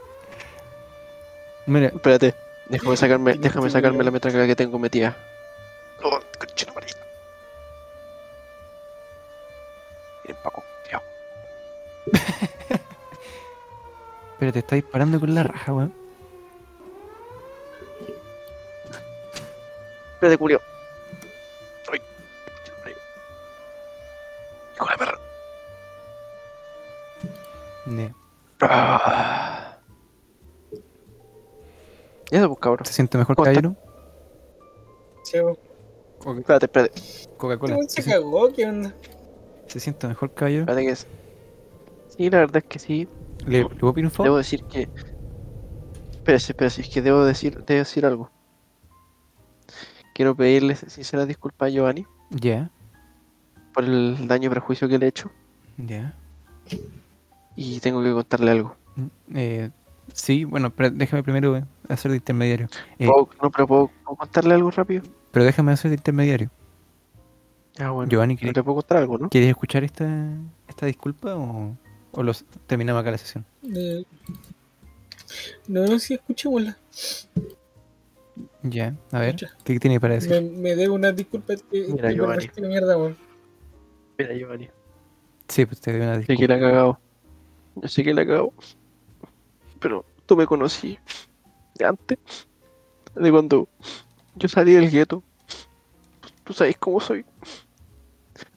Mira, 1.66 1.89
Espérate, 1.89 2.35
déjame 2.68 2.97
sacarme, 2.97 3.35
déjame 3.35 3.68
sacarme 3.68 4.05
la 4.05 4.11
metraca 4.12 4.47
que 4.47 4.57
tengo 4.57 4.78
metida. 4.78 5.16
Oh. 6.03 6.20
Miren, 10.24 10.43
Paco, 10.43 10.62
tío. 10.89 11.03
pero 14.39 14.53
te 14.53 14.59
está 14.61 14.76
disparando 14.76 15.18
con 15.18 15.35
la 15.35 15.43
raja, 15.43 15.72
weón. 15.72 15.93
Espérate, 20.14 20.39
culeo. 20.39 20.71
Cabrón. 32.62 32.86
¿Se 32.86 32.92
siente 32.94 33.18
mejor, 33.18 33.36
caballero? 33.36 33.76
Sí, 35.24 35.38
weón. 35.40 36.38
Espérate, 36.38 36.66
espérate. 36.66 37.00
Coca-Cola. 37.36 37.76
¿Se, 37.88 38.02
cagó, 38.04 38.50
¿qué 38.52 38.64
onda? 38.66 38.94
se 39.66 39.80
siente 39.80 40.06
mejor, 40.08 40.32
caballero? 40.32 40.62
Espérate 40.62 40.86
que 40.86 40.92
es. 40.92 41.06
Sí, 42.16 42.30
la 42.30 42.38
verdad 42.38 42.56
es 42.58 42.64
que 42.64 42.78
sí. 42.78 43.08
¿Le, 43.46 43.58
¿le 43.60 43.68
puedo 43.68 43.92
pedir 43.92 44.06
un 44.06 44.10
favor? 44.10 44.26
Debo 44.28 44.36
decir 44.38 44.64
que. 44.64 44.88
Espérese, 46.12 46.52
espérese, 46.52 46.80
es 46.82 46.88
que 46.88 47.02
debo 47.02 47.24
decir, 47.24 47.64
debo 47.64 47.78
decir 47.80 48.06
algo. 48.06 48.30
Quiero 50.14 50.34
pedirle 50.36 50.76
sinceras 50.76 51.26
disculpas 51.26 51.68
a 51.68 51.70
Giovanni 51.70 52.06
Ya, 52.30 52.70
por 53.72 53.82
el 53.84 54.28
daño 54.28 54.46
y 54.46 54.50
perjuicio 54.50 54.86
que 54.88 54.98
le 54.98 55.06
he 55.06 55.08
hecho. 55.08 55.30
ya. 55.78 56.14
Y 57.56 57.80
tengo 57.80 58.02
que 58.02 58.12
contarle 58.12 58.50
algo. 58.50 58.76
Mm, 58.96 59.06
Eh, 59.34 59.70
sí, 60.12 60.44
bueno, 60.44 60.70
pero 60.70 60.90
déjame 60.90 61.22
primero 61.22 61.57
eh, 61.57 61.64
hacer 61.88 62.11
de 62.11 62.18
intermediario. 62.18 62.68
Eh, 62.98 63.07
¿Puedo- 63.07 63.28
no, 63.42 63.50
pero 63.50 63.66
¿puedo, 63.66 63.90
puedo 64.05 64.16
contarle 64.16 64.55
algo 64.55 64.70
rápido? 64.70 65.03
pero 65.30 65.44
déjame 65.44 65.72
hacer 65.72 65.90
de 65.90 65.96
intermediario. 65.96 66.50
Ah, 67.78 67.90
bueno. 67.90 68.11
Giovanni, 68.11 68.34
¿No 68.34 68.38
¿quieres, 68.40 68.55
te 68.55 68.62
puedo 68.62 68.76
contar 68.76 68.98
algo, 68.98 69.16
no? 69.18 69.28
¿quieres 69.30 69.48
escuchar 69.48 69.82
esta, 69.84 70.07
esta 70.68 70.84
disculpa 70.86 71.34
o, 71.36 71.74
o 72.12 72.22
los 72.22 72.44
terminamos 72.66 73.00
acá 73.00 73.11
la 73.12 73.18
sesión? 73.18 73.46
Eh, 73.74 74.05
No, 75.68 75.98
sí, 75.98 76.14
escuchémosla. 76.14 76.76
Ya, 78.62 78.94
a 79.11 79.18
ver, 79.18 79.34
Escucha. 79.34 79.57
¿qué 79.64 79.80
tiene 79.80 79.98
para 80.00 80.14
decir? 80.14 80.30
Me, 80.30 80.40
me 80.42 80.76
debo 80.76 80.94
una 80.94 81.12
disculpa. 81.12 81.55
Que, 81.70 81.86
Mira, 81.88 82.09
que 82.11 82.14
Giovanni. 82.14 82.48
mierda, 82.61 82.96
weón. 82.98 83.16
Mira, 84.18 84.34
Giovanni. 84.34 84.68
Sí, 85.48 85.66
pues 85.66 85.80
te 85.80 85.92
doy 85.92 86.00
una 86.03 86.14
Sé 86.14 86.18
disculpa. 86.20 86.40
que 86.40 86.48
la 86.48 86.57
he 86.57 86.61
cagado. 86.61 87.00
Yo 87.76 87.88
sé 87.88 88.05
que 88.05 88.14
la 88.14 88.22
he 88.22 88.26
cagado. 88.26 88.53
Pero 89.83 90.05
tú 90.26 90.37
me 90.37 90.47
conocí 90.47 90.99
de 91.74 91.85
antes. 91.85 92.18
De 93.14 93.30
cuando 93.30 93.68
yo 94.37 94.49
salí 94.49 94.72
del 94.72 94.91
gueto. 94.91 95.22
Tú 96.45 96.53
sabes 96.53 96.76
cómo 96.78 97.01
soy. 97.01 97.24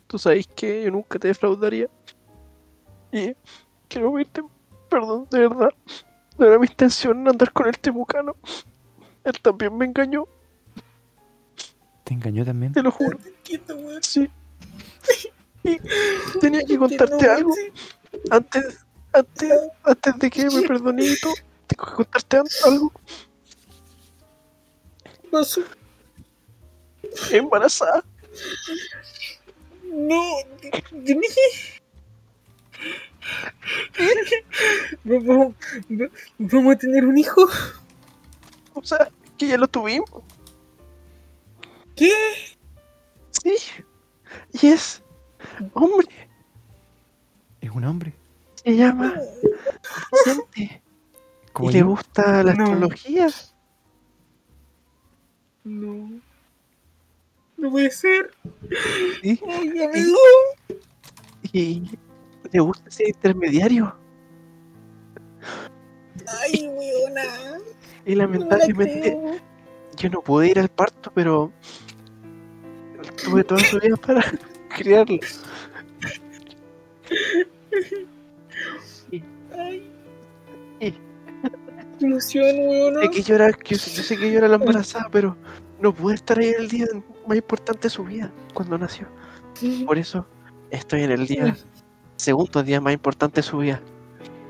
Tú 0.08 0.18
sabes 0.18 0.48
que 0.48 0.84
yo 0.84 0.92
nunca 0.92 1.20
te 1.20 1.28
defraudaría. 1.28 1.90
Y 3.12 3.36
quiero 3.90 4.14
pedirte 4.14 4.44
perdón, 4.90 5.28
de 5.30 5.40
verdad. 5.40 5.70
No 6.38 6.46
era 6.46 6.60
mi 6.60 6.68
intención 6.68 7.28
andar 7.28 7.52
con 7.52 7.68
el 7.68 7.78
temucano. 7.80 8.36
Él 9.24 9.34
también 9.42 9.76
me 9.78 9.86
engañó, 9.86 10.28
¿Te 12.04 12.14
engañó 12.14 12.46
también? 12.46 12.72
te 12.72 12.84
lo 12.84 12.92
juro. 12.92 13.18
Sí. 14.02 14.30
Y 15.64 15.78
tenía 16.40 16.64
que 16.64 16.78
contarte 16.78 17.18
Que 17.18 17.26
algo. 17.26 17.56
Antes, 18.30 18.85
antes, 19.16 19.52
antes 19.84 20.20
de 20.20 20.30
que 20.30 20.46
me 20.46 20.62
todo, 21.22 21.34
tengo 21.68 21.86
que 21.86 21.94
contarte 21.96 22.38
algo. 22.66 22.92
¿Qué 25.04 25.28
pasó? 25.32 25.62
Embarazada. 27.32 28.04
No, 29.84 30.22
¿de- 30.62 30.84
de 30.92 31.16
mí? 31.16 31.28
¿Vamos, 35.04 35.54
va- 35.92 36.10
¿Vamos 36.38 36.76
a 36.76 36.78
tener 36.78 37.06
un 37.06 37.18
hijo? 37.18 37.42
O 38.74 38.84
sea, 38.84 39.10
que 39.38 39.48
ya 39.48 39.58
lo 39.58 39.68
tuvimos. 39.68 40.10
¿Qué? 41.96 42.12
Sí. 43.32 43.56
Y 44.62 44.68
es 44.68 45.02
hombre. 45.74 46.08
Es 47.62 47.70
un 47.72 47.86
hombre. 47.86 48.14
Se 48.66 48.76
llama 48.76 49.14
Vicente. 50.12 50.82
Como 51.54 51.70
Y 51.70 51.74
le 51.74 51.82
gusta 51.84 52.44
la 52.44 52.54
No. 52.54 52.64
astrología. 52.64 53.28
No. 55.64 56.10
No 57.58 57.72
puede 57.72 57.92
ser. 57.92 58.32
Sí. 59.22 59.40
Ay, 59.48 59.84
amigo. 59.84 60.18
Y 61.54 61.84
le 62.52 62.60
gusta 62.60 62.92
ser 62.92 63.08
intermediario. 63.10 63.96
Ay, 66.42 66.68
weona. 66.68 67.24
Y 68.06 68.16
No 68.16 68.18
la 68.18 68.24
lamentablemente 68.24 69.18
yo 69.98 70.10
no 70.10 70.22
pude 70.22 70.50
ir 70.50 70.60
al 70.60 70.70
parto, 70.70 71.12
pero 71.14 71.52
tuve 73.24 73.44
toda 73.44 73.62
su 73.64 73.80
vida 73.80 73.96
para 73.96 74.22
criarlo. 74.76 75.20
Ay. 79.58 79.92
Emoción, 82.02 82.44
weona. 82.68 83.02
Sé 83.04 83.10
que 83.10 83.22
yo 83.22 83.36
era, 83.36 83.50
yo, 83.64 83.78
sé- 83.78 83.92
yo 83.96 84.04
sé 84.04 84.18
que 84.18 84.36
era 84.36 84.48
la 84.50 84.56
embarazada, 84.56 85.08
pero 85.12 85.38
no 85.80 85.94
pude 85.94 86.16
estar 86.16 86.38
ahí 86.38 86.50
en 86.50 86.62
el 86.62 86.68
día 86.68 86.86
más 87.26 87.38
importante 87.38 87.84
de 87.84 87.90
su 87.90 88.04
vida, 88.04 88.32
cuando 88.54 88.78
nació. 88.78 89.08
Por 89.86 89.98
eso 89.98 90.26
estoy 90.72 91.04
en 91.04 91.12
el 91.12 91.26
día, 91.26 91.56
segundo 92.18 92.64
día 92.64 92.82
más 92.82 92.94
importante 92.94 93.38
de 93.38 93.44
su 93.44 93.60
vida, 93.60 93.82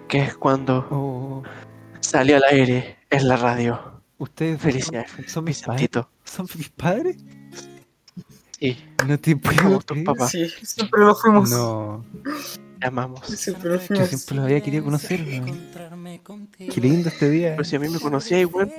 que 0.08 0.24
es 0.24 0.36
cuando 0.36 0.88
Oh, 0.89 1.43
salió 1.99 2.38
al 2.38 2.43
aire 2.45 2.97
en 3.12 3.28
la 3.28 3.38
radio. 3.38 4.01
ustedes 4.18 4.60
Felicidades, 4.60 5.12
son, 5.12 5.28
son 5.28 5.43
mis 5.43 5.62
padres. 5.62 5.89
¿Son 6.24 6.47
mis 6.58 6.70
padres? 6.70 7.18
Sí, 8.60 8.76
No 9.08 9.20
te 9.20 9.36
puedo 9.36 9.56
somos 9.62 9.86
tus 9.86 9.99
papás. 9.99 10.32
Sí, 10.32 10.47
siempre 10.64 11.01
lo 11.01 11.14
fuimos. 11.14 11.51
No, 11.51 12.03
amamos. 12.86 13.22
Siempre 13.28 13.70
lo 13.70 13.76
yo 13.82 14.06
siempre 14.06 14.36
los 14.36 14.46
había 14.46 14.62
querido 14.62 14.84
conocer. 14.84 15.22
weón. 15.22 16.50
Qué 16.58 16.82
lindo 16.82 17.10
este 17.10 17.30
día. 17.30 17.52
Pero 17.52 17.64
si 17.64 17.76
a 17.76 17.80
mí 17.80 17.90
me 17.90 18.00
conocía 18.00 18.40
igual, 18.40 18.72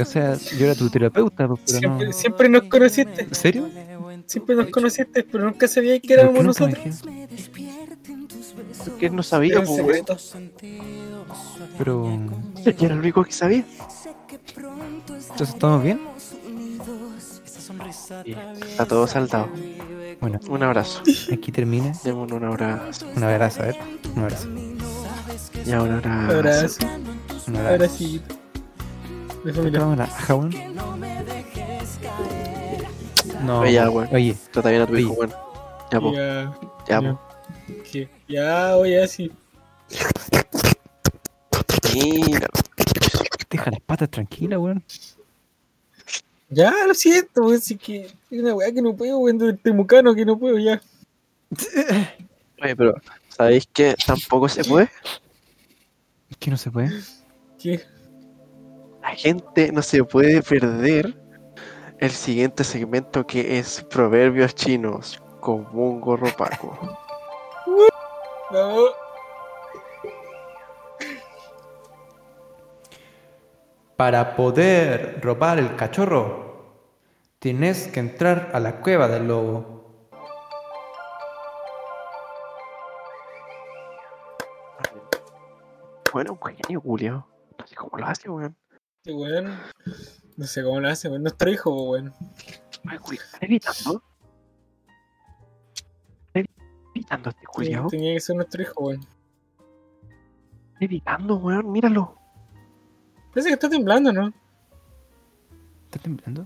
O 0.00 0.04
sea, 0.04 0.36
yo 0.58 0.66
era 0.66 0.74
tu 0.74 0.88
terapeuta, 0.90 1.46
pues, 1.48 1.60
pero 1.66 1.78
Siempre, 1.78 2.06
no. 2.06 2.12
siempre 2.12 2.48
nos 2.48 2.62
conociste. 2.64 3.22
¿En 3.22 3.34
serio? 3.34 3.68
Siempre 4.26 4.54
nos 4.56 4.68
conociste, 4.68 5.22
pero 5.24 5.44
nunca 5.44 5.68
sabías 5.68 6.00
que 6.00 6.08
¿Por 6.14 6.18
éramos 6.24 6.44
nosotros. 6.44 7.02
porque 8.84 9.06
él 9.06 9.16
no 9.16 9.22
sabía, 9.22 9.62
pues, 9.62 9.80
weón. 9.80 10.04
Pero. 11.78 12.18
Yo 12.64 12.86
era 12.86 12.94
el 12.94 13.00
único 13.00 13.24
que 13.24 13.32
sabía. 13.32 13.64
¿Entonces 15.30 15.48
estamos 15.54 15.82
bien? 15.82 16.00
Sí, 18.24 18.34
está 18.68 18.86
todo 18.86 19.06
saldado. 19.06 19.48
Bueno, 20.20 20.40
Un 20.48 20.62
abrazo. 20.62 21.02
aquí 21.32 21.52
termina. 21.52 21.92
Démonos 22.04 22.32
un 22.32 22.44
abrazo. 22.44 23.06
Un 23.14 23.22
abrazo, 23.22 23.62
a 23.62 23.66
ver. 23.66 23.76
Un 24.16 24.22
abrazo. 24.22 24.48
Ya 25.64 25.82
un 25.82 25.92
abrazo. 25.92 26.34
Abrazo, 26.36 26.86
Un 27.46 27.56
abrazo. 27.56 27.74
abracito. 27.74 28.34
De 29.44 29.52
¿Qué 29.52 29.52
familia. 29.52 29.80
vamos 29.80 30.00
a 30.00 30.04
Hawán? 30.32 30.50
No. 33.44 33.60
Oye, 33.60 33.72
ya, 33.72 33.88
weón. 33.90 34.08
Oye, 34.12 34.36
Trata 34.50 34.70
bien 34.70 34.82
a 34.82 34.86
tu 34.86 34.96
hijo, 34.96 35.12
weón. 35.12 35.32
Ya, 35.92 36.00
po. 36.00 36.12
Ya, 36.12 36.52
Ya, 36.88 37.00
ya. 37.00 37.12
po. 37.12 37.20
¿Qué? 37.90 38.08
Ya, 38.28 38.76
oye, 38.76 39.02
así. 39.02 39.30
Mira. 41.94 42.48
deja 43.50 43.70
las 43.70 43.80
patas 43.80 44.10
tranquilas, 44.10 44.58
weón. 44.58 44.84
Ya, 46.48 46.72
lo 46.86 46.94
siento, 46.94 47.42
weón. 47.42 47.60
Sí 47.60 47.76
que 47.76 48.06
es 48.06 48.40
una 48.40 48.54
weá 48.54 48.72
que 48.72 48.82
no 48.82 48.94
puedo, 48.94 49.18
weón. 49.18 49.38
Del 49.38 49.58
temucano 49.58 50.14
que 50.14 50.24
no 50.24 50.38
puedo 50.38 50.58
ya. 50.58 50.80
Oye, 52.62 52.76
pero 52.76 52.94
¿sabéis 53.28 53.66
que 53.72 53.94
tampoco 54.06 54.48
se 54.48 54.64
puede? 54.64 54.90
Es 56.30 56.36
que 56.38 56.50
no 56.50 56.56
se 56.56 56.70
puede. 56.70 56.90
¿Qué? 57.58 57.80
La 59.02 59.10
gente 59.10 59.72
no 59.72 59.82
se 59.82 60.04
puede 60.04 60.42
perder 60.42 61.16
el 61.98 62.10
siguiente 62.10 62.64
segmento 62.64 63.26
que 63.26 63.58
es 63.58 63.84
Proverbios 63.90 64.54
Chinos 64.54 65.22
con 65.40 65.66
Mungo 65.72 66.16
Ropaco. 66.16 66.78
No. 68.50 69.07
Para 73.98 74.36
poder 74.36 75.18
robar 75.20 75.58
el 75.58 75.74
cachorro, 75.74 76.84
tienes 77.40 77.88
que 77.88 77.98
entrar 77.98 78.52
a 78.54 78.60
la 78.60 78.80
cueva 78.80 79.08
del 79.08 79.26
lobo. 79.26 80.06
Bueno, 86.12 86.38
un 86.40 86.54
genio, 86.54 86.80
Julio. 86.80 87.26
No 87.58 87.66
sé 87.66 87.74
cómo 87.74 87.98
lo 87.98 88.06
hace, 88.06 88.30
weón. 88.30 88.56
Este 88.98 89.12
weón. 89.12 89.58
No 90.36 90.46
sé 90.46 90.62
cómo 90.62 90.78
lo 90.78 90.88
hace, 90.90 91.08
weón. 91.08 91.24
Nuestro 91.24 91.50
hijo, 91.50 91.90
weón. 91.90 92.14
Ay, 92.84 92.98
Julio, 93.00 93.20
¿está 93.20 93.46
evitando? 93.46 94.02
¿Está 96.34 96.50
evitando 96.94 97.30
este 97.30 97.46
Julio? 97.46 97.86
Tenía 97.90 98.14
que 98.14 98.20
ser 98.20 98.36
nuestro 98.36 98.62
hijo, 98.62 98.80
weón. 98.80 99.00
¿Está 99.00 100.84
evitando, 100.84 101.34
weón? 101.38 101.72
Míralo. 101.72 102.17
Parece 103.38 103.50
que 103.50 103.54
está 103.54 103.68
temblando, 103.70 104.12
¿no? 104.12 104.32
¿Está 105.84 106.00
temblando? 106.02 106.44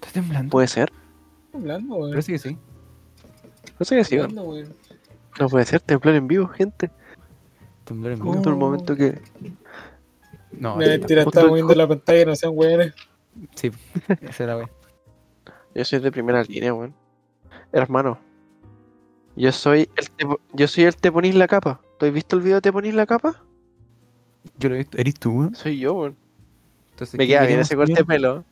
¿Está 0.00 0.12
temblando? 0.14 0.50
¿Puede 0.50 0.66
ser? 0.66 0.90
Temblando, 1.52 1.94
weón. 1.96 2.10
Parece 2.12 2.32
que 2.32 2.38
sí. 2.38 2.56
No 3.78 3.84
sé 3.84 3.96
qué 3.96 4.04
sí. 4.04 4.16
Temblando. 4.16 4.64
No 5.38 5.48
puede 5.50 5.66
ser, 5.66 5.82
templar 5.82 6.14
en 6.14 6.26
vivo, 6.26 6.46
gente. 6.48 6.90
Temblor 7.84 8.12
en 8.12 8.18
vivo. 8.18 8.32
Justo 8.32 8.48
el 8.48 8.56
momento 8.56 8.96
que. 8.96 9.20
No, 10.52 10.76
Me 10.76 10.88
mentira, 10.88 11.22
justo 11.24 11.40
estamos 11.40 11.58
el- 11.58 11.66
viendo 11.66 11.74
la 11.74 11.86
pantalla, 11.86 12.24
no 12.24 12.34
sean 12.34 12.52
weones. 12.56 12.94
sí. 13.54 13.70
Esa 14.22 14.44
era 14.44 14.56
wea. 14.56 14.70
Yo 15.74 15.84
soy 15.84 15.98
de 15.98 16.10
primera 16.10 16.42
línea, 16.44 16.72
weón. 16.72 16.94
Hermano. 17.72 18.18
Yo 19.36 19.52
soy 19.52 19.90
el 19.96 20.10
te, 20.12 20.26
yo 20.54 20.66
soy 20.66 20.84
el 20.84 20.96
te 20.96 21.12
ponís 21.12 21.34
la 21.34 21.46
capa. 21.46 21.82
¿Tú 21.98 22.06
has 22.06 22.12
visto 22.12 22.36
el 22.36 22.42
video 22.42 22.56
de 22.56 22.62
te 22.62 22.72
ponís 22.72 22.94
la 22.94 23.04
capa? 23.04 23.42
Yo 24.58 24.68
lo 24.68 24.74
he 24.74 24.78
visto. 24.78 24.98
¿Eres 24.98 25.14
tú, 25.14 25.30
weón? 25.30 25.54
Soy 25.54 25.78
yo, 25.78 25.94
weón. 25.94 26.16
Entonces, 26.90 27.18
Me 27.18 27.26
¿qué 27.26 27.32
queda 27.32 27.46
bien 27.46 27.60
ese 27.60 27.76
corte 27.76 27.94
de 27.94 28.04
pelo. 28.04 28.44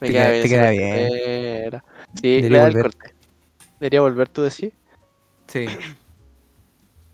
Me 0.00 0.08
Te 0.08 0.12
queda 0.12 0.30
bien. 0.30 0.42
te 0.42 0.48
queda 0.48 0.70
bien. 0.70 1.82
Sí, 2.20 2.40
le 2.42 2.58
da 2.58 2.68
el 2.68 2.82
corte. 2.82 3.14
Debería 3.80 4.00
volver 4.00 4.28
tú 4.28 4.42
decís. 4.42 4.72
Sí. 5.46 5.66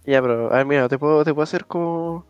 Ya, 0.05 0.20
pero, 0.20 0.53
a 0.53 0.57
ver, 0.57 0.66
mira, 0.66 0.89
te 0.89 0.99
puedo, 0.99 1.25
te 1.25 1.33
puedo 1.33 1.45
hacer 1.45 1.66
como 1.66 2.27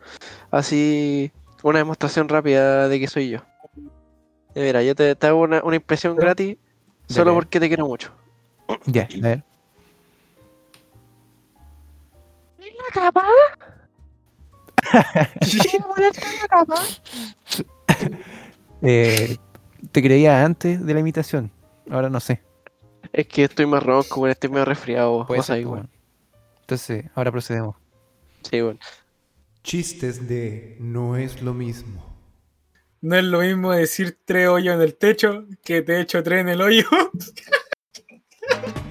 así 0.50 1.32
una 1.62 1.78
demostración 1.78 2.28
rápida 2.28 2.88
de 2.88 3.00
que 3.00 3.06
soy 3.06 3.30
yo. 3.30 3.38
Mira, 4.54 4.82
yo 4.82 4.94
te, 4.94 5.14
te 5.14 5.26
hago 5.26 5.40
una, 5.40 5.62
una 5.62 5.76
impresión 5.76 6.16
gratis 6.16 6.58
solo 7.08 7.32
porque 7.34 7.60
te 7.60 7.68
quiero 7.68 7.86
mucho. 7.86 8.12
Ya, 8.86 9.04
a 9.04 9.20
ver. 9.20 9.44
Eh, 18.84 19.36
te 19.92 20.02
creía 20.02 20.44
antes 20.44 20.84
de 20.84 20.92
la 20.92 20.98
imitación. 20.98 21.52
Ahora 21.88 22.10
no 22.10 22.18
sé. 22.18 22.42
Es 23.12 23.28
que 23.28 23.44
estoy 23.44 23.64
más 23.64 23.80
ronco, 23.80 24.20
weón, 24.20 24.32
estoy 24.32 24.50
medio 24.50 24.64
resfriado. 24.64 25.24
Pues, 25.24 25.48
weón. 25.48 25.66
weón. 25.66 25.90
Entonces, 26.62 27.04
ahora 27.14 27.30
procedemos. 27.30 27.76
Sí, 28.42 28.60
weón. 28.60 28.80
Chistes 29.62 30.26
de 30.26 30.76
no 30.80 31.16
es 31.16 31.42
lo 31.42 31.54
mismo. 31.54 32.04
No 33.00 33.16
es 33.16 33.24
lo 33.24 33.40
mismo 33.40 33.70
decir 33.70 34.18
tres 34.24 34.48
hoyos 34.48 34.74
en 34.74 34.82
el 34.82 34.96
techo 34.96 35.44
que 35.62 35.82
te 35.82 36.00
echo 36.00 36.20
tres 36.24 36.40
en 36.40 36.48
el 36.48 36.60
hoyo. 36.60 36.88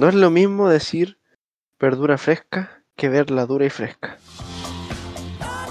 No 0.00 0.08
es 0.08 0.14
lo 0.14 0.30
mismo 0.30 0.70
decir 0.70 1.20
verdura 1.78 2.16
fresca 2.16 2.82
que 2.96 3.10
verla 3.10 3.44
dura 3.44 3.66
y 3.66 3.70
fresca. 3.70 4.16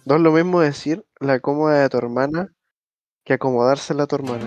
No 0.04 0.14
es 0.14 0.20
lo 0.22 0.30
mismo 0.32 0.60
decir 0.60 1.04
la 1.18 1.40
cómoda 1.40 1.80
de 1.80 1.88
tu 1.88 1.98
hermana 1.98 2.52
que 3.24 3.34
acomodársela 3.34 4.04
a 4.04 4.06
tu 4.06 4.14
hermana. 4.14 4.46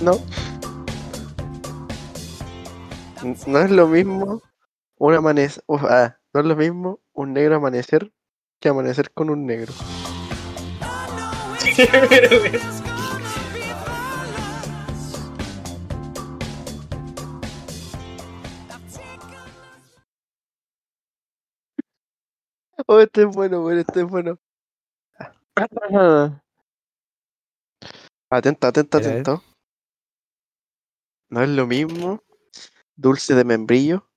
No. 0.00 0.31
No 3.22 3.58
es 3.60 3.70
lo 3.70 3.86
mismo 3.86 4.42
un 4.98 5.14
amanecer. 5.14 5.62
ah, 5.88 6.16
no 6.32 6.40
es 6.40 6.46
lo 6.46 6.56
mismo 6.56 7.00
un 7.12 7.32
negro 7.32 7.56
amanecer 7.56 8.12
que 8.60 8.68
amanecer 8.68 9.12
con 9.12 9.30
un 9.30 9.46
negro. 9.46 9.72
Oh, 22.88 23.00
este 23.00 23.22
es 23.22 23.28
bueno, 23.28 23.60
bueno, 23.60 23.80
este 23.80 24.00
es 24.00 24.06
bueno. 24.06 24.38
Atento, 28.30 28.66
atento, 28.66 28.98
A 28.98 29.00
ver. 29.00 29.10
atento. 29.10 29.42
No 31.30 31.42
es 31.42 31.48
lo 31.50 31.66
mismo 31.66 32.22
dulce 32.96 33.34
de 33.34 33.44
membrillo 33.44 34.08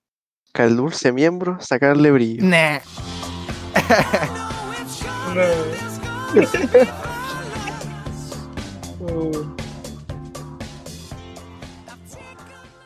que 0.53 0.61
al 0.61 0.77
dulce 0.77 1.11
miembro 1.11 1.57
sacarle 1.59 2.11
brillo. 2.11 2.45
Nah. 2.45 2.79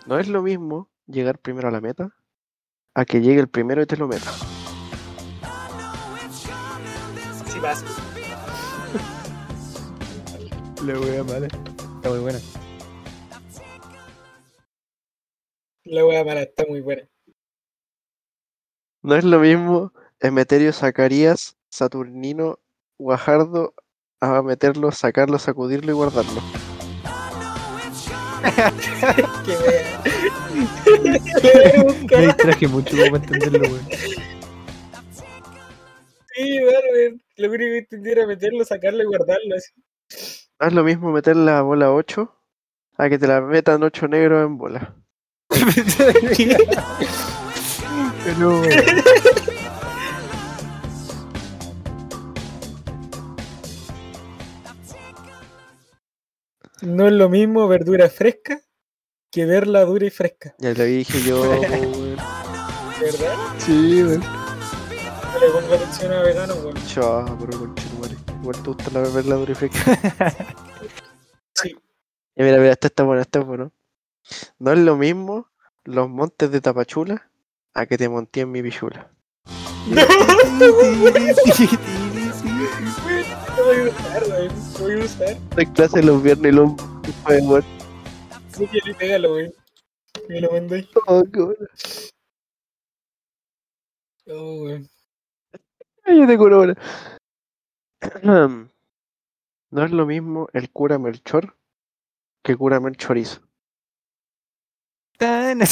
No 0.09 0.17
es 0.17 0.27
lo 0.27 0.41
mismo 0.41 0.89
llegar 1.05 1.37
primero 1.37 1.67
a 1.67 1.71
la 1.71 1.81
meta 1.81 2.15
a 2.95 3.05
que 3.05 3.21
llegue 3.21 3.39
el 3.39 3.47
primero 3.47 3.83
y 3.83 3.85
te 3.85 3.95
lo 3.95 4.07
meta. 4.07 4.31
sí 7.45 7.59
pasa. 7.61 7.85
La 10.83 10.99
wea 10.99 11.23
mala. 11.23 11.45
Está 11.45 12.09
muy 12.09 12.19
buena. 12.19 12.39
La 15.89 16.05
wea 16.05 16.23
mala 16.23 16.43
está 16.43 16.65
muy 16.67 16.81
buena. 16.81 17.09
No 19.01 19.15
es 19.15 19.23
lo 19.23 19.39
mismo 19.39 19.91
Emeterio 20.19 20.71
Zacarías, 20.71 21.57
Saturnino, 21.69 22.59
Guajardo, 22.99 23.73
a 24.19 24.43
meterlo, 24.43 24.91
sacarlo, 24.91 25.39
sacudirlo 25.39 25.91
y 25.91 25.95
guardarlo. 25.95 26.41
Me 32.11 32.27
distraje 32.27 32.67
mucho 32.67 32.95
para 32.95 33.23
entenderlo, 33.23 33.67
weón. 33.67 33.87
Sí, 36.35 36.59
bueno. 36.61 37.17
Lo 37.37 37.49
único 37.49 37.71
que 37.71 37.77
entendí 37.79 38.11
era 38.11 38.27
meterlo, 38.27 38.63
sacarlo 38.63 39.01
y 39.01 39.07
guardarlo. 39.07 39.55
Así. 39.55 39.71
No 40.59 40.67
es 40.67 40.73
lo 40.73 40.83
mismo 40.83 41.11
meter 41.11 41.35
la 41.35 41.63
bola 41.63 41.91
8 41.91 42.31
a 42.97 43.09
que 43.09 43.17
te 43.17 43.25
la 43.25 43.41
metan 43.41 43.81
8 43.81 44.07
negros 44.07 44.45
en 44.45 44.57
bola. 44.59 44.95
Pero, 48.23 48.61
weón. 48.61 48.69
No 56.81 57.07
es 57.07 57.13
lo 57.13 57.27
mismo 57.29 57.67
verdura 57.67 58.09
fresca 58.09 58.61
que 59.31 59.45
verla 59.45 59.83
dura 59.85 60.05
y 60.05 60.09
fresca. 60.09 60.55
Ya 60.59 60.73
lo 60.73 60.83
dije 60.83 61.21
yo. 61.23 61.41
¿Verdad? 63.01 63.35
Sí, 63.57 64.03
weón. 64.03 64.21
No 64.21 65.39
le 65.39 65.49
pongo 65.51 65.73
atención 65.75 66.13
a 66.13 66.21
vegano, 66.21 66.53
weón. 66.55 66.75
Chao, 66.87 67.37
pero 67.39 67.59
conchetumare. 67.59 68.15
Igual 68.41 68.63
te 68.63 68.69
gusta 68.69 68.91
la 68.91 69.01
verla 69.09 69.35
dura 69.35 69.51
y 69.51 69.55
fresca. 69.55 70.55
Sí. 71.61 71.75
Ya 72.37 72.45
mira, 72.45 72.57
mira, 72.57 72.71
esta 72.71 72.87
está 72.87 73.03
buena, 73.03 73.21
esta 73.23 73.39
está 73.39 73.45
bueno. 73.49 73.73
No 74.59 74.71
es 74.73 74.79
lo 74.79 74.95
mismo 74.95 75.47
los 75.83 76.09
montes 76.09 76.51
de 76.51 76.61
Tapachula 76.61 77.29
a 77.73 77.85
que 77.85 77.97
te 77.97 78.09
monté 78.09 78.41
en 78.41 78.51
mi 78.51 78.61
pichula. 78.61 79.11
No 79.87 80.73
voy 84.79 85.01
a 85.01 85.05
usar, 85.05 85.37
clase 85.73 86.03
los 86.03 86.21
viernes 86.21 86.51
y 86.51 86.55
los 86.55 86.71
jueves. 87.23 87.65
Cópialo 88.55 88.91
y 88.91 88.93
pégalo, 88.93 89.33
weón. 89.33 89.53
Me 90.27 90.41
lo 90.41 90.51
mandé. 90.51 90.87
Oh, 91.07 91.23
qué 91.31 91.41
bueno. 91.41 91.67
Oh. 94.31 94.67
Ay, 96.03 96.19
yo 96.19 96.27
tengo 96.27 96.45
una 96.45 96.57
buena. 96.57 96.77
No 99.71 99.85
es 99.85 99.91
lo 99.91 100.07
mismo 100.07 100.47
el 100.53 100.71
cura 100.71 100.97
Melchor 100.97 101.55
que 102.41 102.57
cura 102.57 102.79
Melchorizo. 102.79 103.48
Tan- 105.19 105.61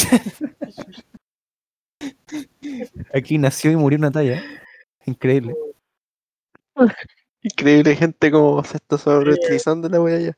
Aquí 3.14 3.38
nació 3.38 3.72
y 3.72 3.76
murió 3.78 3.98
una 3.98 4.12
talla. 4.12 4.44
Increíble. 5.06 5.56
Increíble 7.42 7.96
gente 7.96 8.30
como 8.30 8.62
se 8.64 8.76
está 8.78 8.98
sobreutilizando 8.98 9.88
la 9.88 10.02
wea 10.02 10.20
ya. 10.20 10.38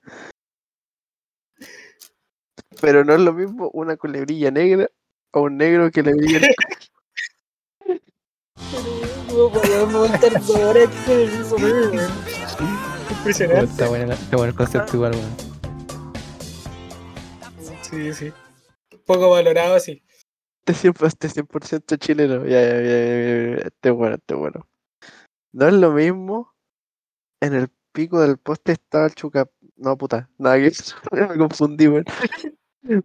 Pero 2.82 3.03
no 3.03 3.14
es 3.16 3.20
lo 3.20 3.34
mismo 3.34 3.70
una 3.74 3.97
culebrilla 3.97 4.51
negra 4.51 4.88
o 5.32 5.41
un 5.41 5.57
negro 5.57 5.89
que 5.91 6.03
le 6.03 6.14
brilla 6.14 6.38
el. 6.38 6.55
Impresionante. 13.10 13.72
Está 13.72 13.88
bueno, 13.89 14.14
está 14.14 14.38
bueno 14.38 14.51
el 14.51 14.55
concepto 14.55 14.95
igual. 14.97 15.14
Sí, 17.82 18.14
sí. 18.14 18.32
Poco 19.10 19.32
valorado, 19.32 19.80
sí. 19.80 20.03
Este 20.68 20.91
100%, 20.91 21.07
este 21.07 21.30
100% 21.30 21.97
chileno. 21.97 22.45
Ya, 22.45 22.62
ya, 22.62 22.68
ya, 22.68 22.80
ya, 22.80 22.84
ya, 22.84 23.55
ya, 23.55 23.62
Este 23.66 23.89
es 23.89 23.95
bueno, 23.95 24.16
este 24.18 24.36
es 24.36 24.39
bueno. 24.39 24.68
No 25.51 25.68
es 25.68 25.74
lo 25.74 25.91
mismo. 25.93 26.53
En 27.41 27.55
el 27.55 27.70
pico 27.91 28.22
del 28.22 28.38
poste 28.38 28.74
estaba 28.74 29.07
el 29.07 29.16
chuca. 29.16 29.49
No, 29.78 29.97
puta, 29.97 30.30
nada 30.38 30.57
que 30.57 30.68
eso. 30.68 30.95
Me 31.12 31.39
confundí, 31.39 31.88
weón. 31.88 32.05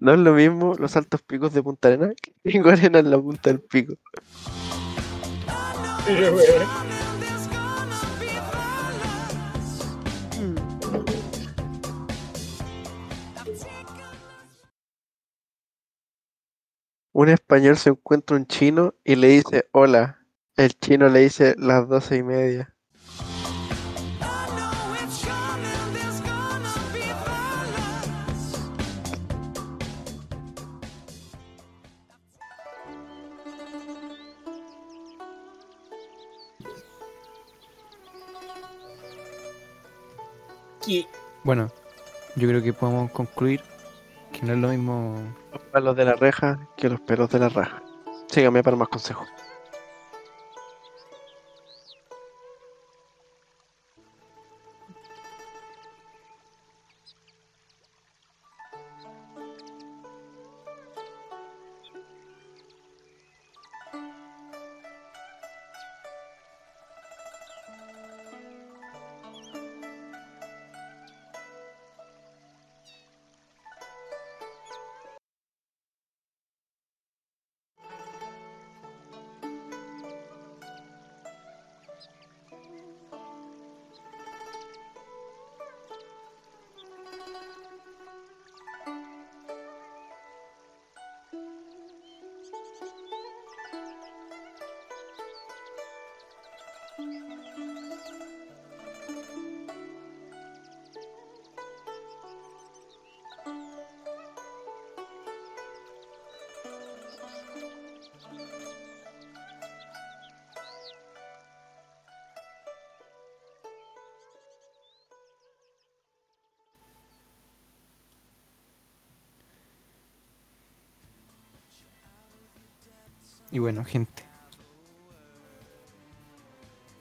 No 0.00 0.12
es 0.12 0.18
lo 0.18 0.34
mismo 0.34 0.74
los 0.74 0.94
altos 0.94 1.22
picos 1.22 1.55
de 1.55 1.62
Punta 1.62 1.88
Arena 1.88 2.12
que 2.20 2.34
tengo 2.52 2.68
arena 2.68 2.98
en 2.98 3.11
la 3.11 3.18
punta 3.18 3.48
del 3.48 3.62
pico. 3.62 3.94
Pero, 6.07 6.36
weón. 6.36 6.93
Un 17.16 17.28
español 17.28 17.76
se 17.76 17.90
encuentra 17.90 18.36
un 18.36 18.44
chino 18.44 18.92
y 19.04 19.14
le 19.14 19.28
dice 19.28 19.68
hola. 19.70 20.18
El 20.56 20.76
chino 20.80 21.08
le 21.08 21.20
dice 21.20 21.54
las 21.56 21.88
doce 21.88 22.16
y 22.16 22.24
media. 22.24 22.74
Bueno, 41.44 41.68
yo 42.34 42.48
creo 42.48 42.60
que 42.60 42.72
podemos 42.72 43.12
concluir 43.12 43.60
que 44.32 44.44
no 44.44 44.54
es 44.54 44.58
lo 44.58 44.68
mismo. 44.70 45.14
Los 45.74 45.82
palos 45.82 45.96
de 45.96 46.04
la 46.04 46.12
reja 46.12 46.68
que 46.76 46.88
los 46.88 47.00
pelos 47.00 47.28
de 47.30 47.40
la 47.40 47.48
raja. 47.48 47.82
Sígame 48.28 48.62
para 48.62 48.76
más 48.76 48.86
consejos. 48.86 49.26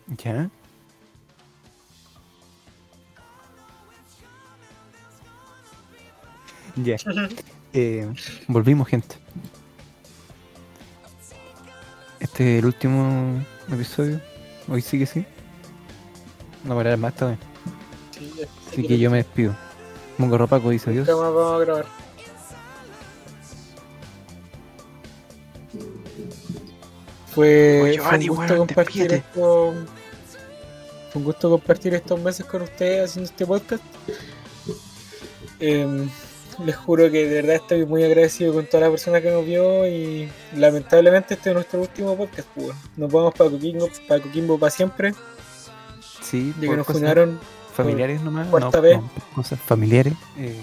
¿Ya? 0.08 0.50
Ya. 6.76 6.98
Eh, 7.76 8.08
volvimos, 8.48 8.88
gente. 8.88 9.16
Este 12.20 12.58
es 12.58 12.60
el 12.60 12.68
último 12.68 13.44
episodio. 13.68 14.22
Hoy 14.68 14.80
sí 14.84 15.00
que 15.00 15.08
sí. 15.08 15.26
No 16.64 16.76
para 16.76 16.96
más 16.98 17.20
vez. 17.20 17.40
Sí. 18.12 18.32
Así 18.70 18.88
que 18.88 19.00
yo 19.00 19.10
me 19.10 19.18
despido. 19.18 19.56
Mongo 20.20 20.38
Ropaco 20.38 20.70
dice 20.70 20.92
adiós. 20.92 21.08
Vamos 21.08 21.56
a 21.56 21.66
grabar. 21.66 22.03
Fue, 27.34 27.98
fue 28.02 28.18
un 28.18 28.28
gusto 28.28 28.58
compartir 28.58 29.14
esto. 29.14 29.74
Fue 31.12 31.20
un 31.20 31.24
gusto 31.24 31.50
compartir 31.50 31.94
estos 31.94 32.20
meses 32.20 32.46
con 32.46 32.62
ustedes 32.64 33.10
haciendo 33.10 33.30
este 33.30 33.46
podcast. 33.46 33.84
Em, 35.60 36.10
les 36.66 36.76
juro 36.76 37.10
que 37.10 37.28
de 37.28 37.36
verdad 37.42 37.56
estoy 37.56 37.86
muy 37.86 38.04
agradecido 38.04 38.54
con 38.54 38.66
toda 38.68 38.82
la 38.86 38.90
persona 38.90 39.22
que 39.22 39.32
nos 39.32 39.46
vio 39.46 39.88
y 39.88 40.30
lamentablemente 40.56 41.34
este 41.36 41.50
es 41.50 41.56
nuestro 41.56 41.82
último 41.82 42.16
podcast. 42.16 42.48
Pues. 42.56 42.70
Nos 42.98 43.12
vamos 43.12 43.34
para 43.36 43.50
Coquimbo, 43.50 43.90
para 44.08 44.22
Coquimbo 44.22 44.60
para 44.60 44.70
siempre, 44.72 45.14
Sí, 46.22 46.54
de 46.60 46.68
que 46.68 46.78
nos 46.78 46.86
cosas 46.88 47.00
fundaron 47.02 47.40
familiares 47.74 48.22
nomás. 48.22 48.48
cuarta 48.48 48.78
no, 48.78 48.82
vez. 48.82 48.98
no, 48.98 49.12
cosas 49.36 49.60
familiares. 49.60 50.14
eh, 50.38 50.56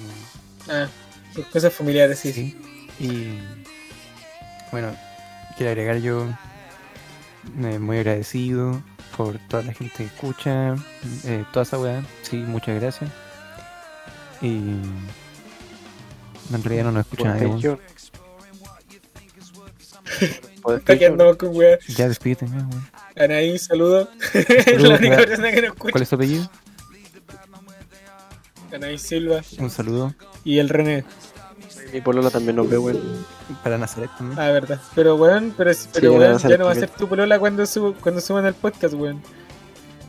ah, 0.69 0.87
cosas 1.53 1.73
familiares, 1.73 2.19
sí, 2.19 2.33
sí. 2.33 2.57
Sí. 2.99 3.05
Y 3.05 3.39
bueno, 4.73 4.95
quiero 5.57 5.71
agregar 5.71 5.99
yo 5.99 6.27
eh, 7.63 7.79
muy 7.79 7.99
agradecido 7.99 8.83
por 9.17 9.39
toda 9.49 9.63
la 9.63 9.73
gente 9.73 9.97
que 9.99 10.05
escucha, 10.05 10.75
eh, 11.25 11.45
toda 11.53 11.63
esa 11.65 11.79
weá. 11.79 12.05
Sí, 12.23 12.37
muchas 12.37 12.81
gracias. 12.81 13.11
Y 14.43 14.59
en 16.53 16.63
realidad 16.63 16.85
no 16.85 16.93
nos 16.93 17.07
escucha 17.07 17.35
nadie. 17.35 17.79
Está 20.77 20.99
que 20.99 21.07
andamos 21.07 21.37
con 21.37 21.57
weá. 21.57 21.79
Ya 21.89 22.09
despídete, 22.09 22.47
weón. 22.47 22.71
Anaí, 23.17 23.59
saludo. 23.59 24.09
es 24.35 24.83
la 24.83 24.97
única 24.97 25.17
persona 25.17 25.51
que 25.51 25.63
nos 25.63 25.73
escucha. 25.73 25.93
¿Cuál 25.93 26.03
es 26.03 26.09
tu 26.09 26.15
apellido? 26.17 26.51
Anaí 28.73 28.99
Silva 28.99 29.43
Un 29.59 29.71
saludo 29.71 30.15
y 30.45 30.59
el 30.59 30.69
René. 30.69 31.05
Mi 31.93 32.01
polola 32.01 32.31
también 32.31 32.57
nos 32.57 32.71
ve, 32.71 32.79
weón. 32.79 33.40
Para 33.63 33.79
Nazaret 33.79 34.11
también. 34.17 34.39
Ah, 34.39 34.51
verdad. 34.51 34.81
Pero 34.95 35.17
weón, 35.17 35.55
pero, 35.57 35.73
pero 35.93 36.15
weón, 36.15 36.39
ya 36.39 36.57
no 36.59 36.65
va 36.67 36.73
a 36.73 36.75
ser 36.75 36.91
tu 36.91 37.09
polola 37.09 37.39
cuando, 37.39 37.67
subo, 37.67 37.95
cuando 38.01 38.21
suban 38.21 38.47
el 38.47 38.55
podcast, 38.55 38.95
weón. 38.95 39.21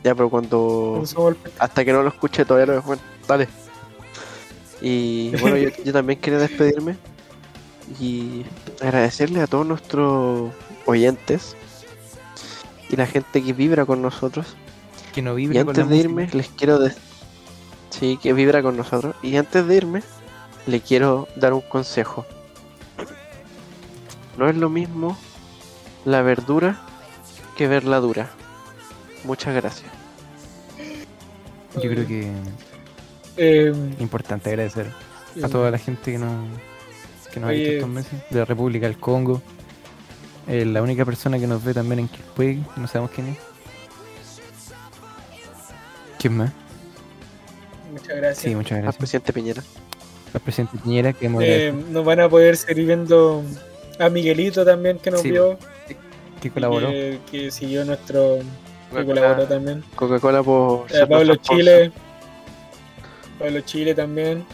Ya, 0.04 0.14
pero 0.14 0.28
cuando. 0.30 0.88
Cuando 0.92 1.06
suban 1.06 1.28
el 1.34 1.36
podcast. 1.36 1.62
Hasta 1.62 1.84
que 1.84 1.92
no 1.92 2.02
lo 2.02 2.08
escuche 2.08 2.44
todavía 2.44 2.66
lo 2.66 2.72
dejo. 2.74 2.86
Bueno, 2.86 3.02
dale. 3.26 3.48
Y 4.80 5.30
bueno, 5.36 5.56
yo, 5.56 5.70
yo 5.84 5.92
también 5.92 6.18
quería 6.20 6.40
despedirme 6.40 6.96
y 8.00 8.44
agradecerle 8.80 9.40
a 9.40 9.46
todos 9.46 9.66
nuestros 9.66 10.50
oyentes 10.86 11.56
y 12.90 12.96
la 12.96 13.06
gente 13.06 13.42
que 13.42 13.52
vibra 13.52 13.86
con 13.86 14.02
nosotros. 14.02 14.56
Que 15.14 15.22
no 15.22 15.38
Y 15.38 15.46
vibre 15.46 15.64
con 15.64 15.70
antes 15.70 15.88
de 15.88 15.94
música. 15.94 16.08
irme, 16.08 16.28
les 16.32 16.48
quiero 16.48 16.78
decir. 16.78 17.00
Sí, 17.90 18.18
que 18.22 18.32
vibra 18.32 18.62
con 18.62 18.76
nosotros. 18.76 19.14
Y 19.22 19.36
antes 19.36 19.66
de 19.66 19.76
irme, 19.76 20.02
le 20.66 20.80
quiero 20.80 21.28
dar 21.36 21.52
un 21.52 21.60
consejo. 21.60 22.26
No 24.36 24.48
es 24.48 24.56
lo 24.56 24.68
mismo 24.68 25.16
la 26.04 26.22
verdura 26.22 26.80
que 27.56 27.68
ver 27.68 27.84
la 27.84 27.98
dura. 28.00 28.30
Muchas 29.24 29.54
gracias. 29.54 29.90
Yo 31.74 31.90
creo 31.90 32.06
que 32.06 32.30
Eh, 33.36 33.72
es 33.94 34.00
importante 34.00 34.50
agradecer 34.50 34.90
a 35.42 35.48
toda 35.48 35.70
la 35.70 35.78
gente 35.78 36.12
que 36.12 36.18
nos, 36.18 36.46
que 37.32 37.40
nos 37.40 37.48
ha 37.48 37.52
visto 37.52 37.72
estos 37.72 37.88
meses, 37.88 38.12
de 38.30 38.38
la 38.40 38.44
República 38.44 38.86
del 38.86 38.98
Congo. 38.98 39.40
Eh, 40.48 40.64
la 40.66 40.82
única 40.82 41.04
persona 41.04 41.38
que 41.38 41.46
nos 41.46 41.62
ve 41.64 41.72
también 41.72 42.00
en 42.00 42.08
Quilpué, 42.08 42.58
que 42.74 42.80
no 42.80 42.86
sabemos 42.88 43.10
quién 43.14 43.28
es. 43.28 43.38
¿Quién 46.18 46.36
más? 46.36 46.50
Muchas 47.92 48.16
gracias. 48.16 48.38
Sí, 48.38 48.54
muchas 48.54 48.72
Al 48.72 48.82
gracias. 48.82 48.98
presidente 48.98 49.32
Piñera. 49.32 49.62
La 50.34 50.40
presidente 50.40 50.78
Piñera, 50.78 51.12
que 51.12 51.26
hemos 51.26 51.42
Eh, 51.44 51.72
nos 51.90 52.04
van 52.04 52.20
a 52.20 52.28
poder 52.28 52.56
seguir 52.56 52.86
viendo 52.86 53.42
a 53.98 54.08
Miguelito 54.08 54.64
también 54.64 54.98
que 54.98 55.10
nos 55.10 55.20
Sí, 55.20 55.30
vio. 55.30 55.58
que 56.40 56.50
colaboró. 56.50 56.88
Que, 56.88 57.18
que 57.30 57.50
siguió 57.50 57.84
nuestro. 57.84 58.38
Que 58.94 59.04
colaboró 59.04 59.46
también. 59.46 59.82
Coca-Cola 59.94 60.42
por 60.42 60.86
Eh, 60.92 61.06
Pablo. 61.06 61.36
Chile. 61.36 61.92
Pablo 63.38 63.60
Chile 63.60 63.94
también. 63.94 64.44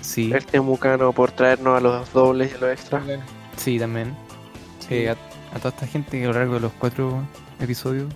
Sí, 0.00 0.30
El 0.32 0.44
Temucano 0.46 1.12
por 1.12 1.32
traernos 1.32 1.76
a 1.76 1.80
los 1.80 2.12
dobles 2.12 2.52
y 2.52 2.54
a 2.56 2.58
los 2.58 2.70
extras. 2.70 3.00
también. 3.00 3.20
sí, 3.56 3.78
también. 3.78 4.14
Eh, 4.90 5.08
a, 5.10 5.12
a 5.54 5.58
toda 5.58 5.70
esta 5.70 5.86
gente 5.86 6.18
que 6.18 6.24
a 6.24 6.28
lo 6.28 6.34
largo 6.34 6.54
de 6.54 6.60
los 6.60 6.72
cuatro 6.72 7.22
episodios 7.60 8.06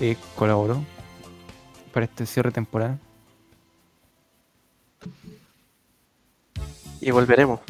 eh, 0.00 0.16
colaboró 0.36 0.82
para 1.92 2.04
este 2.04 2.26
cierre 2.26 2.50
de 2.50 2.54
temporada. 2.54 2.98
Y 7.00 7.10
volveremos. 7.10 7.60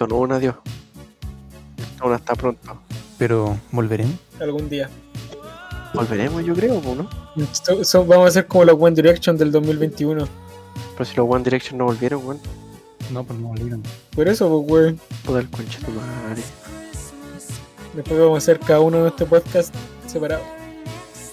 Es 0.00 0.10
un 0.10 0.32
adiós. 0.32 0.56
Esto 2.02 2.08
no 2.10 2.16
está 2.16 2.34
pronto. 2.34 2.78
Pero 3.16 3.56
volveremos. 3.70 4.16
Algún 4.40 4.68
día. 4.68 4.90
Volveremos, 5.94 6.44
yo 6.44 6.52
creo, 6.52 6.80
¿no? 6.82 7.08
So- 7.52 7.84
so- 7.84 8.04
vamos 8.04 8.24
a 8.26 8.28
hacer 8.30 8.46
como 8.48 8.64
la 8.64 8.72
One 8.72 8.96
Direction 8.96 9.36
del 9.36 9.52
2021. 9.52 10.26
Pero 10.96 11.04
si 11.04 11.14
los 11.16 11.26
One 11.30 11.44
Direction 11.44 11.78
no 11.78 11.84
volvieron, 11.84 12.26
weón. 12.26 12.40
No, 13.10 13.22
pues 13.22 13.38
no 13.38 13.48
volvieron. 13.48 13.82
Por 14.16 14.26
eso, 14.28 14.48
pues, 14.66 14.72
weón. 14.72 15.00
Puta 15.24 15.38
el 15.38 15.48
concha 15.50 15.78
tu 15.78 15.92
madre. 15.92 16.42
Después 17.94 18.18
vamos 18.18 18.34
a 18.34 18.38
hacer 18.38 18.58
cada 18.58 18.80
uno 18.80 19.02
de 19.04 19.08
este 19.10 19.26
podcast 19.26 19.72
separado. 20.08 20.42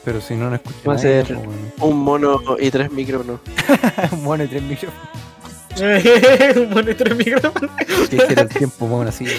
Pero 0.06 0.22
si 0.22 0.36
no 0.36 0.52
nos 0.52 0.60
escuchan. 0.60 0.82
Va 0.88 0.94
a 0.94 0.98
ser- 1.00 1.26
pues, 1.26 1.40
bueno. 1.40 1.62
Un 1.82 1.98
mono 1.98 2.40
y 2.60 2.70
tres 2.70 2.92
micrófonos. 2.92 3.40
Un 4.12 4.24
mono 4.24 4.44
y 4.44 4.48
tres 4.48 4.62
micrófonos. 4.62 5.08
Un 6.58 6.70
mono 6.70 6.92
y 6.92 6.96
tres 6.96 7.16
micrófonos. 7.16 7.72
Que 8.10 8.18
era 8.30 8.44
el 8.44 8.50
tiempo, 8.50 8.86
mono 8.88 9.10
así. 9.10 9.26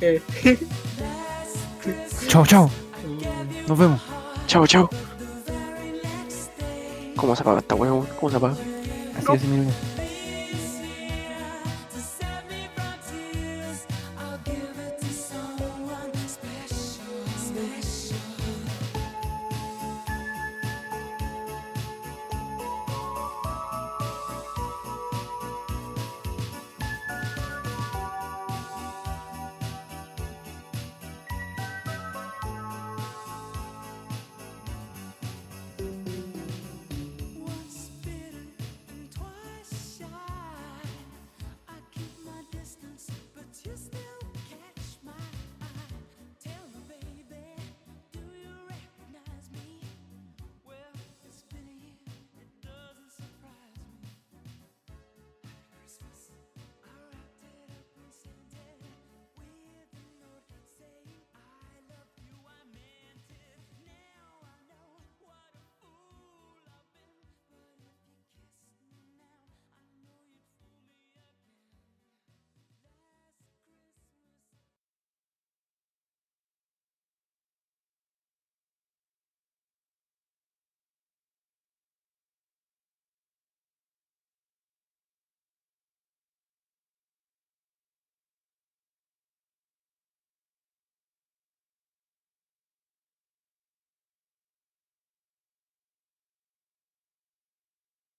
Eh, 0.00 0.20
Chao, 2.28 2.44
chao. 2.46 2.70
Nos 3.68 3.78
vemos. 3.78 4.00
Chao, 4.46 4.66
chao. 4.66 4.88
¿Cómo 7.16 7.36
se 7.36 7.42
apaga 7.42 7.58
esta 7.60 7.74
weón? 7.74 8.06
¿Cómo 8.18 8.30
se 8.30 8.36
apaga? 8.36 8.54
Así 9.16 9.32
es, 9.32 9.44
mi 9.44 9.56
niño. 9.58 9.72